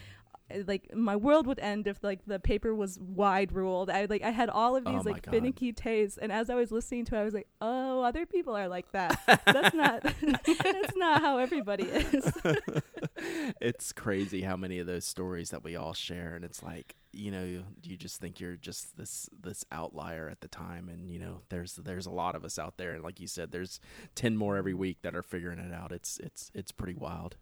like 0.67 0.95
my 0.95 1.17
world 1.17 1.47
would 1.47 1.59
end 1.59 1.87
if 1.87 2.03
like 2.05 2.21
the 2.27 2.39
paper 2.39 2.75
was 2.75 2.99
wide 3.01 3.53
ruled. 3.53 3.91
I 3.91 4.05
like 4.05 4.23
I 4.23 4.31
had 4.31 4.49
all 4.49 4.77
of 4.77 4.85
Oh 4.87 4.93
these 4.93 5.05
my 5.05 5.13
like 5.13 5.23
God. 5.23 5.33
finicky 5.33 5.73
tastes, 5.73 6.19
and 6.19 6.31
as 6.31 6.51
I 6.51 6.55
was 6.55 6.71
listening 6.71 7.05
to, 7.07 7.17
it, 7.17 7.21
I 7.21 7.25
was 7.25 7.35
like, 7.35 7.49
"Oh, 7.61 8.03
other 8.03 8.27
people 8.27 8.55
are 8.57 8.69
like 8.69 8.91
that. 8.93 9.21
That's 9.45 9.75
not. 9.75 10.03
that's 10.23 10.97
not 10.97 11.21
how 11.21 11.39
everybody 11.39 11.85
is." 11.85 12.33
it's 13.61 13.93
crazy 13.93 14.43
how 14.43 14.57
many 14.57 14.79
of 14.79 14.87
those 14.87 15.05
stories 15.05 15.51
that 15.51 15.65
we 15.65 15.75
all 15.77 15.95
share 15.95 16.35
and 16.35 16.45
it's 16.45 16.63
like 16.63 16.97
you 17.13 17.31
know 17.31 17.45
you, 17.45 17.65
you 17.83 17.97
just 17.97 18.21
think 18.21 18.39
you're 18.41 18.57
just 18.57 18.97
this 18.99 19.29
this 19.41 19.65
outlier 19.73 20.29
at 20.29 20.41
the 20.43 20.49
time 20.49 20.89
and 20.89 21.11
you 21.11 21.19
know 21.19 21.41
there's 21.49 21.77
there's 21.77 22.07
a 22.07 22.11
lot 22.11 22.35
of 22.35 22.45
us 22.45 22.59
out 22.59 22.77
there 22.77 22.93
and 22.93 23.03
like 23.03 23.19
you 23.19 23.27
said 23.27 23.51
there's 23.53 23.81
10 24.17 24.37
more 24.37 24.57
every 24.57 24.75
week 24.75 24.99
that 25.03 25.15
are 25.17 25.23
figuring 25.23 25.59
it 25.59 25.73
out 25.73 25.93
it's 25.93 26.19
it's 26.19 26.51
it's 26.55 26.73
pretty 26.73 26.95
wild 26.95 27.37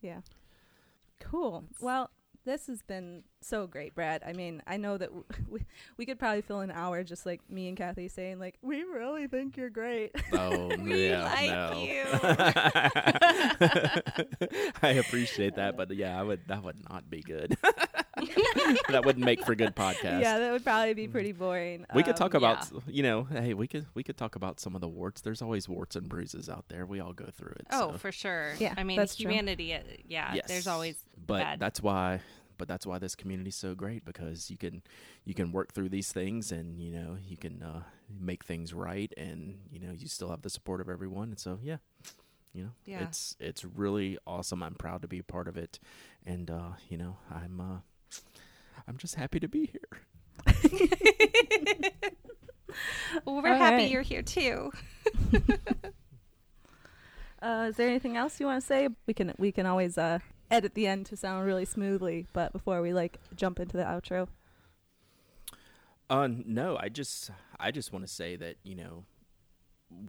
Yeah. 0.00 0.20
Cool. 1.20 1.64
Well, 1.80 2.10
this 2.44 2.66
has 2.68 2.80
been 2.82 3.24
so 3.42 3.66
great, 3.66 3.94
Brad. 3.94 4.22
I 4.26 4.32
mean, 4.32 4.62
I 4.66 4.78
know 4.78 4.96
that 4.96 5.08
w- 5.08 5.24
we, 5.50 5.60
we 5.98 6.06
could 6.06 6.18
probably 6.18 6.40
fill 6.40 6.60
an 6.60 6.70
hour 6.70 7.04
just 7.04 7.26
like 7.26 7.42
me 7.50 7.68
and 7.68 7.76
Kathy 7.76 8.08
saying 8.08 8.38
like, 8.38 8.56
"We 8.62 8.82
really 8.84 9.26
think 9.26 9.56
you're 9.56 9.68
great." 9.70 10.12
oh 10.32 10.68
We 10.78 11.08
yeah 11.10 11.24
like 11.24 11.50
no 11.50 11.82
you. 11.82 12.04
i 14.82 14.90
appreciate 14.92 15.56
that 15.56 15.76
but 15.76 15.90
yeah 15.94 16.18
i 16.18 16.22
would 16.22 16.46
that 16.48 16.62
would 16.62 16.76
not 16.88 17.08
be 17.10 17.20
good 17.22 17.56
that 18.88 19.04
wouldn't 19.04 19.24
make 19.24 19.44
for 19.44 19.54
good 19.54 19.74
podcast 19.74 20.20
yeah, 20.20 20.38
that 20.38 20.52
would 20.52 20.64
probably 20.64 20.94
be 20.94 21.08
pretty 21.08 21.32
boring. 21.32 21.84
we 21.94 22.02
could 22.02 22.16
talk 22.16 22.34
Um, 22.34 22.42
about 22.44 22.66
you 22.86 23.02
know 23.02 23.24
hey 23.24 23.54
we 23.54 23.66
could 23.66 23.86
we 23.94 24.02
could 24.02 24.16
talk 24.16 24.36
about 24.36 24.60
some 24.60 24.74
of 24.74 24.80
the 24.80 24.88
warts 24.88 25.20
there's 25.20 25.42
always 25.42 25.68
warts 25.68 25.96
and 25.96 26.08
bruises 26.08 26.48
out 26.48 26.64
there 26.68 26.86
we 26.86 27.00
all 27.00 27.12
go 27.12 27.26
through 27.32 27.52
it 27.58 27.66
Oh, 27.70 27.92
so. 27.92 27.98
for 27.98 28.12
sure. 28.12 28.52
Yeah, 28.58 28.74
I 28.76 28.84
mean, 28.84 28.96
that's 28.96 29.14
humanity. 29.18 29.74
uh, 29.74 29.80
Yeah, 30.06 30.34
Yes. 30.34 30.46
there's 30.48 30.66
always 30.66 30.96
but 31.26 31.40
bad. 31.40 31.60
that's 31.60 31.82
why 31.82 32.20
but 32.56 32.66
that's 32.66 32.84
why 32.86 32.98
this 32.98 33.14
community's 33.14 33.54
so 33.56 33.74
great 33.74 34.04
because 34.04 34.50
you 34.50 34.56
can 34.56 34.82
you 35.24 35.32
can 35.34 35.52
work 35.52 35.72
through 35.72 35.88
these 35.88 36.12
things 36.12 36.50
and 36.50 36.80
you 36.80 36.92
know 36.92 37.16
you 37.26 37.36
can 37.36 37.62
uh, 37.62 37.82
make 38.20 38.44
things 38.44 38.74
right 38.74 39.12
and 39.16 39.58
you 39.70 39.78
know 39.78 39.92
you 39.92 40.08
still 40.08 40.28
have 40.30 40.42
the 40.42 40.50
support 40.50 40.80
of 40.80 40.88
everyone 40.88 41.28
and 41.28 41.38
so 41.38 41.58
yeah 41.62 41.76
you 42.52 42.64
know 42.64 42.70
Yeah. 42.84 43.02
it's 43.04 43.36
it's 43.38 43.64
really 43.64 44.18
awesome 44.26 44.62
i'm 44.62 44.74
proud 44.74 45.02
to 45.02 45.08
be 45.08 45.18
a 45.20 45.22
part 45.22 45.46
of 45.46 45.56
it 45.56 45.78
and 46.26 46.50
uh 46.50 46.70
you 46.88 46.96
know 46.98 47.18
i'm 47.30 47.60
uh 47.60 47.78
i'm 48.86 48.96
just 48.96 49.14
happy 49.14 49.40
to 49.40 49.48
be 49.48 49.66
here 49.66 50.02
well, 53.24 53.42
we're 53.42 53.52
All 53.52 53.58
happy 53.58 53.76
right. 53.76 53.90
you're 53.90 54.02
here 54.02 54.22
too. 54.22 54.72
Uh, 57.40 57.66
is 57.68 57.76
there 57.76 57.88
anything 57.88 58.16
else 58.16 58.40
you 58.40 58.46
want 58.46 58.60
to 58.60 58.66
say? 58.66 58.88
We 59.06 59.14
can 59.14 59.32
we 59.38 59.52
can 59.52 59.64
always 59.64 59.96
uh, 59.96 60.18
edit 60.50 60.74
the 60.74 60.88
end 60.88 61.06
to 61.06 61.16
sound 61.16 61.46
really 61.46 61.64
smoothly, 61.64 62.26
but 62.32 62.52
before 62.52 62.82
we 62.82 62.92
like 62.92 63.20
jump 63.36 63.60
into 63.60 63.76
the 63.76 63.84
outro. 63.84 64.26
Uh, 66.10 66.28
no, 66.28 66.76
I 66.76 66.88
just 66.88 67.30
I 67.60 67.70
just 67.70 67.92
want 67.92 68.04
to 68.04 68.12
say 68.12 68.34
that 68.34 68.56
you 68.64 68.74
know 68.74 69.04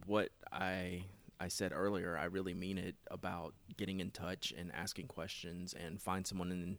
what 0.06 0.30
I 0.50 1.04
I 1.38 1.46
said 1.46 1.72
earlier. 1.72 2.18
I 2.18 2.24
really 2.24 2.54
mean 2.54 2.78
it 2.78 2.96
about 3.12 3.54
getting 3.76 4.00
in 4.00 4.10
touch 4.10 4.52
and 4.56 4.72
asking 4.74 5.06
questions 5.06 5.72
and 5.72 6.02
find 6.02 6.26
someone 6.26 6.50
in 6.50 6.78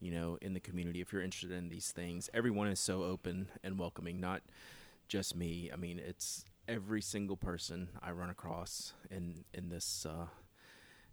you 0.00 0.10
know 0.10 0.38
in 0.40 0.54
the 0.54 0.60
community 0.60 1.00
if 1.00 1.12
you're 1.12 1.22
interested 1.22 1.52
in 1.52 1.68
these 1.68 1.92
things. 1.92 2.28
Everyone 2.34 2.68
is 2.68 2.80
so 2.80 3.02
open 3.02 3.48
and 3.62 3.78
welcoming, 3.78 4.20
not 4.20 4.42
just 5.08 5.36
me. 5.36 5.70
I 5.72 5.76
mean, 5.76 5.98
it's 5.98 6.44
every 6.68 7.02
single 7.02 7.36
person 7.36 7.88
I 8.02 8.12
run 8.12 8.30
across 8.30 8.92
in 9.10 9.44
in 9.52 9.68
this 9.68 10.06
uh, 10.08 10.26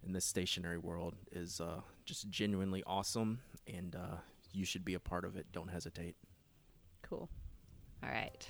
in 0.06 0.14
this 0.14 0.26
stationery 0.26 0.78
world 0.78 1.16
is 1.32 1.60
uh, 1.60 1.82
just 2.06 2.30
genuinely 2.30 2.84
awesome, 2.86 3.40
and 3.68 3.96
uh, 3.96 4.18
you 4.54 4.66
should 4.66 4.86
be 4.86 4.94
a 4.94 5.00
part 5.00 5.26
of 5.26 5.36
it. 5.36 5.48
Don't 5.52 5.70
hesitate. 5.70 6.16
Cool. 7.02 7.30
All 8.04 8.10
right. 8.10 8.48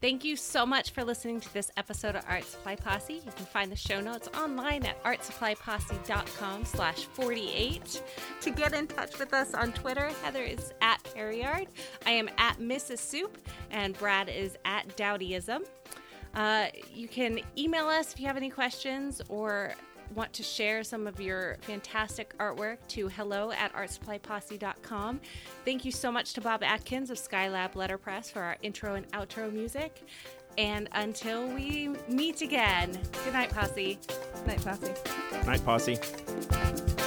Thank 0.00 0.24
you 0.24 0.36
so 0.36 0.64
much 0.64 0.92
for 0.92 1.02
listening 1.02 1.40
to 1.40 1.52
this 1.52 1.72
episode 1.76 2.14
of 2.14 2.24
Art 2.28 2.44
Supply 2.44 2.76
Posse. 2.76 3.14
You 3.14 3.32
can 3.34 3.46
find 3.46 3.70
the 3.72 3.76
show 3.76 4.00
notes 4.00 4.28
online 4.38 4.86
at 4.86 5.02
artsupplyposse.com 5.02 6.64
slash 6.66 7.02
48. 7.06 8.00
To 8.42 8.50
get 8.50 8.74
in 8.74 8.86
touch 8.86 9.18
with 9.18 9.34
us 9.34 9.54
on 9.54 9.72
Twitter, 9.72 10.08
Heather 10.22 10.44
is 10.44 10.72
at 10.82 11.02
Perryard. 11.16 11.66
I 12.06 12.12
am 12.12 12.28
at 12.38 12.58
Mrs. 12.60 12.98
Soup, 12.98 13.38
and 13.72 13.98
Brad 13.98 14.28
is 14.28 14.56
at 14.64 14.86
Dowdyism. 14.96 15.66
Uh, 16.32 16.66
you 16.94 17.08
can 17.08 17.40
email 17.56 17.88
us 17.88 18.12
if 18.12 18.20
you 18.20 18.26
have 18.28 18.36
any 18.36 18.50
questions 18.50 19.20
or 19.28 19.74
want 20.14 20.32
to 20.34 20.42
share 20.42 20.84
some 20.84 21.06
of 21.06 21.20
your 21.20 21.56
fantastic 21.62 22.36
artwork 22.38 22.78
to 22.88 23.08
hello 23.08 23.50
at 23.52 23.72
artsupplyposse.com. 23.72 25.20
Thank 25.64 25.84
you 25.84 25.92
so 25.92 26.10
much 26.10 26.32
to 26.34 26.40
Bob 26.40 26.62
Atkins 26.62 27.10
of 27.10 27.18
Skylab 27.18 27.74
Letterpress 27.74 28.30
for 28.30 28.42
our 28.42 28.56
intro 28.62 28.94
and 28.94 29.10
outro 29.12 29.52
music. 29.52 30.02
And 30.56 30.88
until 30.92 31.46
we 31.46 31.90
meet 32.08 32.42
again, 32.42 32.98
good 33.24 33.32
night, 33.32 33.50
Posse. 33.50 33.98
Good 34.34 34.46
night, 34.46 34.64
Posse. 34.64 34.92
Good 35.30 35.46
Night, 35.46 35.64
posse. 35.64 36.97